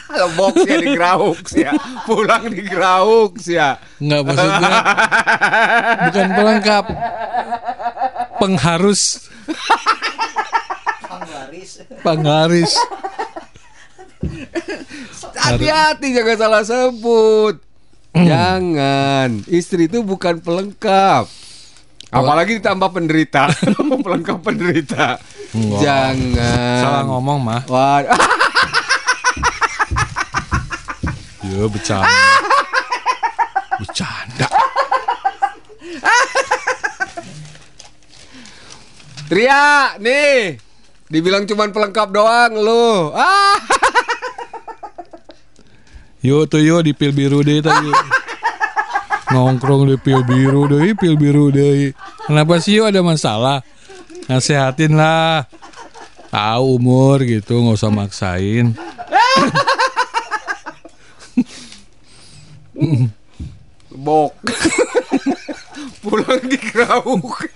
Lebok 0.10 0.66
ya 0.66 0.78
digerauk 0.82 1.38
ya, 1.54 1.72
pulang 2.10 2.50
digerauk 2.50 3.38
sih 3.38 3.62
ya. 3.62 3.78
Enggak 4.02 4.22
maksudnya 4.26 4.72
bukan 6.10 6.28
pelengkap. 6.34 6.86
Pengharus. 8.42 9.04
Penglaris. 12.02 12.74
Hati-hati 15.38 16.08
jangan 16.16 16.38
salah 16.38 16.64
sebut. 16.66 17.56
Jangan, 18.18 19.46
istri 19.46 19.86
itu 19.86 20.02
bukan 20.02 20.42
pelengkap. 20.42 21.30
Apalagi 22.10 22.58
ditambah 22.58 22.90
penderita, 22.90 23.54
pelengkap 24.06 24.42
penderita. 24.42 25.22
Enggak. 25.54 25.80
Jangan. 25.86 26.82
Salah 26.82 27.04
ngomong 27.06 27.38
mah. 27.38 27.62
Wah, 27.70 28.02
Ya 31.50 31.66
bercanda. 31.66 32.14
Bercanda. 33.82 34.48
Tria, 39.30 39.98
nih. 39.98 40.62
Dibilang 41.10 41.50
cuman 41.50 41.74
pelengkap 41.74 42.14
doang 42.14 42.54
lu. 42.54 43.10
Ah. 43.18 43.58
Yo 46.22 46.46
tuh 46.46 46.62
yo 46.62 46.86
di 46.86 46.94
pil 46.94 47.10
biru 47.16 47.42
deh 47.42 47.66
tadi. 47.66 47.90
Nongkrong 49.34 49.90
di 49.90 49.98
pil 49.98 50.22
biru 50.22 50.70
deh, 50.70 50.94
pil 50.94 51.18
biru 51.18 51.50
deh. 51.50 51.94
Kenapa 52.30 52.62
sih 52.62 52.78
yo 52.78 52.86
ada 52.86 53.02
masalah? 53.02 53.66
Nasehatin 54.30 54.94
lah. 54.94 55.50
Tahu 56.30 56.78
umur 56.78 57.26
gitu, 57.26 57.58
nggak 57.58 57.78
usah 57.82 57.90
maksain. 57.90 58.78
Bok. 63.92 64.34
Pulang 66.04 66.44
digerauk. 66.46 67.48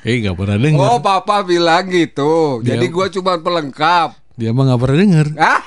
Eh 0.00 0.16
nggak 0.18 0.32
pernah 0.32 0.56
dengar. 0.56 0.88
Oh, 0.88 0.98
papa 0.98 1.42
bilang 1.42 1.84
gitu. 1.86 2.60
Dia- 2.60 2.74
Jadi 2.74 2.86
gua 2.88 3.06
cuma 3.06 3.36
pelengkap. 3.36 4.16
Dia 4.34 4.50
mah 4.50 4.64
nggak 4.66 4.80
pernah 4.80 4.98
denger. 4.98 5.26
Ah. 5.40 5.60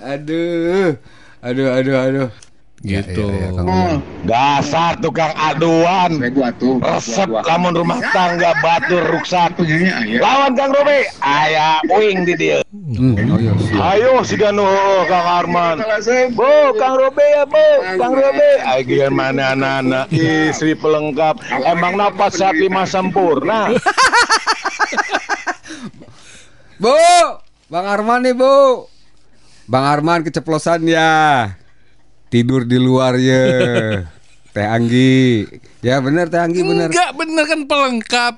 aduh. 0.14 0.94
Aduh, 1.40 1.68
aduh, 1.72 2.28
aduh. 2.80 3.04
Gitu. 3.04 3.28
Dasar 4.24 4.96
tukang 5.04 5.36
aduan. 5.36 6.16
Resep 6.80 7.28
lamun 7.28 7.76
rumah 7.76 8.00
tangga 8.12 8.56
batur 8.64 9.04
ruksak. 9.12 9.60
Lawan 10.16 10.56
Kang 10.56 10.72
Robi. 10.72 11.04
Aya 11.20 11.84
uing 11.92 12.24
di 12.24 12.34
dia. 12.40 12.64
Hmm, 12.72 13.14
oh 13.28 13.38
iya. 13.38 13.52
Ayo 13.94 14.24
si 14.24 14.40
Ganu 14.40 14.64
Kang 15.06 15.44
Arman. 15.44 15.76
Bu, 16.32 16.72
Kang 16.80 16.96
Robe 16.96 17.20
ya, 17.22 17.44
Bu. 17.44 17.66
Kang 18.00 18.16
Robe. 18.16 18.50
Ayo 18.64 18.80
gimana 18.88 19.52
anak-anak 19.52 20.06
istri 20.16 20.72
pelengkap. 20.72 21.36
Emang 21.68 22.00
napas 22.00 22.40
saat 22.40 22.56
lima 22.56 22.88
sempurna. 22.88 23.70
Bu, 26.80 26.96
Bang 27.68 27.84
Arman 27.84 28.24
nih, 28.24 28.32
Bu. 28.32 28.88
Bang 29.68 29.84
Arman 29.84 30.24
keceplosan 30.24 30.88
ya. 30.88 31.52
Tidur 32.30 32.62
di 32.62 32.78
luar 32.78 33.18
ya. 33.18 33.42
Teh 34.54 34.64
Anggi. 34.64 35.46
Ya 35.80 35.98
bener 35.98 36.26
Teh 36.26 36.38
Anggi 36.38 36.62
bener. 36.62 36.88
Enggak 36.88 37.10
bener 37.12 37.44
kan 37.44 37.60
pelengkap. 37.64 38.34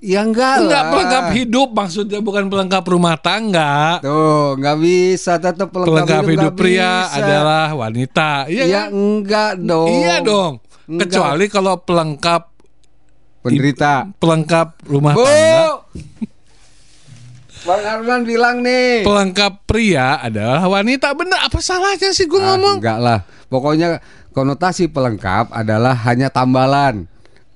Ya 0.00 0.24
enggak 0.24 0.64
Enggak 0.64 0.80
lah. 0.80 0.90
pelengkap 0.90 1.24
hidup 1.36 1.68
maksudnya 1.70 2.18
bukan 2.18 2.48
pelengkap 2.48 2.84
rumah 2.84 3.14
tangga. 3.16 4.00
Tuh, 4.00 4.56
nggak 4.56 4.76
bisa 4.76 5.36
tetap 5.36 5.68
pelengkap, 5.68 5.92
Pelengkap 5.92 6.22
hidup 6.26 6.40
nggak 6.46 6.56
pria 6.56 6.92
bisa. 7.04 7.16
adalah 7.16 7.66
wanita. 7.70 8.30
Iya 8.48 8.64
Ya 8.64 8.80
kan? 8.80 8.86
enggak 8.90 9.52
dong. 9.60 9.88
Iya 9.92 10.14
dong. 10.20 10.52
Enggak. 10.88 11.04
Kecuali 11.06 11.44
kalau 11.46 11.74
pelengkap 11.78 12.42
penderita. 13.40 14.08
pelengkap 14.16 14.68
rumah 14.84 15.12
Bu. 15.12 15.22
tangga, 15.22 15.84
Bang 17.60 17.84
Arman 17.84 18.24
bilang 18.24 18.64
nih. 18.64 19.04
pelengkap 19.04 19.68
pria 19.68 20.16
adalah 20.16 20.64
wanita. 20.64 21.12
Bener 21.12 21.36
apa 21.36 21.60
salahnya 21.60 22.08
sih 22.10 22.24
gue 22.24 22.40
Ah, 22.40 22.56
ngomong? 22.56 22.80
Enggak 22.80 22.98
lah. 22.98 23.18
Pokoknya 23.46 24.00
konotasi 24.30 24.88
pelengkap 24.88 25.52
adalah 25.52 25.92
hanya 26.08 26.32
tambalan. 26.32 27.04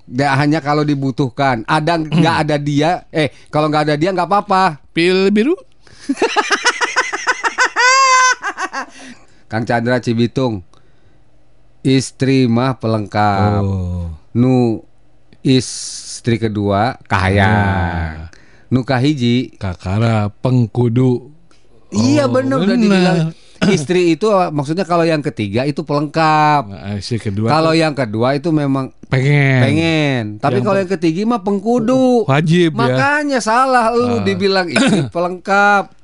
Nggak 0.05 0.33
hanya 0.37 0.59
kalau 0.61 0.85
dibutuhkan. 0.85 1.65
Ada 1.65 1.97
nggak 1.97 2.37
ada 2.45 2.57
dia? 2.61 3.09
Eh, 3.09 3.33
kalau 3.49 3.73
nggak 3.73 3.89
ada 3.89 3.97
dia 3.97 4.13
nggak 4.13 4.29
apa-apa. 4.29 4.85
Pil 4.93 5.33
biru? 5.33 5.57
Kang 9.49 9.65
Chandra 9.65 9.97
Cibitung. 9.99 10.61
Istri 11.81 12.45
mah 12.45 12.77
pelengkap. 12.77 13.61
Oh. 13.61 14.13
Nu 14.33 14.85
istri 15.41 16.37
kedua 16.37 16.97
kahayang. 17.05 18.29
Nu 18.75 18.83
kahiji. 18.83 19.55
Kakara 19.55 20.35
pengkudu. 20.35 21.31
iya 21.89 22.27
Oh, 22.27 22.35
bener 22.35 22.59
udah 22.59 22.67
bener. 22.69 22.83
dibilang. 22.83 23.19
Istri 23.65 24.13
itu 24.13 24.27
maksudnya 24.51 24.83
kalau 24.83 25.03
yang 25.03 25.23
ketiga 25.23 25.63
itu 25.63 25.81
pelengkap. 25.81 26.63
Nah, 26.67 26.99
si 26.99 27.17
kedua 27.17 27.49
Kalau 27.49 27.71
yang 27.73 27.95
kedua 27.95 28.35
itu 28.35 28.51
memang 28.51 28.91
pengen. 29.07 29.61
pengen. 29.63 30.25
Tapi 30.37 30.59
Yang 30.59 30.65
kalau 30.67 30.79
yang 30.81 30.91
ketiga 30.91 31.21
mah 31.25 31.41
pengkudu. 31.41 32.27
Wajib 32.27 32.75
ya. 32.75 32.79
Makanya 32.83 33.39
salah 33.39 33.89
lu 33.89 34.19
Ah. 34.19 34.21
dibilang 34.21 34.67
istri 34.67 35.07
pelengkap. 35.15 35.95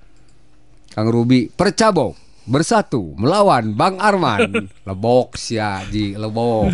Kang 0.91 1.07
Ruby 1.07 1.47
percabok 1.49 2.15
bersatu 2.45 3.13
melawan 3.15 3.75
Bang 3.75 3.99
Arman. 3.99 4.71
lebok 4.89 5.35
sia 5.35 5.83
Ji, 5.85 6.15
lebok. 6.15 6.71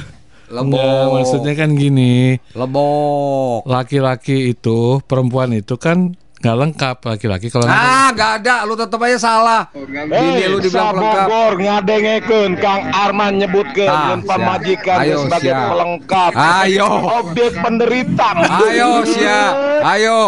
Lebok. 0.47 0.78
Enggak, 0.78 1.05
maksudnya 1.11 1.55
kan 1.59 1.70
gini. 1.74 2.38
lebok. 2.55 3.66
Laki-laki 3.66 4.55
itu, 4.55 5.03
perempuan 5.05 5.51
itu 5.55 5.74
kan 5.78 6.14
nggak 6.47 6.59
lengkap 6.62 6.97
laki-laki 7.03 7.47
kalau 7.51 7.66
Ah, 7.66 8.14
nggak 8.14 8.30
ada. 8.40 8.62
Lu 8.62 8.74
tetap 8.74 9.03
aja 9.03 9.18
salah. 9.18 9.62
Ini 9.74 10.47
lu 10.47 10.62
dibilang 10.62 10.94
pelengkap. 10.94 11.26
Sabogor 11.26 11.53
ngadengekeun 11.59 12.53
Kang 12.57 12.82
Arman 12.88 13.32
nyebutkeun 13.36 13.90
Ah, 13.90 13.99
ngeun 14.07 14.20
pamajikan 14.22 14.97
siap. 14.97 15.03
Ayo, 15.03 15.18
sebagai 15.26 15.51
siap. 15.51 15.66
pelengkap. 15.66 16.30
Ayo. 16.32 16.88
Objek 17.18 17.53
penderita. 17.59 18.28
Ayo, 18.62 18.90
Sia. 19.05 19.42
Ayo. 19.82 20.20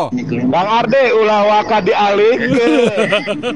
Bang 0.48 0.68
Arde 0.68 1.04
ulah 1.14 1.40
waka 1.46 1.78
dialihkeun. 1.78 2.72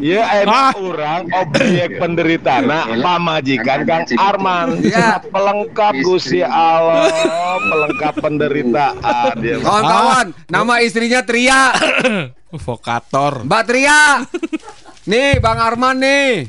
Ya 0.02 0.22
enak 0.42 0.74
urang 0.78 1.26
objek 1.32 1.96
penderita 1.96 2.60
nah 2.60 2.86
pamajikan 2.92 3.82
Kang 3.82 4.06
Arman. 4.14 4.78
Ya. 4.84 5.18
Pelengkap 5.24 5.94
Gusti 6.02 6.40
Allah, 6.40 7.08
pelengkap 7.60 8.14
penderitaan 8.18 9.34
dia. 9.38 9.56
Kawan-kawan, 9.58 10.26
nama 10.46 10.74
istrinya 10.78 11.22
Tria. 11.22 11.72
vokator 12.56 13.44
Mbak 13.48 13.62
Tria. 13.64 14.20
Nih, 15.10 15.42
Bang 15.42 15.58
Arman 15.58 15.98
nih. 15.98 16.46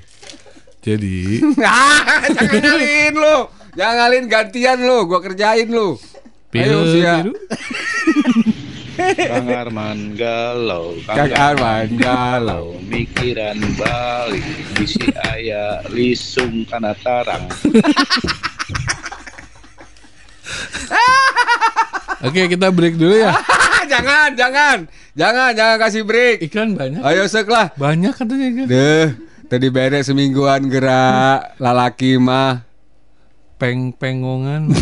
jadi 0.83 1.41
Ah, 1.65 2.21
jangan 2.29 2.61
ngalin 2.61 3.13
lu. 3.17 3.37
Jangan 3.73 3.95
ngalin 3.97 4.25
gantian 4.29 4.77
lu, 4.77 5.09
gua 5.09 5.19
kerjain 5.25 5.65
lu. 5.65 5.97
Ayo, 6.53 6.85
Sia. 6.85 7.25
Kang 8.93 9.49
Arman 9.49 10.13
galau, 10.13 10.93
Kang 11.09 11.33
Arman 11.33 11.97
galau. 11.97 12.77
mikiran 12.85 13.57
balik 13.73 14.45
bisi 14.77 15.09
aya 15.33 15.81
lisung 15.89 16.61
kana 16.69 16.93
tarang. 17.01 17.49
oke 22.21 22.41
kita 22.53 22.69
break 22.69 23.01
dulu 23.01 23.17
ya 23.17 23.33
jangan, 23.89 24.29
jangan. 24.37 24.77
Jangan, 25.13 25.53
jangan 25.53 25.77
kasih 25.79 26.01
break. 26.01 26.41
iklan 26.41 26.73
banyak 26.73 26.99
Ayo 26.99 27.25
sek 27.25 27.45
lah. 27.45 27.69
banyak 27.73 28.09
katanya 28.11 28.49
kan 28.55 28.65
Deh, 28.65 29.07
tadi 29.45 29.67
beres 29.67 30.05
semingguan 30.05 30.65
gerak 30.65 31.53
lalaki 31.57 32.17
mah. 32.17 32.65
peng 33.55 33.91
pengongan 33.91 34.73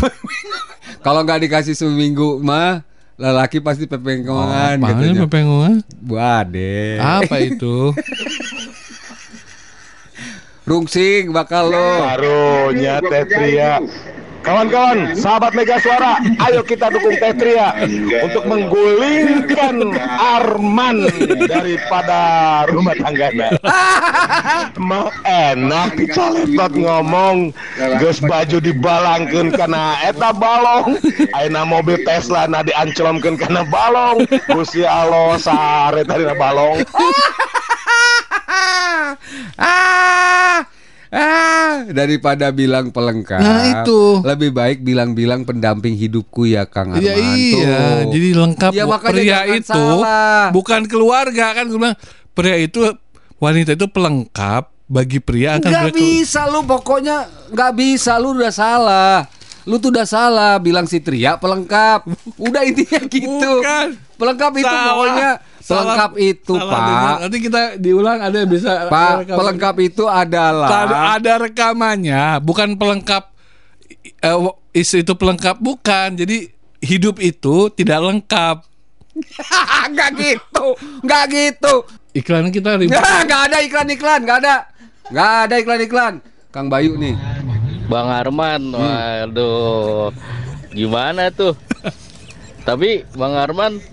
Kalau 1.04 1.20
nggak 1.20 1.42
dikasih 1.42 1.74
seminggu 1.74 2.38
mah 2.38 2.80
lelaki 3.14 3.58
pasti 3.58 3.84
pepengongan 3.84 4.78
Apaan 4.78 4.88
katanya. 5.12 5.26
pengongan 5.26 5.74
Wade. 6.02 6.96
apa 6.96 7.36
itu 7.38 7.92
Rungsing 10.62 11.28
bakal 11.28 11.68
lo. 11.68 11.90
Barunya 12.00 13.02
Tetria. 13.02 13.82
Kawan-kawan, 14.42 15.14
sahabat 15.14 15.54
Mega 15.54 15.78
Suara, 15.78 16.18
ayo 16.50 16.66
kita 16.66 16.90
dukung 16.90 17.14
Tetria 17.14 17.78
untuk 18.26 18.42
menggulingkan 18.50 19.94
Arman 20.18 21.06
daripada 21.46 22.20
rumah 22.66 22.98
tangganya. 22.98 23.54
Mau 24.82 25.14
enak 25.22 25.94
caletot 26.10 26.74
ngomong, 26.74 27.54
geus 28.02 28.18
baju 28.18 28.58
dibalangkeun 28.58 29.54
karena 29.54 29.94
eta 30.02 30.34
balong, 30.34 30.98
ayeuna 31.38 31.62
mobil 31.62 32.02
Tesla 32.02 32.50
na 32.50 32.66
dianclomkeun 32.66 33.38
karena 33.38 33.62
balong. 33.70 34.26
Gusti 34.50 34.82
Allah 34.82 35.38
sare 35.38 36.02
tadi 36.02 36.26
balong. 36.34 36.82
ah, 39.62 40.66
ah, 41.12 41.84
daripada 41.86 42.48
bilang 42.48 42.88
pelengkap. 42.88 43.38
Nah, 43.38 43.62
itu. 43.78 44.20
Lebih 44.22 44.50
baik 44.50 44.78
bilang-bilang 44.80 45.44
pendamping 45.44 45.92
hidupku 45.92 46.48
ya 46.48 46.64
Kang 46.64 46.90
Arman. 46.90 47.04
Iya 47.04 47.14
iya, 47.20 47.80
jadi 48.08 48.28
lengkap 48.34 48.70
Ya, 48.72 48.84
pria 48.88 49.40
itu 49.46 49.68
salah. 49.68 50.48
bukan 50.50 50.88
keluarga 50.88 51.52
kan 51.52 51.68
gue 51.68 51.76
bilang 51.76 51.98
pria 52.32 52.56
itu 52.56 52.80
wanita 53.36 53.74
itu 53.74 53.86
pelengkap 53.86 54.72
bagi 54.86 55.18
pria 55.18 55.56
akan 55.58 55.68
kelu- 55.88 55.94
bisa 55.94 56.44
lu 56.46 56.64
pokoknya 56.64 57.24
nggak 57.48 57.72
bisa 57.72 58.16
lu 58.16 58.32
udah 58.32 58.50
salah. 58.50 59.28
Lu 59.62 59.76
tuh 59.76 59.90
udah 59.90 60.02
salah 60.02 60.58
bilang 60.58 60.84
si 60.84 60.98
Tria 60.98 61.34
pelengkap. 61.34 62.06
Udah 62.36 62.62
intinya 62.62 63.00
gitu. 63.04 63.52
Bukan. 63.58 63.88
Pelengkap 64.14 64.52
itu 64.54 64.66
Salah. 64.68 64.86
pokoknya 64.88 65.30
Salah- 65.56 65.66
pelengkap 65.84 66.12
itu, 66.16 66.54
salah 66.54 66.68
Pak. 66.68 66.82
dengar. 66.84 67.16
Nanti 67.20 67.38
kita 67.40 67.62
diulang 67.76 68.18
ada 68.18 68.36
yang 68.36 68.50
bisa 68.50 68.70
Pak, 68.86 69.10
rekaman. 69.20 69.38
pelengkap 69.38 69.76
itu 69.80 70.04
adalah 70.04 70.68
ada, 70.68 70.96
ada 71.16 71.32
rekamannya, 71.40 72.22
bukan 72.38 72.74
pelengkap 72.74 73.24
eh, 74.20 74.36
is 74.72 74.90
itu 74.90 75.12
pelengkap 75.12 75.58
bukan. 75.58 76.14
Jadi 76.14 76.50
hidup 76.80 77.18
itu 77.18 77.70
tidak 77.72 77.98
lengkap. 78.00 78.56
Nggak 79.92 80.10
gitu. 80.16 80.66
Nggak 81.02 81.22
gitu. 81.28 81.74
Iklan 82.12 82.48
kita 82.48 82.76
ribet. 82.76 82.92
Nggak 82.92 83.18
nggak 83.26 83.42
ada 83.44 83.58
iklan-iklan, 83.60 84.20
nggak 84.22 84.38
ada. 84.38 84.54
Nggak 85.08 85.30
ada 85.42 85.54
iklan-iklan. 85.56 86.12
Kang 86.50 86.68
Bayu 86.68 86.94
nih. 86.94 87.16
Bang 87.92 88.08
Arman, 88.08 88.72
waduh, 88.72 90.16
gimana 90.72 91.28
tuh? 91.28 91.52
Tapi 92.64 93.04
Bang 93.12 93.36
Arman, 93.36 93.84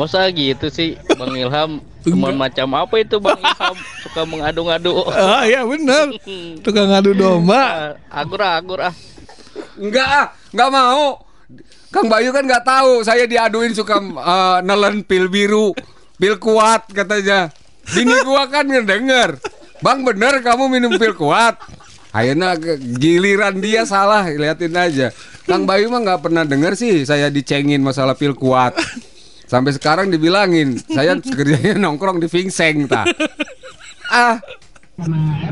masa 0.00 0.24
gitu 0.32 0.72
sih, 0.72 0.96
Bang 1.20 1.36
Ilham? 1.36 1.84
Teman 2.08 2.40
macam 2.40 2.72
apa 2.72 3.04
itu 3.04 3.20
Bang 3.20 3.36
Ilham? 3.36 3.76
Suka 4.00 4.24
mengadu-ngadu. 4.24 5.12
Ah 5.12 5.44
ya 5.44 5.60
benar. 5.68 6.08
Tukang 6.64 6.88
ngadu 6.88 7.12
domba. 7.12 7.92
Ah, 8.08 8.24
Agur 8.24 8.40
ah, 8.40 8.56
agur 8.56 8.80
ah. 8.80 8.96
Enggak, 9.76 10.08
ah, 10.08 10.26
nggak 10.56 10.70
mau. 10.72 11.20
Kang 11.92 12.08
Bayu 12.08 12.32
kan 12.32 12.48
nggak 12.48 12.64
tahu 12.64 13.04
saya 13.04 13.28
diaduin 13.28 13.76
suka 13.76 14.00
eh, 14.00 14.58
nelen 14.64 15.04
pil 15.04 15.28
biru, 15.28 15.76
pil 16.16 16.40
kuat 16.40 16.88
katanya. 16.96 17.52
Bini 17.92 18.24
gua 18.24 18.48
kan 18.48 18.64
ngedenger. 18.64 19.36
Bang 19.84 20.00
bener 20.00 20.40
kamu 20.40 20.64
minum 20.72 20.96
pil 20.96 21.12
kuat. 21.12 21.60
Akhirnya 22.18 22.58
giliran 22.98 23.62
dia 23.62 23.86
salah, 23.86 24.26
liatin 24.26 24.74
aja. 24.74 25.14
Kang 25.46 25.70
Bayu 25.70 25.86
mah 25.86 26.02
nggak 26.02 26.22
pernah 26.26 26.42
denger 26.42 26.74
sih 26.74 27.06
saya 27.06 27.30
dicengin 27.30 27.78
masalah 27.78 28.18
pil 28.18 28.34
kuat. 28.34 28.74
Sampai 29.46 29.70
sekarang 29.72 30.10
dibilangin 30.10 30.82
saya 30.90 31.14
kerjanya 31.14 31.78
nongkrong 31.78 32.18
di 32.18 32.26
Vingseng 32.26 32.90
ta. 32.90 33.06
Ah, 34.10 34.42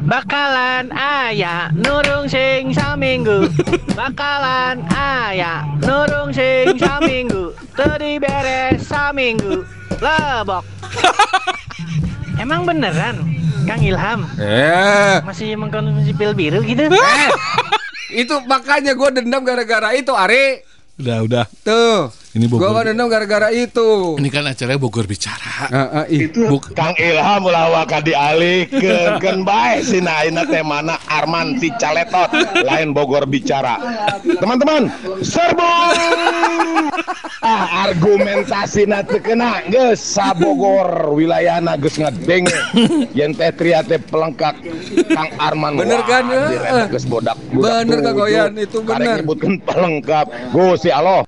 Bakalan 0.03 0.91
ayah 0.91 1.71
nurung 1.71 2.27
sing 2.27 2.75
saminggu 2.75 3.47
Bakalan 3.95 4.83
ayah 4.91 5.63
nurung 5.79 6.35
sing 6.35 6.75
saminggu 6.75 7.55
Tadi 7.79 8.19
beres 8.19 8.83
saminggu 8.91 9.63
Lebok 10.03 10.67
Emang 12.43 12.67
beneran 12.67 13.46
Kang 13.67 13.83
Ilham 13.83 14.31
eh 14.39 15.19
masih 15.27 15.59
mengkonsumsi 15.59 16.15
pil 16.15 16.33
biru 16.39 16.63
gitu? 16.63 16.87
Eh, 16.87 17.31
itu 18.15 18.35
makanya 18.47 18.95
gue 18.95 19.09
dendam 19.19 19.43
gara-gara 19.43 19.91
itu, 19.93 20.15
Ari. 20.15 20.63
Udah 21.03 21.19
udah. 21.27 21.45
Tuh. 21.67 22.09
Ini 22.37 22.53
Bogor. 22.53 22.69
kan 22.77 22.93
dendam 22.93 23.09
gara-gara 23.09 23.49
itu. 23.49 24.21
Ini 24.21 24.29
kan 24.29 24.45
acaranya 24.45 24.77
Bogor 24.77 25.09
bicara. 25.09 25.73
Ah, 25.73 26.05
ah, 26.05 26.05
ih. 26.05 26.29
Buk- 26.29 26.77
Kang 26.77 26.93
Ilham 27.01 27.49
waka 27.49 28.05
dialihkeun 28.05 29.17
keun 29.25 29.41
bae 29.49 29.81
sina 29.81 30.21
ayeuna 30.21 30.45
teh 30.45 30.61
mana 30.61 31.01
Arman 31.09 31.57
ti 31.57 31.73
Caletot 31.81 32.29
lain 32.61 32.93
Bogor 32.93 33.25
bicara. 33.25 33.81
Teman-teman, 34.21 34.93
serbu. 35.25 35.65
ah 37.47 37.89
argumentasina 37.89 39.01
teu 39.01 39.17
kena 39.17 39.65
geus 39.73 40.05
sa 40.05 40.37
Bogor 40.37 41.17
wilayahna 41.17 41.81
geus 41.81 41.97
ngadenge. 41.97 42.53
Yen 43.17 43.33
teh 43.33 43.49
tria 43.57 43.81
teh 43.81 43.97
pelengkap 43.97 44.61
Kang 45.09 45.33
Arman. 45.41 45.81
Bener 45.81 46.05
wah, 46.05 46.21
kan, 46.21 46.25
eh. 46.29 46.85
geus 46.93 47.09
bodak. 47.09 47.41
Bener, 47.49 48.05
Kang 48.05 48.13
Goyan, 48.13 48.53
itu 48.61 48.85
bener. 48.85 49.25
Nyebutkeun 49.25 49.57
pelengkap. 49.65 50.29
Gusti 50.53 50.93
Allah. 50.93 51.25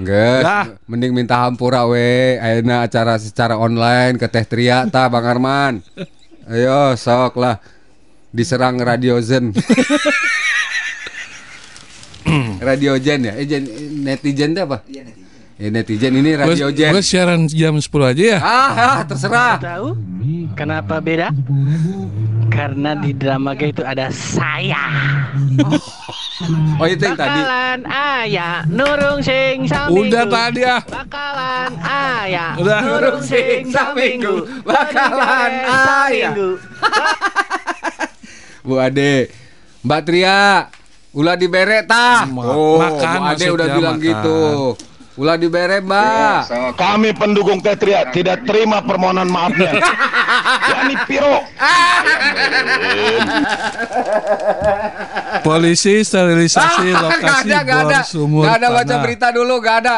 Enggak. 0.00 0.80
Mending 0.86 1.12
minta 1.12 1.36
hampura 1.44 1.84
we. 1.84 2.38
Ayeuna 2.38 2.86
acara 2.86 3.18
secara 3.18 3.58
online 3.58 4.16
ke 4.16 4.26
Teh 4.30 4.46
Tria 4.46 4.86
ta 4.88 5.10
Bang 5.10 5.26
Arman. 5.26 5.82
Ayo 6.48 6.94
sok 6.96 7.36
lah. 7.36 7.58
Diserang 8.30 8.78
Radio 8.78 9.18
Zen. 9.18 9.50
Radio 12.62 12.94
Zen 13.02 13.26
ya? 13.26 13.34
Eh 13.34 13.46
Jen, 13.48 13.66
netizen 14.06 14.54
itu 14.54 14.62
apa? 14.62 14.86
Eh, 15.58 15.66
netizen 15.66 16.14
ini 16.14 16.38
Radio 16.38 16.70
Zen. 16.70 16.94
Gue 16.94 17.02
siaran 17.02 17.50
jam 17.50 17.74
10 17.74 17.90
aja 18.06 18.22
ya. 18.22 18.38
Ah, 18.38 18.70
ah, 18.70 18.98
terserah. 19.02 19.58
Tahu 19.58 19.98
kenapa 20.54 21.02
beda? 21.02 21.34
Karena 22.54 22.94
di 22.94 23.10
drama 23.18 23.58
itu 23.58 23.82
ada 23.82 24.14
saya. 24.14 24.78
Oh 25.58 25.99
itu 26.88 27.02
yang 27.04 27.16
tadi. 27.16 27.40
Bakalan 27.40 27.80
ayah 27.86 28.56
nurung 28.66 29.20
sing 29.20 29.68
saminggu. 29.68 30.08
Udah 30.08 30.24
tadi 30.24 30.60
ah. 30.64 30.80
Bakalan 30.80 31.70
ayah 31.84 32.50
Udah. 32.56 32.80
nurung 32.80 33.20
sing 33.20 33.68
saminggu. 33.68 34.64
Bakalan 34.64 35.50
ayah. 36.08 36.32
Bu 38.66 38.76
Ade, 38.76 39.32
Mbak 39.80 40.00
Tria, 40.04 40.68
ulah 41.16 41.36
dibere 41.36 41.80
tah. 41.84 42.28
Oh, 42.28 42.76
makan 42.76 43.16
Bu 43.16 43.24
Ade 43.32 43.46
udah 43.48 43.66
bilang 43.72 43.96
makan. 43.96 44.04
gitu. 44.04 44.40
Ulah 45.20 45.36
dibere, 45.36 45.84
Mbak. 45.84 46.48
Kami 46.80 47.12
pendukung 47.12 47.60
Tetria 47.60 48.08
tidak 48.08 48.40
terima 48.48 48.80
permohonan 48.80 49.28
maafnya. 49.28 49.76
Yani 50.70 50.96
Piro. 51.04 51.44
Polisi 55.42 56.00
sterilisasi 56.00 56.88
lokasi 56.90 57.22
Gak 57.22 57.38
ada, 57.44 57.58
gak 57.60 57.80
ada. 57.86 58.00
sumur 58.02 58.46
Gak 58.46 58.56
ada 58.62 58.68
baca 58.70 58.86
tanah. 58.86 59.02
berita 59.02 59.28
dulu, 59.30 59.54
gak 59.60 59.76
ada. 59.84 59.96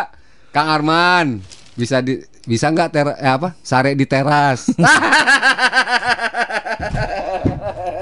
Kang 0.50 0.68
Arman, 0.68 1.40
bisa 1.72 2.02
di 2.02 2.20
bisa 2.42 2.68
nggak 2.68 2.88
ter 2.90 3.06
eh, 3.16 3.30
apa 3.30 3.54
sare 3.62 3.94
di 3.94 4.02
teras 4.02 4.66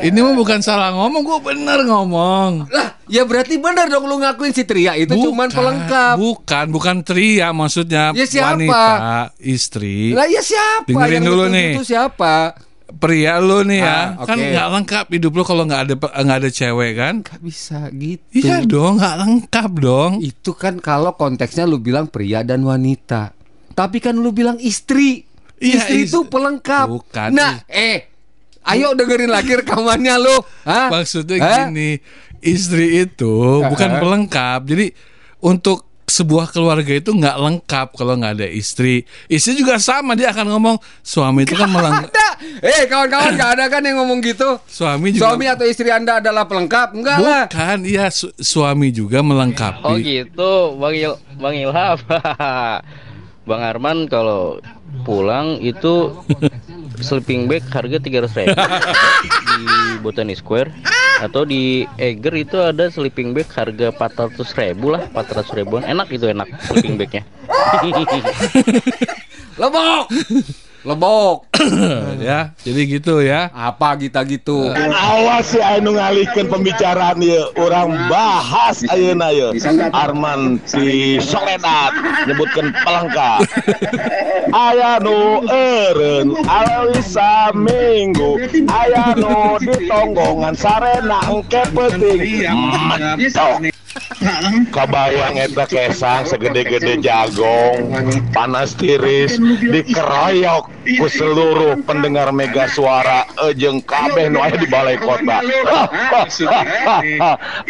Ini 0.02 0.18
mah 0.18 0.32
bukan 0.32 0.60
salah 0.60 0.90
ngomong, 0.90 1.20
gue 1.20 1.38
bener 1.44 1.78
ngomong. 1.82 2.66
lah 2.68 2.96
ya 3.04 3.22
berarti 3.22 3.56
benar 3.56 3.86
dong 3.86 4.04
lu 4.04 4.16
ngakuin 4.16 4.50
si 4.50 4.62
Tria 4.62 4.94
itu 4.94 5.10
cuman 5.10 5.48
pelengkap 5.48 6.14
Bukan, 6.16 6.64
bukan 6.68 6.96
tria 7.00 7.50
maksudnya 7.50 8.10
Ya, 8.10 8.22
siapa? 8.22 8.54
wanita, 8.54 8.84
istri. 9.38 10.10
lah 10.10 10.24
ya 10.24 10.40
siapa 10.40 10.86
Dengerin 10.86 11.12
yang 11.12 11.24
dulu 11.26 11.44
nih. 11.46 11.70
itu 11.74 11.84
siapa 11.86 12.54
Pria 12.92 13.38
lu 13.38 13.62
nih 13.62 13.80
ya, 13.80 14.14
Ah, 14.14 14.24
kan 14.24 14.34
nggak 14.36 14.66
lengkap 14.72 15.04
hidup 15.12 15.32
lu 15.32 15.42
kalau 15.42 15.62
nggak 15.62 15.80
ada 15.80 15.94
nggak 15.94 16.38
ada 16.38 16.50
cewek 16.50 16.92
kan? 16.92 17.14
Gak 17.20 17.38
bisa 17.40 17.86
gitu 17.88 18.22
Iya 18.40 18.62
dong, 18.62 18.98
nggak 18.98 19.16
lengkap 19.16 19.70
dong. 19.76 20.12
itu 20.20 20.50
kan 20.52 20.74
kalau 20.76 21.12
konteksnya 21.12 21.62
lu 21.64 21.78
bilang 21.78 22.06
pria 22.06 22.40
dan 22.40 22.60
wanita 22.60 23.30
tapi 23.72 23.96
kan 23.98 24.12
lu 24.12 24.30
bilang 24.30 24.58
istri 24.58 25.22
Iya, 25.56 25.76
istri 25.78 25.96
is- 26.02 26.10
itu 26.10 26.24
pelengkap 26.24 26.88
Bukan. 26.88 27.30
nah 27.30 27.62
eh 27.64 28.09
ayo 28.66 28.92
dengerin 28.92 29.32
lagi 29.32 29.56
rekamannya 29.56 30.14
lu 30.20 30.36
Hah? 30.64 30.88
Maksudnya 30.92 31.36
Hah? 31.40 31.58
gini, 31.68 31.96
istri 32.40 33.04
itu 33.04 33.64
bukan 33.64 33.90
pelengkap. 33.98 34.60
Jadi 34.64 34.92
untuk 35.40 35.88
sebuah 36.10 36.50
keluarga 36.50 36.90
itu 36.90 37.14
nggak 37.14 37.36
lengkap 37.38 37.88
kalau 37.94 38.18
nggak 38.18 38.42
ada 38.42 38.48
istri. 38.50 39.06
Istri 39.30 39.62
juga 39.62 39.78
sama 39.78 40.18
dia 40.18 40.34
akan 40.34 40.50
ngomong 40.50 40.76
suami 41.00 41.46
itu 41.46 41.54
kan 41.54 41.70
melengkap. 41.70 42.34
eh 42.66 42.88
kawan-kawan 42.90 43.36
gak 43.36 43.50
ada 43.60 43.64
kan 43.68 43.84
yang 43.84 44.00
ngomong 44.00 44.24
gitu 44.24 44.56
Suami 44.64 45.12
juga 45.12 45.28
suami 45.28 45.44
atau 45.46 45.68
istri 45.68 45.92
anda 45.92 46.18
adalah 46.18 46.48
pelengkap 46.48 46.96
enggak 46.96 47.20
lah 47.20 47.44
bukan, 47.46 47.84
iya 47.84 48.08
su- 48.10 48.32
suami 48.34 48.90
juga 48.90 49.20
melengkapi. 49.22 49.86
Oh 49.86 49.94
gitu, 50.00 50.74
Bang 50.80 50.96
Il 50.96 51.14
Bang 51.38 51.54
Ilham. 51.54 52.00
Bang 53.48 53.62
Arman 53.62 54.06
kalau 54.06 54.58
pulang 55.02 55.58
itu 55.62 56.14
sleeping 57.00 57.48
bag 57.48 57.64
harga 57.72 57.98
300 57.98 58.38
ribu. 58.38 58.54
Di 59.60 59.66
Botani 60.00 60.34
Square 60.36 60.70
atau 61.20 61.44
di 61.44 61.84
Eger 62.00 62.32
itu 62.32 62.56
ada 62.56 62.88
sleeping 62.88 63.36
bag 63.36 63.48
harga 63.52 63.92
400 63.92 64.40
ribu 64.60 64.94
lah 64.94 65.04
400 65.12 65.58
ribuan. 65.58 65.82
Enak 65.84 66.08
itu 66.12 66.28
enak 66.30 66.48
sleeping 66.68 66.96
bagnya. 66.96 67.24
Lebok! 69.60 70.04
Lebok 70.86 71.49
ya, 72.28 72.52
jadi 72.64 72.80
gitu 72.86 73.20
ya. 73.20 73.52
apa 73.52 73.96
kita 73.98 74.24
gitu 74.24 74.72
Awas 74.74 75.52
si 75.52 75.60
anu 75.60 75.96
ngalihkeun 75.96 76.48
pembicaraan 76.48 77.20
ieu. 77.20 77.50
Urang 77.56 77.92
bahas 78.08 78.82
ayeuna 78.88 79.32
ieu. 79.32 79.54
Arman 79.92 80.60
si 80.64 81.16
Soledad 81.20 81.94
nyebutkeun 82.28 82.72
pelengkap. 82.84 83.40
Aya 84.70 84.98
nu 84.98 85.46
eureun 85.46 86.34
alisa 86.46 87.54
minggu. 87.54 88.40
Aya 88.66 89.14
nu 89.14 89.56
di 89.62 89.86
tonggongan 89.86 90.54
sarena 90.58 91.22
engke 91.30 91.62
peuting. 91.70 92.50
Kabayang 94.70 95.34
eta 95.34 95.66
kesang 95.66 96.22
segede-gede 96.22 97.02
jagong 97.02 97.90
panas 98.30 98.70
tiris 98.78 99.34
dikeroyok 99.66 100.70
ku 100.94 101.06
seluruh 101.10 101.74
pendengar 101.82 102.30
mega 102.30 102.70
suara 102.70 103.26
ejeng 103.50 103.82
kabeh 103.82 104.30
nu 104.30 104.38
aya 104.38 104.54
di 104.54 104.68
balai 104.70 104.94
kota. 104.94 105.42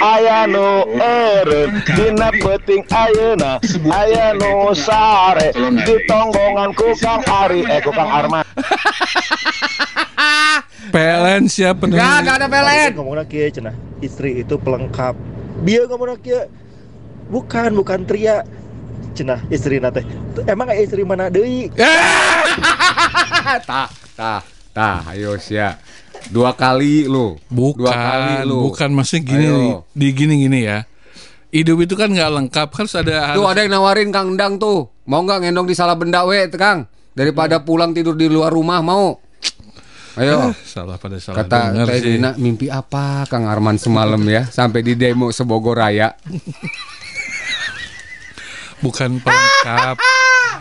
Aya 0.01 0.45
nu 0.45 0.85
eureun 1.01 1.81
dina 1.97 2.29
peuting 2.37 2.85
ayeuna 2.93 3.57
aya 3.89 4.37
nu 4.37 4.77
sare 4.77 5.57
di 5.57 5.95
tonggongan 6.05 6.77
ku 6.77 6.93
Kang 7.01 7.25
Ari 7.25 7.65
eh 7.65 7.81
ku 7.81 7.97
Kang 7.97 8.13
Arman. 8.13 8.45
PLN 10.91 11.47
siap 11.49 11.81
penuh. 11.81 11.97
Gak, 11.97 12.29
gak 12.29 12.37
ada 12.45 12.47
pelet 12.51 12.93
ngomongna 12.93 13.25
kieu 13.25 13.49
cenah 13.49 13.73
istri 14.05 14.43
itu 14.43 14.59
pelengkap 14.61 15.15
bieu 15.61 15.85
ngomongna 15.87 16.17
kieu 16.19 16.49
bukan 17.29 17.71
bukan 17.77 18.01
tria 18.05 18.43
cenah 19.13 19.41
istri 19.49 19.79
teh 19.79 20.05
emang 20.47 20.73
istri 20.75 21.05
mana 21.05 21.29
deui 21.29 21.69
tah 23.69 23.89
tah 24.17 24.41
tah 24.71 24.99
ayo 25.13 25.37
sia 25.41 25.77
dua 26.31 26.53
kali 26.55 27.09
lu 27.09 27.37
Bukan, 27.49 27.81
dua 27.87 27.93
kali 27.95 28.35
lu 28.47 28.71
bukan 28.71 28.91
maksudnya 28.93 29.23
gini 29.25 29.47
Ayo. 29.47 29.85
di 29.97 30.09
gini 30.13 30.35
gini 30.47 30.61
ya. 30.65 30.79
Hidup 31.51 31.83
itu 31.83 31.99
kan 31.99 32.15
nggak 32.15 32.31
lengkap, 32.31 32.69
harus 32.79 32.95
ada 32.95 33.35
Tuh 33.35 33.43
harus- 33.43 33.51
ada 33.51 33.61
yang 33.67 33.75
nawarin 33.75 34.15
Kang 34.15 34.39
Endang 34.39 34.55
tuh. 34.55 34.87
Mau 35.03 35.19
nggak 35.27 35.43
ngendong 35.43 35.67
di 35.67 35.75
salah 35.75 35.99
benda 35.99 36.23
we, 36.23 36.47
Kang? 36.55 36.87
Daripada 37.11 37.59
pulang 37.59 37.91
tidur 37.91 38.15
di 38.15 38.31
luar 38.31 38.55
rumah 38.55 38.79
mau. 38.79 39.19
Ayo. 40.21 40.53
salah 40.63 40.97
pada 40.97 41.17
salah 41.17 41.43
Kata 41.43 41.89
Teh. 41.89 42.01
Dina 42.01 42.31
mimpi 42.35 42.69
apa 42.69 43.25
Kang 43.25 43.45
Arman 43.45 43.75
semalam 43.75 44.21
ya 44.23 44.45
sampai 44.47 44.81
di 44.83 44.93
demo 44.93 45.33
sebogor 45.33 45.77
raya. 45.77 46.13
bukan 48.81 49.21
pelengkap. 49.21 49.97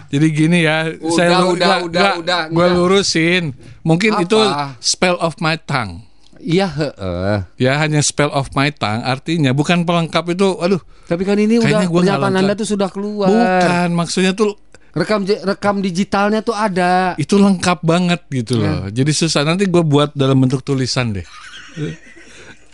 Jadi 0.09 0.27
gini 0.29 0.59
ya, 0.59 0.89
Udah, 0.89 1.13
saya 1.13 1.29
lu- 1.39 1.53
udah, 1.53 1.67
nggak- 1.69 1.85
udah, 1.85 2.11
udah, 2.19 2.39
Gue 2.49 2.67
lurusin. 2.67 3.53
Mungkin 3.81 4.17
Apa? 4.17 4.23
itu 4.25 4.39
spell 4.81 5.15
of 5.15 5.37
my 5.37 5.55
tongue. 5.55 6.03
Iya, 6.39 6.65
heeh. 6.67 7.37
Ya 7.57 7.77
hanya 7.77 7.99
spell 7.99 8.31
of 8.31 8.49
my 8.51 8.71
tongue 8.71 9.03
artinya 9.03 9.51
bukan 9.51 9.83
pelengkap 9.83 10.23
itu. 10.29 10.55
Aduh, 10.57 10.79
Tapi 11.05 11.23
kan 11.23 11.35
ini 11.35 11.59
udah 11.59 11.85
pernyataan. 11.85 12.33
Anda 12.33 12.53
tuh 12.53 12.67
sudah 12.69 12.87
keluar. 12.87 13.27
bukan 13.27 13.87
maksudnya 13.93 14.31
tuh 14.31 14.55
Rekam 14.89 15.21
rekam 15.21 15.85
digitalnya 15.85 16.41
tuh 16.41 16.57
ada. 16.57 17.13
itu 17.21 17.37
lengkap 17.37 17.85
banget 17.85 18.21
gitu 18.33 18.57
loh. 18.57 18.89
Ya. 18.89 19.01
Jadi 19.01 19.11
susah 19.13 19.45
nanti 19.45 19.69
gue 19.69 19.83
buat 19.85 20.17
dalam 20.17 20.41
bentuk 20.41 20.65
tulisan 20.65 21.13
deh. 21.13 21.27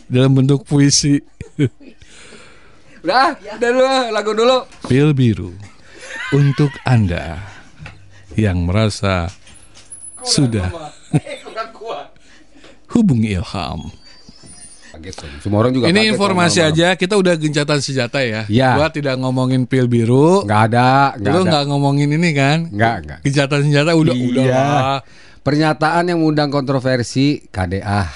dalam 0.07 0.31
bentuk 0.31 0.63
puisi. 0.63 1.19
Udah, 3.05 3.37
udah 3.37 3.69
dulu 3.69 3.95
lagu 4.15 4.31
dulu. 4.33 4.57
Pil 4.89 5.13
biru 5.13 5.53
untuk 6.33 6.73
Anda 6.87 7.37
yang 8.33 8.65
merasa 8.65 9.29
sudah 10.25 10.71
hubungi 12.95 13.37
Ilham. 13.37 14.04
Semua 15.39 15.57
orang 15.59 15.71
juga 15.71 15.85
Ini 15.85 16.09
informasi 16.09 16.59
kalau 16.59 16.71
malam-malam. 16.71 16.91
aja, 16.91 16.99
kita 16.99 17.13
udah 17.15 17.33
gencatan 17.35 17.79
senjata 17.79 18.19
ya. 18.19 18.41
Ya. 18.45 18.73
Gua 18.73 18.87
tidak 18.87 19.15
ngomongin 19.15 19.63
pil 19.63 19.85
biru. 19.85 20.43
Nggak 20.43 20.61
ada, 20.67 20.89
nggak 21.15 21.31
Lu 21.31 21.41
nggak 21.43 21.63
ngomongin 21.67 22.09
ini 22.11 22.29
kan? 22.31 22.57
Nggak, 22.67 22.95
nggak. 23.01 23.19
Gencatan 23.23 23.59
senjata 23.61 23.91
udah 23.91 24.13
Iya. 24.13 24.25
udah 24.25 24.45
lah. 24.45 24.99
Pernyataan 25.39 26.03
yang 26.05 26.17
mengundang 26.17 26.49
kontroversi 26.49 27.45
KDA 27.45 28.09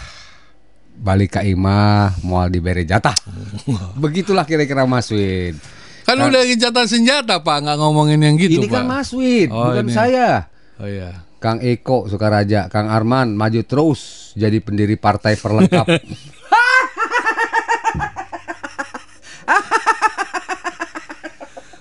balik 0.96 1.36
ke 1.36 1.46
imah 1.46 2.20
mual 2.22 2.48
diberi 2.48 2.84
jatah. 2.84 3.16
Begitulah 3.96 4.44
kira-kira 4.44 4.84
Mas 4.84 5.08
Win. 5.08 5.56
Kan 6.02 6.18
udah 6.20 6.42
gencatan 6.44 6.86
senjata 6.86 7.38
Pak, 7.38 7.58
nggak 7.62 7.78
ngomongin 7.78 8.20
yang 8.20 8.34
gitu 8.34 8.58
ini 8.58 8.66
Pak. 8.66 8.74
kan 8.74 8.84
Mas 8.84 9.12
Win, 9.12 9.48
Oh, 9.48 9.70
bukan 9.70 9.86
ini. 9.86 9.94
saya. 9.94 10.50
Oh 10.76 10.86
iya. 10.86 11.22
Kang 11.38 11.62
Eko 11.62 12.04
Sukaraja, 12.04 12.68
Kang 12.68 12.88
Arman 12.88 13.32
maju 13.32 13.62
terus 13.62 14.02
jadi 14.34 14.58
pendiri 14.58 14.96
partai 14.96 15.38
perlengkap. 15.38 15.86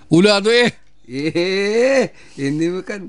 Udah 0.08 0.40
tuh 0.40 0.56
eh. 0.56 0.70
Ih, 1.08 2.04
ini 2.36 2.66
bukan 2.68 3.08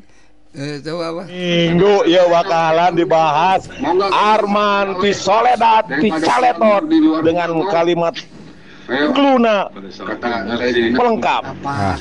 eh, 0.56 0.80
coba 0.84 1.16
apa? 1.16 1.24
Minggu 1.32 2.08
ya 2.08 2.28
bakalan 2.28 2.95
dibahas 2.95 3.68
Arman 4.12 5.00
di 5.04 5.12
Soledad 5.12 5.88
di 6.00 6.12
Caletot 6.12 6.88
dengan 7.24 7.60
kalimat 7.68 8.16
Kluna 8.89 9.70
pelengkap. 10.97 11.43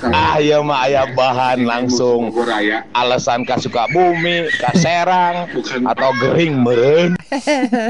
Ah 0.09 0.41
ya 0.41 0.65
mah 0.65 0.89
aya 0.89 1.05
bahan 1.13 1.69
langsung 1.69 2.33
alasan 2.97 3.45
ka 3.45 3.61
suka 3.61 3.85
bumi, 3.93 4.49
ka 4.57 4.73
serang 4.73 5.53
atau 5.85 6.11
gering 6.17 6.65
meren. 6.65 7.21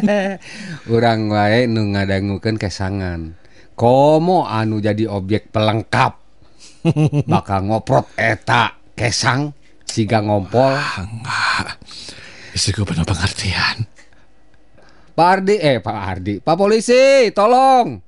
Urang 0.93 1.31
wae 1.31 1.71
nu 1.71 1.95
ngadangukeun 1.95 2.59
kesangan. 2.59 3.39
Komo 3.79 4.51
anu 4.51 4.83
jadi 4.83 5.07
objek 5.07 5.55
pelengkap. 5.55 6.28
Bakal 7.33 7.69
ngoprot 7.69 8.15
eta 8.15 8.77
kesang 8.95 9.55
siga 9.87 10.23
ngompol. 10.23 10.77
Istri 12.55 12.71
gue 12.75 12.87
penuh 12.87 13.07
pengertian. 13.07 13.87
Pak 15.19 15.27
Ardi, 15.27 15.59
eh 15.59 15.83
Pak 15.83 15.99
Ardi, 15.99 16.35
Pak 16.39 16.55
Polisi, 16.55 17.35
tolong 17.35 17.99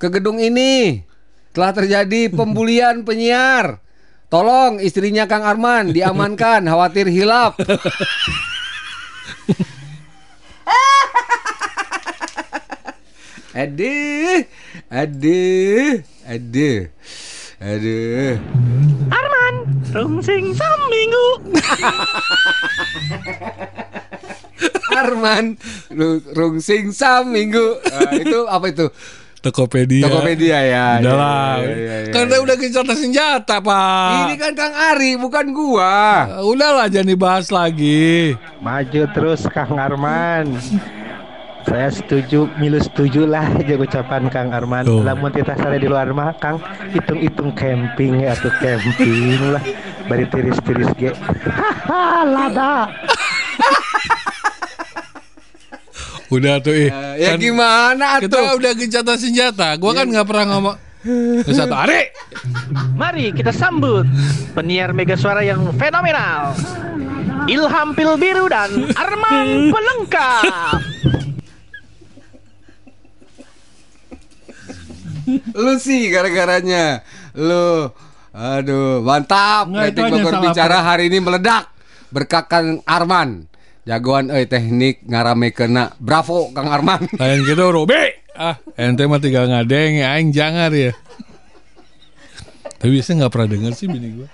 ke 0.00 0.08
gedung 0.08 0.40
ini 0.40 1.04
telah 1.52 1.76
terjadi 1.76 2.32
pembulian 2.32 3.04
penyiar. 3.04 3.84
Tolong 4.32 4.80
istrinya 4.80 5.28
Kang 5.30 5.46
Arman 5.46 5.92
diamankan, 5.94 6.64
khawatir 6.72 7.06
hilap. 7.06 7.54
aduh, 13.54 14.40
aduh, 15.04 16.02
aduh, 16.26 16.78
aduh. 17.64 18.36
Arman, 19.08 19.54
rungsing 19.90 20.52
saminggu. 20.52 21.26
Arman, 24.94 25.44
Ru- 25.90 26.22
rungsing 26.36 26.94
sam 26.94 27.34
minggu. 27.34 27.82
Ah, 27.90 28.14
itu 28.14 28.46
apa 28.46 28.70
itu? 28.70 28.86
Tokopedia. 29.42 30.08
Tokopedia 30.08 30.58
ya. 30.64 30.86
Udah 31.04 31.12
ya, 31.12 31.14
lah. 31.20 31.54
ya, 31.60 31.68
ya, 31.68 31.96
ya, 32.08 32.12
Kan 32.14 32.24
ya. 32.32 32.38
udah 32.40 32.56
gencatan 32.56 32.96
senjata, 32.96 33.60
Pak. 33.60 34.12
Ini 34.24 34.34
kan 34.40 34.52
Kang 34.56 34.72
Ari, 34.72 35.20
bukan 35.20 35.52
gua. 35.52 36.24
Uh, 36.40 36.48
Udahlah 36.48 36.88
jangan 36.88 37.12
dibahas 37.12 37.52
lagi. 37.52 38.32
Maju 38.64 39.02
terus 39.12 39.44
Kang 39.52 39.76
Arman. 39.76 40.56
Saya 41.64 41.88
setuju, 41.88 42.44
milu 42.54 42.76
setuju 42.76 43.24
lah 43.24 43.48
aja 43.58 43.74
ucapan 43.74 44.28
Kang 44.28 44.52
Arman. 44.52 44.84
Tuh. 44.84 45.00
Lamun 45.00 45.32
kita 45.32 45.56
sare 45.56 45.76
di 45.76 45.88
luar 45.88 46.08
mah 46.10 46.36
Kang 46.36 46.60
hitung-hitung 46.90 47.50
camping 47.52 48.20
ya 48.20 48.32
atau 48.32 48.52
camping 48.58 49.50
lah. 49.50 49.64
Bari 50.04 50.28
tiris-tiris 50.28 50.92
ge. 50.94 51.10
Haha, 51.48 52.22
lada. 52.22 52.72
Udah 56.28 56.58
tuh 56.58 56.74
ih. 56.74 56.90
ya 57.14 57.36
Kan 57.36 57.38
gimana 57.38 58.18
Kita 58.18 58.32
tuh? 58.32 58.58
udah 58.58 58.72
gencatan 58.74 59.16
senjata. 59.16 59.68
Gua 59.76 59.92
kan 59.94 60.08
nggak 60.08 60.26
pernah 60.26 60.46
ngomong. 60.50 60.76
Satu 61.46 61.76
Ari. 61.76 62.10
Mari 62.96 63.30
kita 63.30 63.52
sambut 63.52 64.08
penyiar 64.52 64.90
mega 64.90 65.14
suara 65.14 65.40
yang 65.40 65.68
fenomenal. 65.76 66.56
Ilham 67.44 67.92
Pilbiru 67.92 68.48
dan 68.48 68.88
Arman 68.94 69.68
Pelengkap. 69.68 70.80
Lu 75.54 75.74
sih 75.80 76.08
gara-garanya. 76.12 77.00
Lu 77.36 77.88
aduh, 78.34 79.00
mantap. 79.00 79.70
Nggak, 79.70 79.94
Bogor 79.94 80.22
salah 80.26 80.42
bicara 80.42 80.78
hari 80.82 81.12
ini 81.12 81.18
meledak. 81.22 81.70
Berkat 82.10 82.46
Kang 82.46 82.80
Arman. 82.86 83.50
Jagoan 83.84 84.32
euy 84.32 84.48
teknik 84.48 85.04
ngarame 85.04 85.52
kena. 85.52 85.92
Bravo 86.00 86.48
Kang 86.56 86.72
Arman. 86.72 87.04
Lain 87.20 87.44
gitu 87.44 87.68
Robe. 87.68 88.24
Ah, 88.34 88.58
ente 88.74 89.06
mah 89.06 89.22
tinggal 89.22 89.46
ngadeng 89.46 90.02
ya 90.02 90.18
aing 90.18 90.34
jangan 90.34 90.72
ya. 90.74 90.90
Tapi 92.84 93.00
biasanya 93.00 93.24
nggak 93.24 93.32
pernah 93.32 93.48
denger 93.48 93.72
sih 93.72 93.88
bini 93.88 94.12
gua. 94.12 94.28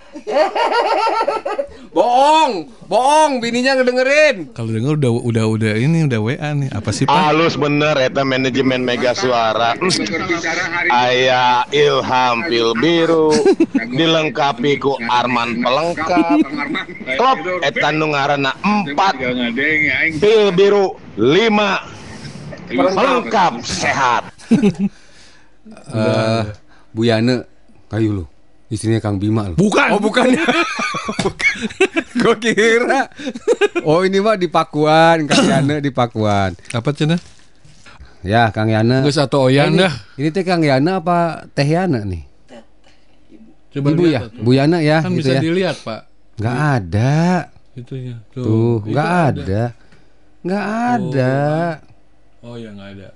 bohong, 1.94 2.66
bohong 2.90 3.38
bininya 3.38 3.78
ngedengerin. 3.78 4.50
Kalau 4.50 4.74
denger 4.74 4.98
udah 4.98 5.12
udah 5.22 5.44
udah 5.54 5.72
ini 5.78 6.10
udah 6.10 6.18
WA 6.18 6.50
nih. 6.58 6.66
Apa 6.74 6.90
sih, 6.90 7.06
Pak? 7.06 7.14
Halus 7.14 7.54
bener 7.54 7.94
eta 8.02 8.26
manajemen 8.26 8.82
Mega 8.82 9.14
Suara. 9.14 9.78
Aya 10.90 11.62
Ilham 11.70 12.50
Pil 12.50 12.74
Biru 12.74 13.30
dilengkapi 13.94 14.82
ku 14.82 14.98
Arman 14.98 15.62
Pelengkap. 15.62 16.42
Klop 17.22 17.38
eta 17.62 17.94
nu 17.94 18.18
ngaranna 18.18 18.50
4 18.66 20.18
Pil 20.18 20.50
Biru 20.58 20.98
5 21.14 22.74
Pelengkap 22.74 23.62
sehat. 23.62 24.26
Eh, 25.70 26.42
Bu 26.90 27.06
Yana, 27.06 27.46
kayu 27.86 28.10
lu. 28.10 28.24
Istrinya 28.70 29.02
Kang 29.02 29.18
Bima 29.18 29.50
lu. 29.50 29.58
Bukan. 29.58 29.88
Oh, 29.90 29.98
bukan. 29.98 30.30
Gue 32.22 32.34
kira. 32.38 33.10
Oh, 33.82 34.06
ini 34.06 34.22
mah 34.22 34.38
di 34.38 34.46
Pakuan, 34.46 35.26
Kang 35.26 35.42
Yana 35.42 35.82
di 35.82 35.90
Pakuan. 35.90 36.54
Apa 36.70 36.94
cina? 36.94 37.18
Ya, 38.22 38.54
Kang 38.54 38.70
Yana. 38.70 39.02
Gue 39.02 39.10
satu 39.10 39.50
oyan 39.50 39.74
ini, 39.74 39.82
dah. 39.82 39.94
Ini 40.14 40.28
teh 40.30 40.46
Kang 40.46 40.62
Yana 40.62 41.02
apa 41.02 41.50
Teh 41.50 41.66
Yana 41.66 42.06
nih? 42.06 42.22
Coba 43.74 43.90
Ibu 43.90 44.02
ya, 44.06 44.20
tuh. 44.30 44.42
Bu 44.42 44.50
Yana 44.54 44.78
ya, 44.82 45.02
Kan 45.02 45.18
gitu 45.18 45.26
bisa 45.26 45.32
ya. 45.34 45.40
dilihat, 45.42 45.76
Pak. 45.82 46.00
Nggak 46.38 46.58
ada. 46.78 47.18
Itunya. 47.74 48.16
Tuh, 48.30 48.42
Tuh, 48.42 48.76
itu 48.86 48.98
ada. 48.98 49.62
Nggak 50.46 50.64
ada. 50.94 51.34
Oh 52.40 52.54
ya 52.56 52.70
nggak 52.70 52.88
ada. 52.96 53.08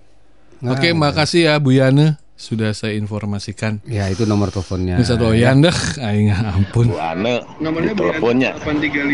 Nggak 0.62 0.74
Oke, 0.78 0.88
ada. 0.90 0.98
makasih 0.98 1.42
ya 1.46 1.54
Bu 1.62 1.70
Yana 1.74 2.18
sudah 2.34 2.74
saya 2.74 2.98
informasikan. 2.98 3.78
Ya, 3.86 4.10
itu 4.10 4.26
nomor 4.26 4.50
teleponnya. 4.50 4.98
Ini 4.98 5.06
satu 5.06 5.30
oyan 5.30 5.62
dah, 5.62 5.76
aing 6.02 6.34
ampun. 6.34 6.90
Bu 6.90 6.98
Ane 6.98 7.46
teleponnya. 7.94 8.58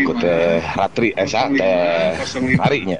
ku 0.05 0.13
teh 0.17 0.57
Ratri 0.73 1.13
Esa 1.13 1.47
teh 1.53 2.17
Harinya. 2.57 2.97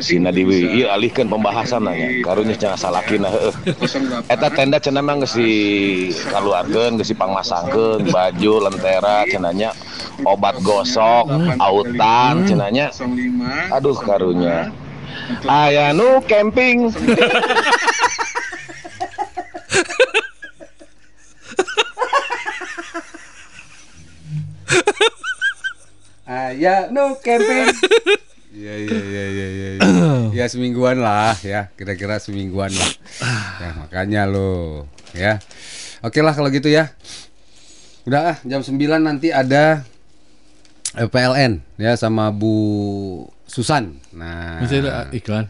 Sina 0.00 0.32
di 0.32 0.42
ieu 0.48 0.88
alihkeun 0.88 1.28
pembahasan 1.28 1.84
nanya. 1.84 2.08
karunya 2.24 2.56
cenah 2.56 2.78
salakina 2.80 3.28
heueuh 3.28 3.52
eta 4.32 4.48
tenda 4.48 4.80
cenah 4.80 5.04
mah 5.04 5.20
geus 5.22 5.36
dikaluarkeun 5.36 6.96
geus 6.96 7.12
dipangmasangkeun 7.12 8.08
baju 8.08 8.52
lentera 8.64 9.28
cenanya 9.28 9.76
obat 10.24 10.56
gosok 10.64 11.28
autan 11.60 12.48
cenanya 12.48 12.88
aduh 13.68 13.96
karunya. 14.00 14.72
Aya 15.44 15.92
nu 15.92 16.24
camping 16.24 16.88
Aya 26.22 26.88
no 26.94 27.18
camping. 27.18 27.68
Iya 28.52 28.74
iya 28.78 28.98
iya 29.00 29.24
iya 29.26 29.46
iya. 29.48 29.68
iya. 29.80 29.90
Ya 30.32 30.44
semingguan 30.46 31.00
lah 31.00 31.34
ya, 31.42 31.72
kira-kira 31.74 32.20
semingguan 32.22 32.70
lah. 32.70 32.90
Ya 33.58 33.68
makanya 33.80 34.22
lo 34.28 34.86
ya. 35.16 35.42
Oke 36.04 36.22
lah 36.22 36.32
kalau 36.36 36.48
gitu 36.52 36.68
ya. 36.70 36.92
Udah 38.04 38.34
ah 38.34 38.36
jam 38.42 38.62
9 38.62 38.76
nanti 38.98 39.30
ada 39.30 39.86
eh, 40.94 41.08
PLN 41.08 41.62
ya 41.78 41.94
sama 41.98 42.30
Bu 42.30 42.54
Susan. 43.46 43.98
Nah, 44.14 44.62
Masih 44.62 44.82
ada 44.82 45.06
iklan? 45.14 45.46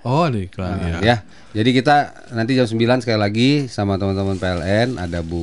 Oh, 0.00 0.24
ada 0.28 0.38
iklan 0.40 0.80
Nah, 0.80 1.00
ya. 1.00 1.00
ya. 1.04 1.16
Jadi 1.50 1.70
kita 1.74 1.96
nanti 2.30 2.54
jam 2.54 2.66
9 2.66 3.02
sekali 3.02 3.18
lagi 3.18 3.50
sama 3.66 3.98
teman-teman 3.98 4.38
PLN 4.38 5.02
ada 5.02 5.18
Bu 5.18 5.42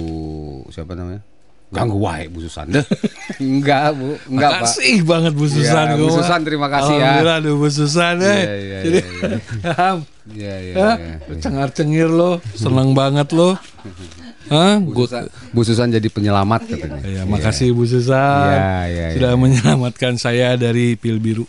siapa 0.72 0.96
namanya? 0.96 1.20
Ganggu 1.68 2.00
wae 2.00 2.32
Bu 2.32 2.40
Susan 2.48 2.72
deh. 2.72 2.80
enggak, 3.44 3.92
Bu. 3.92 4.16
Enggak, 4.32 4.52
Pak. 4.56 4.72
Makasih 4.72 5.04
banget 5.04 5.34
Bu 5.36 5.46
Susan. 5.52 5.86
Ya, 5.92 5.96
Bu. 6.00 6.08
Susan, 6.16 6.40
terima 6.48 6.72
kasih 6.72 6.96
ya. 6.96 7.20
Alhamdulillah 7.20 7.60
Bu 7.60 7.68
Susan 7.68 8.16
eh. 8.24 8.24
Iya, 8.24 8.56
iya, 8.56 8.78
Jadi, 8.80 9.00
iya, 9.04 9.80
Iya, 10.28 10.56
iya, 10.64 10.74
Hah? 10.80 10.96
iya. 10.96 11.36
cengar 11.44 11.70
cengir 11.76 12.08
lo, 12.08 12.40
senang 12.56 12.96
banget 12.96 13.28
lo. 13.36 13.60
Hah? 14.54 14.80
Bu 14.80 15.04
Susan, 15.04 15.28
Bu 15.52 15.62
Susan 15.68 15.92
jadi 15.92 16.08
penyelamat 16.08 16.72
katanya. 16.72 17.04
Ya, 17.04 17.24
makasih 17.28 17.76
Bu 17.76 17.84
Susan. 17.84 18.48
Iya, 18.48 18.72
iya, 18.88 19.06
Sudah 19.20 19.32
iya. 19.36 19.40
menyelamatkan 19.40 20.16
saya 20.16 20.56
dari 20.56 20.96
pil 20.96 21.20
biru. 21.20 21.44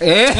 Eh, 0.00 0.30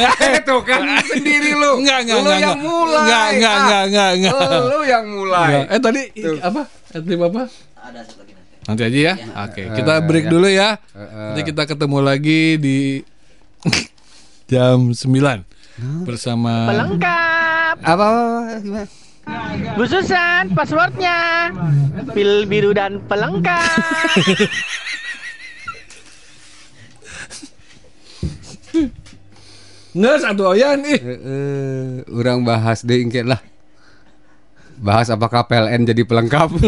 tuh 0.41 0.59
kan 0.61 0.81
sendiri 1.09 1.51
lu. 1.53 1.79
Enggak, 1.79 2.03
enggak, 2.03 2.17
lu 2.17 2.23
enggak, 2.23 2.39
yang 2.39 2.57
enggak. 2.57 2.65
mulai. 2.65 2.99
Enggak, 2.99 3.25
enggak, 3.29 3.55
enggak, 3.55 3.83
enggak, 3.85 4.09
enggak. 4.13 4.61
Lu 4.65 4.79
yang 4.83 5.05
mulai. 5.07 5.47
Enggak. 5.47 5.65
Eh 5.67 5.79
tadi 5.79 6.01
i- 6.11 6.23
Tuh. 6.23 6.37
apa? 6.39 6.61
Adlib 6.91 7.21
apa? 7.23 7.41
Nanti 8.65 8.81
aja 8.83 8.99
ya. 8.99 9.13
Oke, 9.45 9.63
kita 9.71 9.93
Eh, 9.93 10.01
break 10.01 10.25
ya. 10.25 10.31
dulu 10.31 10.47
ya. 10.47 10.69
Eh, 10.91 11.05
Nanti 11.29 11.41
kita 11.45 11.63
ketemu 11.65 11.97
lagi 11.99 12.41
di 12.57 12.79
jam 14.51 14.89
9 14.89 15.45
bersama 16.01 16.65
Pelengkap. 16.67 17.75
Apa, 17.79 18.03
apa, 18.03 18.19
apa 18.41 18.53
gimana? 18.59 18.87
Bu 19.73 19.83
Susan, 19.83 20.49
passwordnya. 20.51 21.49
Pil 22.11 22.45
biru 22.45 22.71
dan 22.71 23.01
pelengkap. 23.01 23.65
Nggak 29.95 30.17
satu 30.27 30.51
oyan 30.51 30.83
ih. 30.83 30.99
Eh, 30.99 31.19
eh, 31.23 31.87
orang 32.11 32.43
bahas 32.43 32.83
deh 32.83 32.99
engke 32.99 33.23
lah. 33.23 33.39
Bahas 34.75 35.07
apakah 35.07 35.47
PLN 35.47 35.87
jadi 35.87 36.03
pelengkap? 36.03 36.51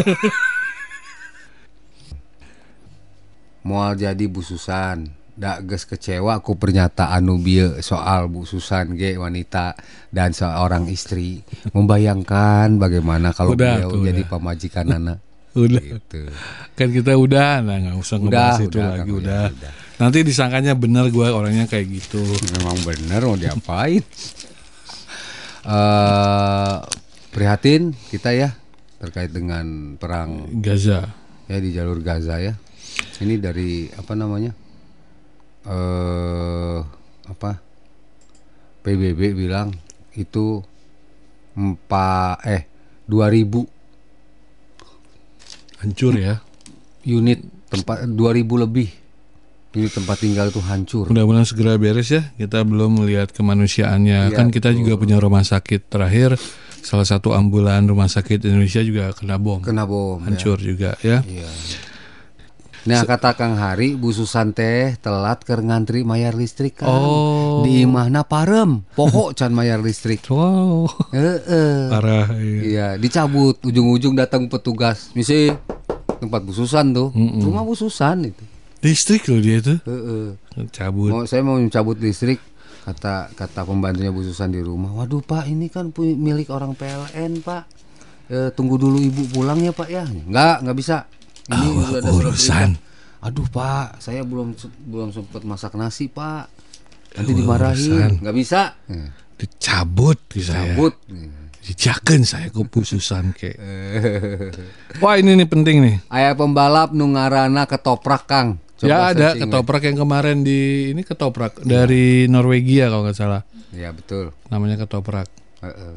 Moal 3.68 4.00
jadi 4.00 4.24
Bu 4.32 4.40
Susan. 4.40 5.12
Dak 5.38 5.70
geus 5.70 5.86
kecewa 5.86 6.42
ku 6.42 6.58
pernyataan 6.58 7.22
nu 7.22 7.38
bieu 7.38 7.78
soal 7.86 8.26
Bu 8.26 8.42
Susan 8.48 8.96
ge 8.96 9.20
wanita 9.20 9.76
dan 10.10 10.32
seorang 10.32 10.88
istri. 10.88 11.44
Membayangkan 11.76 12.80
bagaimana 12.80 13.36
kalau 13.36 13.54
Udah, 13.54 13.78
beliau 13.78 13.92
tuh, 13.92 14.02
jadi 14.08 14.24
udah. 14.24 14.32
pemajikan 14.34 14.88
anak. 15.04 15.20
Udah. 15.54 15.84
Gitu. 15.84 16.32
Kan 16.74 16.90
kita 16.96 17.14
udah, 17.20 17.60
nah 17.60 17.76
nggak 17.76 17.98
usah 18.00 18.18
Udah, 18.18 18.24
ngebahas 18.24 18.60
itu 18.64 18.78
udah, 18.80 18.88
lagi 18.88 19.12
udah. 19.12 19.44
ya, 19.46 19.52
udah. 19.52 19.74
Nanti 19.98 20.22
disangkanya 20.22 20.78
bener 20.78 21.10
gue 21.10 21.26
orangnya 21.26 21.66
kayak 21.66 21.90
gitu. 21.90 22.22
Memang 22.58 22.78
bener 22.86 23.22
mau 23.26 23.38
diapain? 23.38 24.06
Eh 25.68 26.78
prihatin 27.36 27.92
kita 28.08 28.32
ya 28.32 28.56
terkait 29.04 29.36
dengan 29.36 30.00
perang 30.00 30.48
Gaza. 30.64 31.12
ya 31.52 31.60
di 31.60 31.76
jalur 31.76 32.00
Gaza 32.00 32.40
ya. 32.40 32.56
Ini 33.20 33.36
dari 33.36 33.92
apa 33.92 34.16
namanya? 34.16 34.56
Eh 35.68 36.80
apa? 37.28 37.60
PBB 38.80 39.36
bilang 39.36 39.76
itu 40.16 40.64
empat 41.60 42.48
eh 42.48 42.64
2000 43.12 45.84
Hancur 45.84 46.16
ya. 46.16 46.40
unit 47.04 47.44
tempat 47.68 48.08
2000 48.08 48.64
lebih 48.64 48.88
unit 49.78 49.94
tempat 49.94 50.18
tinggal 50.18 50.50
itu 50.50 50.58
hancur. 50.60 51.06
Mudah-mudahan 51.08 51.46
segera 51.46 51.78
beres 51.78 52.10
ya. 52.10 52.34
Kita 52.34 52.66
belum 52.66 53.00
melihat 53.00 53.30
kemanusiaannya. 53.30 54.30
Iya, 54.30 54.36
kan 54.36 54.50
kita 54.50 54.74
juga 54.74 54.98
punya 54.98 55.22
rumah 55.22 55.46
sakit 55.46 55.88
terakhir. 55.88 56.34
Salah 56.82 57.06
satu 57.06 57.32
ambulan 57.32 57.86
rumah 57.86 58.08
sakit 58.08 58.42
Indonesia 58.44 58.82
juga 58.82 59.14
kena 59.14 59.38
bom. 59.38 59.62
Kena 59.62 59.86
bom. 59.86 60.18
ya. 60.18 60.26
Hancur 60.26 60.58
juga 60.58 60.98
ya. 61.00 61.22
Iya. 61.22 61.50
Nah 62.88 63.04
kata 63.04 63.36
Kang 63.36 63.60
Hari 63.60 64.00
Bu 64.00 64.16
Susan 64.16 64.56
teh 64.56 64.96
telat 65.04 65.44
ke 65.44 65.52
ngantri 65.54 66.08
mayar 66.08 66.32
listrik 66.32 66.80
kan 66.80 66.88
Oh. 66.88 67.60
Di 67.60 67.84
imahna 67.84 68.24
parem 68.24 68.80
Pokok 68.96 69.36
can 69.36 69.52
mayar 69.52 69.84
listrik 69.84 70.24
Wow. 70.32 70.88
Heeh. 71.12 71.92
Parah. 71.92 72.32
iya. 72.40 72.62
Iya 72.64 72.88
dicabut 72.96 73.60
Ujung-ujung 73.60 74.16
datang 74.16 74.48
petugas 74.48 75.12
Misi 75.12 75.52
tempat 76.24 76.48
Bu 76.48 76.56
Susan 76.56 76.96
tuh 76.96 77.12
Rumah 77.12 77.68
Bu 77.68 77.76
Susan 77.76 78.24
itu 78.24 78.40
Listrik 78.82 79.26
loh 79.30 79.42
dia 79.42 79.58
itu. 79.58 79.76
Heeh. 79.86 80.38
Cabut. 80.70 81.10
Mau 81.10 81.24
saya 81.26 81.42
mau 81.42 81.58
mencabut 81.58 81.98
listrik 81.98 82.42
kata 82.88 83.34
kata 83.36 83.68
pembantunya 83.68 84.14
Bu 84.14 84.24
Susan 84.24 84.54
di 84.54 84.62
rumah. 84.62 84.94
Waduh 84.94 85.22
Pak 85.26 85.50
ini 85.50 85.68
kan 85.68 85.92
milik 85.98 86.54
orang 86.54 86.78
PLN 86.78 87.42
Pak. 87.42 87.64
Eh, 88.28 88.50
tunggu 88.54 88.76
dulu 88.76 89.00
ibu 89.00 89.24
pulang 89.34 89.60
ya 89.60 89.74
Pak 89.74 89.90
ya. 89.90 90.06
Enggak 90.06 90.64
nggak 90.64 90.78
bisa. 90.78 90.98
Ini 91.48 91.68
udah 91.74 92.00
ada 92.00 92.12
urusan. 92.12 92.70
Aduh 93.24 93.48
Pak 93.50 94.00
saya 94.00 94.22
belum 94.22 94.54
belum 94.88 95.10
sempat 95.12 95.42
masak 95.44 95.74
nasi 95.76 96.08
Pak. 96.08 96.46
Nanti 97.18 97.32
Awak 97.34 97.40
dimarahin. 97.42 98.12
Nggak 98.22 98.36
bisa. 98.36 98.62
Eh, 98.88 99.10
Dicabut 99.38 100.18
di 100.30 100.42
saya. 100.42 100.74
Cabut. 100.74 100.94
Dijaken 101.68 102.24
saya 102.24 102.48
ke 102.48 102.64
pususan 102.64 103.36
ke. 103.36 103.52
Wah 105.04 105.20
ini 105.20 105.36
nih 105.36 105.48
penting 105.52 105.84
nih. 105.84 105.96
Ayah 106.08 106.32
pembalap 106.40 106.96
nu 106.96 107.12
ngaranna 107.12 107.68
ketoprak 107.68 108.24
Kang. 108.24 108.64
Ya 108.86 109.10
ada 109.10 109.34
searching, 109.34 109.50
ketoprak 109.50 109.82
yang 109.90 109.98
kemarin 109.98 110.38
di 110.46 110.92
ini 110.94 111.02
ketoprak 111.02 111.58
dari 111.66 112.30
Norwegia 112.30 112.94
kalau 112.94 113.08
nggak 113.08 113.18
salah. 113.18 113.42
Ya 113.74 113.90
betul. 113.90 114.34
Namanya 114.54 114.78
ketoprak. 114.86 115.26
Heeh. 115.66 115.94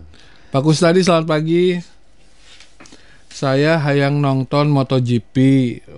Pak 0.50 0.62
Kustadi 0.64 1.04
selamat 1.04 1.26
pagi. 1.28 1.78
Saya 3.30 3.78
hayang 3.78 4.18
nonton 4.18 4.68
MotoGP 4.72 5.36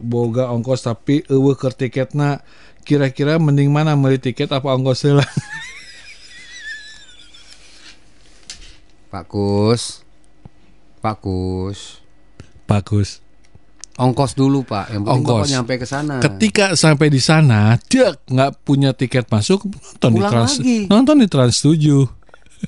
boga 0.04 0.52
ongkos 0.52 0.84
tapi 0.84 1.24
eueuh 1.26 1.56
keur 1.56 1.72
tiketna 1.72 2.44
kira-kira 2.82 3.38
mending 3.38 3.72
mana 3.72 3.96
beli 3.96 4.20
tiket 4.20 4.52
apa 4.52 4.68
ongkos 4.68 5.06
heula? 5.06 5.26
Pak 9.12 9.24
Kus. 9.30 10.02
Pak 11.00 11.22
Kus. 11.22 12.02
Bagus. 12.66 13.21
Ongkos 13.94 14.32
dulu 14.32 14.62
Pak. 14.62 14.88
Yang 14.88 15.02
penting 15.02 15.22
Bapak 15.22 15.36
Ongkos. 15.36 15.48
nyampe 15.50 15.74
ke 15.76 15.84
sana. 15.84 16.14
Ketika 16.18 16.66
sampai 16.74 17.08
di 17.08 17.20
sana, 17.20 17.60
dia 17.84 18.08
nggak 18.16 18.62
punya 18.62 18.90
tiket 18.90 19.26
masuk, 19.26 19.68
nonton 19.68 20.10
di 20.10 20.16
Pulang 20.18 20.32
Trans 20.32 20.52
lagi. 20.56 20.78
nonton 20.86 21.16
di 21.18 21.26
Trans 21.26 21.56
7. 21.58 22.08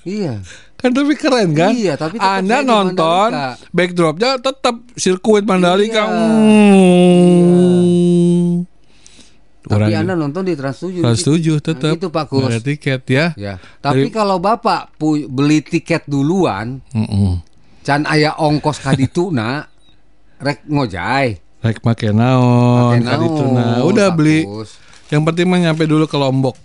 Iya. 0.04 0.34
Kan 0.76 0.92
tapi 0.92 1.16
keren 1.16 1.56
kan? 1.56 1.72
Iya, 1.72 1.96
tapi 1.96 2.20
Anda 2.20 2.60
di 2.60 2.68
nonton 2.68 3.32
backdropnya 3.70 4.36
tetap 4.36 4.84
sirkuit 4.92 5.40
Mandalika. 5.42 6.04
Iya. 6.04 6.12
Hmm. 7.64 8.68
Tapi 9.64 9.80
Orang 9.80 9.96
Anda 9.96 10.12
nonton 10.14 10.44
di 10.44 10.52
Trans 10.52 10.76
7. 10.76 11.00
Trans 11.00 11.24
gitu. 11.24 11.56
7 11.56 11.64
tetap 11.64 11.88
Nah, 11.88 11.96
gitu, 11.96 12.08
Pak 12.12 12.24
Kus. 12.28 12.44
ada 12.44 12.60
tiket 12.60 13.00
ya. 13.08 13.32
Ya. 13.32 13.56
Tapi 13.80 14.04
Dari- 14.04 14.12
kalau 14.12 14.36
Bapak 14.36 14.92
beli 15.24 15.64
tiket 15.64 16.04
duluan, 16.04 16.84
Mm-mm. 16.92 17.40
can 17.80 18.04
aya 18.04 18.36
ongkos 18.36 18.76
kadituna 18.78 19.64
rek 20.44 20.68
ngojay. 20.68 21.40
Rek 21.58 21.80
make 21.80 22.12
naon, 22.12 23.00
Make 23.00 23.08
kadituna. 23.08 23.80
naon, 23.80 23.88
Udah 23.88 24.12
Pak 24.12 24.16
beli. 24.20 24.44
Yang 25.08 25.22
penting 25.24 25.46
mah 25.48 25.58
nyampe 25.62 25.84
dulu 25.84 26.04
ke 26.04 26.14
Lombok. 26.14 26.56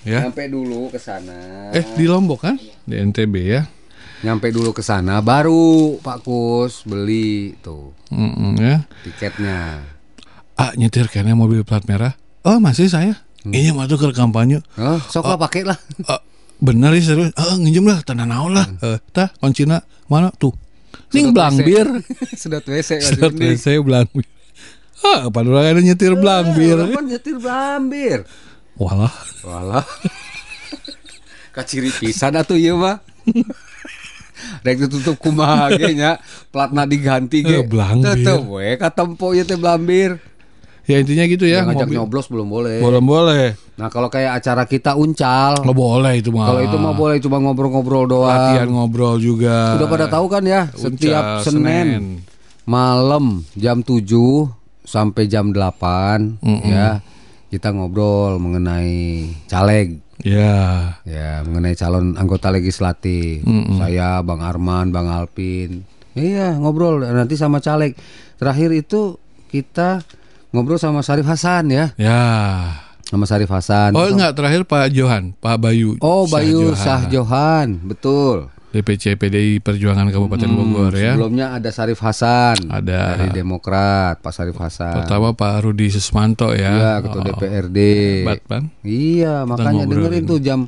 Ya. 0.00 0.24
Nyampe 0.24 0.48
dulu 0.48 0.88
ke 0.88 0.96
sana. 0.96 1.68
Eh 1.70 1.84
di 1.92 2.08
Lombok 2.08 2.40
kan? 2.40 2.56
Di 2.82 2.96
NTB 2.96 3.34
ya. 3.44 3.68
Nyampe 4.20 4.48
dulu 4.48 4.72
ke 4.72 4.80
sana 4.80 5.20
baru 5.20 5.96
Pak 5.96 6.18
Kus 6.20 6.84
beli 6.84 7.56
tuh 7.58 7.92
Mm-mm, 8.08 8.56
ya. 8.56 8.84
tiketnya. 9.00 9.80
Ah 10.54 10.72
nyetir 10.74 11.08
kayaknya 11.08 11.32
mobil 11.32 11.64
plat 11.64 11.84
merah. 11.84 12.12
Oh 12.40 12.56
masih 12.56 12.88
saya. 12.88 13.16
Hmm. 13.40 13.52
Iya 13.52 13.72
masuk 13.72 14.00
ke 14.00 14.12
kampanye. 14.12 14.60
Oh, 14.76 15.00
sok 15.02 15.24
lah 15.24 15.36
pakai 15.36 15.64
lah. 15.64 15.76
Ah, 16.04 16.20
bener 16.58 16.92
ya 16.92 17.00
serius. 17.02 17.32
Ah 17.32 17.56
nginjem 17.56 17.84
lah 17.84 18.00
tanah 18.00 18.24
naon 18.24 18.52
lah. 18.52 18.68
Eh, 18.80 19.00
tah 19.10 19.32
kuncina 19.36 19.80
mana 20.04 20.28
tuh? 20.30 20.52
Ning 21.10 21.30
Sedot 21.30 21.34
belang 21.34 21.54
WC. 21.58 21.66
bir. 21.66 21.86
Sedot 22.40 22.64
WC 22.66 22.90
Sedot 23.02 23.32
WC 23.34 23.66
belang 23.82 24.08
bir. 24.14 24.26
Ah, 25.00 25.26
padahal 25.32 25.64
ada 25.74 25.80
nyetir 25.82 26.12
belang 26.14 26.54
bir. 26.54 26.78
Kan 26.94 27.04
nyetir 27.08 27.36
belambir. 27.40 28.18
Walah. 28.78 29.14
Walah. 29.42 29.86
Kaciri 31.56 31.90
pisan 31.90 32.38
atuh 32.38 32.54
ieu 32.54 32.78
mah. 32.82 33.02
Rek 34.64 34.86
ditutup 34.86 35.20
kumaha 35.20 35.68
ge 35.76 35.92
nya, 35.92 36.16
platna 36.48 36.88
diganti 36.88 37.44
ge. 37.44 37.60
Eh. 37.60 37.66
Tetep 38.00 38.40
we 38.46 38.78
katempo 38.78 39.34
ieu 39.34 39.44
teh 39.44 39.58
belambir. 39.58 40.16
Ya 40.90 40.98
intinya 40.98 41.24
gitu 41.30 41.44
ya. 41.46 41.62
Yang 41.62 41.66
ngajak 41.70 41.86
mobil. 41.86 41.96
nyoblos 42.02 42.26
belum 42.26 42.48
boleh. 42.50 42.76
Boleh 42.82 43.00
boleh. 43.00 43.44
Nah, 43.78 43.88
kalau 43.88 44.10
kayak 44.10 44.42
acara 44.42 44.66
kita 44.66 44.98
uncal. 44.98 45.62
Nggak 45.62 45.78
boleh 45.78 46.12
itu 46.18 46.30
mah. 46.34 46.46
Kalau 46.50 46.60
itu 46.66 46.76
mah 46.76 46.94
boleh 46.98 47.16
cuma 47.22 47.36
ngobrol-ngobrol 47.38 48.04
Latihan 48.26 48.66
doang. 48.66 48.90
ngobrol 48.90 49.16
juga. 49.22 49.78
Udah 49.78 49.86
pada 49.86 50.06
tahu 50.10 50.26
kan 50.26 50.42
ya, 50.42 50.66
Uncal, 50.66 50.82
setiap 50.90 51.24
Senin, 51.46 52.20
malam 52.66 53.46
jam 53.54 53.86
7 53.86 54.02
sampai 54.82 55.30
jam 55.30 55.54
8 55.54 56.42
Mm-mm. 56.42 56.66
ya. 56.66 56.98
Kita 57.50 57.70
ngobrol 57.70 58.42
mengenai 58.42 59.26
caleg 59.46 60.02
Ya. 60.20 61.00
Ya, 61.08 61.40
mengenai 61.48 61.72
calon 61.72 62.12
anggota 62.20 62.52
legislatif. 62.52 63.40
Mm-mm. 63.40 63.80
Saya, 63.80 64.20
Bang 64.20 64.44
Arman, 64.44 64.92
Bang 64.92 65.08
Alpin. 65.08 65.88
Iya, 66.12 66.60
ngobrol 66.60 67.00
nanti 67.00 67.40
sama 67.40 67.62
caleg. 67.62 67.96
Terakhir 68.36 68.68
itu 68.76 69.16
kita 69.48 70.04
ngobrol 70.50 70.76
sama 70.76 71.00
Sarif 71.00 71.24
Hasan 71.24 71.68
ya. 71.68 71.94
Ya. 71.94 72.22
Sama 73.02 73.24
Sarif 73.24 73.48
Hasan. 73.48 73.90
Oh 73.92 74.06
enggak 74.06 74.34
terakhir 74.34 74.62
Pak 74.62 74.90
Johan, 74.90 75.34
Pak 75.34 75.58
Bayu. 75.58 75.98
Oh, 75.98 76.26
Bayu 76.26 76.70
Johan. 76.70 76.78
Sah 76.78 77.02
Johan, 77.06 77.68
betul. 77.82 78.46
DPC 78.70 79.18
PDI 79.18 79.58
Perjuangan 79.58 80.06
Kabupaten 80.08 80.46
Hmm, 80.46 80.54
Bogor 80.56 80.94
ya. 80.94 81.18
Sebelumnya 81.18 81.58
ada 81.58 81.74
Sarif 81.74 81.98
Hasan. 81.98 82.70
Ada. 82.70 83.18
Dari 83.18 83.34
Demokrat, 83.34 84.22
Pak 84.22 84.30
Sarif 84.30 84.54
Hasan. 84.54 84.94
Pertama 84.94 85.34
Pak 85.34 85.66
Rudi 85.66 85.90
Susmanto 85.90 86.54
ya. 86.54 86.70
Iya, 86.70 86.92
ketua 87.02 87.18
Oh, 87.18 87.26
DPRD. 87.26 87.78
Hebat, 88.22 88.40
Bang. 88.46 88.70
Iya, 88.80 89.42
makanya 89.42 89.90
dengerin 89.90 90.22
ini. 90.22 90.30
tuh 90.30 90.38
jam 90.38 90.60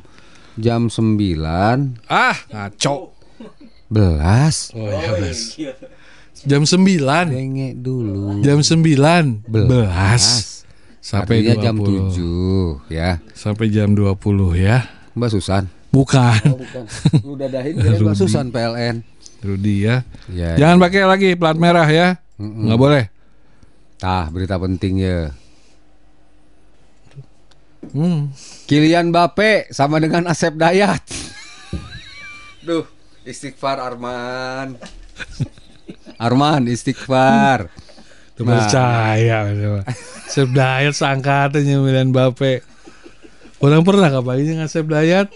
jam 0.55 0.91
9 0.91 1.95
Ah, 2.05 2.35
ngaco. 2.45 3.15
belas. 3.87 4.75
Oh, 4.75 4.83
ya, 4.83 5.09
belas. 5.15 5.55
Jam 6.43 6.67
9. 6.67 6.99
Denge 7.31 7.69
dulu. 7.79 8.43
Jam 8.43 8.59
9. 8.59 9.47
Belas. 9.47 9.67
Belas. 9.67 10.23
Sampai 11.03 11.43
Artinya 11.43 11.55
jam 11.59 11.75
20. 11.79 12.87
7 12.87 12.91
ya. 12.91 13.09
Sampai 13.35 13.67
jam 13.71 13.91
20 13.91 14.15
ya. 14.55 14.87
Mbak 15.15 15.29
Susan. 15.31 15.63
Bukan. 15.91 16.39
bukan. 16.63 16.83
Lu 17.23 17.35
dadahin 17.35 17.75
Mbak. 17.79 18.15
Susan 18.15 18.51
PLN. 18.51 19.03
Rudi 19.43 19.83
ya. 19.83 20.07
Ya. 20.31 20.55
Jangan 20.55 20.79
pakai 20.79 21.03
lagi 21.03 21.29
plat 21.35 21.59
merah 21.59 21.87
ya. 21.87 22.19
Nggak 22.39 22.79
boleh. 22.79 23.03
Tah, 23.99 24.27
berita 24.31 24.55
penting 24.59 25.03
ya. 25.03 25.31
Hmm. 27.91 28.31
Kylian 28.67 29.11
Mbappe 29.11 29.71
sama 29.75 29.99
dengan 29.99 30.27
Asep 30.31 30.55
Dayat. 30.55 31.03
Duh, 32.67 32.87
istighfar 33.27 33.79
Arman. 33.79 34.79
Arman 36.17 36.69
istighfar. 36.69 37.69
Tuh 38.33 38.43
Nah. 38.47 38.65
percaya 38.65 39.37
Sep 40.25 40.49
Dayat 40.49 40.97
sangkatnya 40.97 41.61
nyembilan 41.61 42.09
Bape. 42.09 42.65
Orang 43.61 43.85
pernah 43.85 44.09
kabarnya 44.09 44.63
ngasep 44.63 44.85
Dayat? 44.89 45.27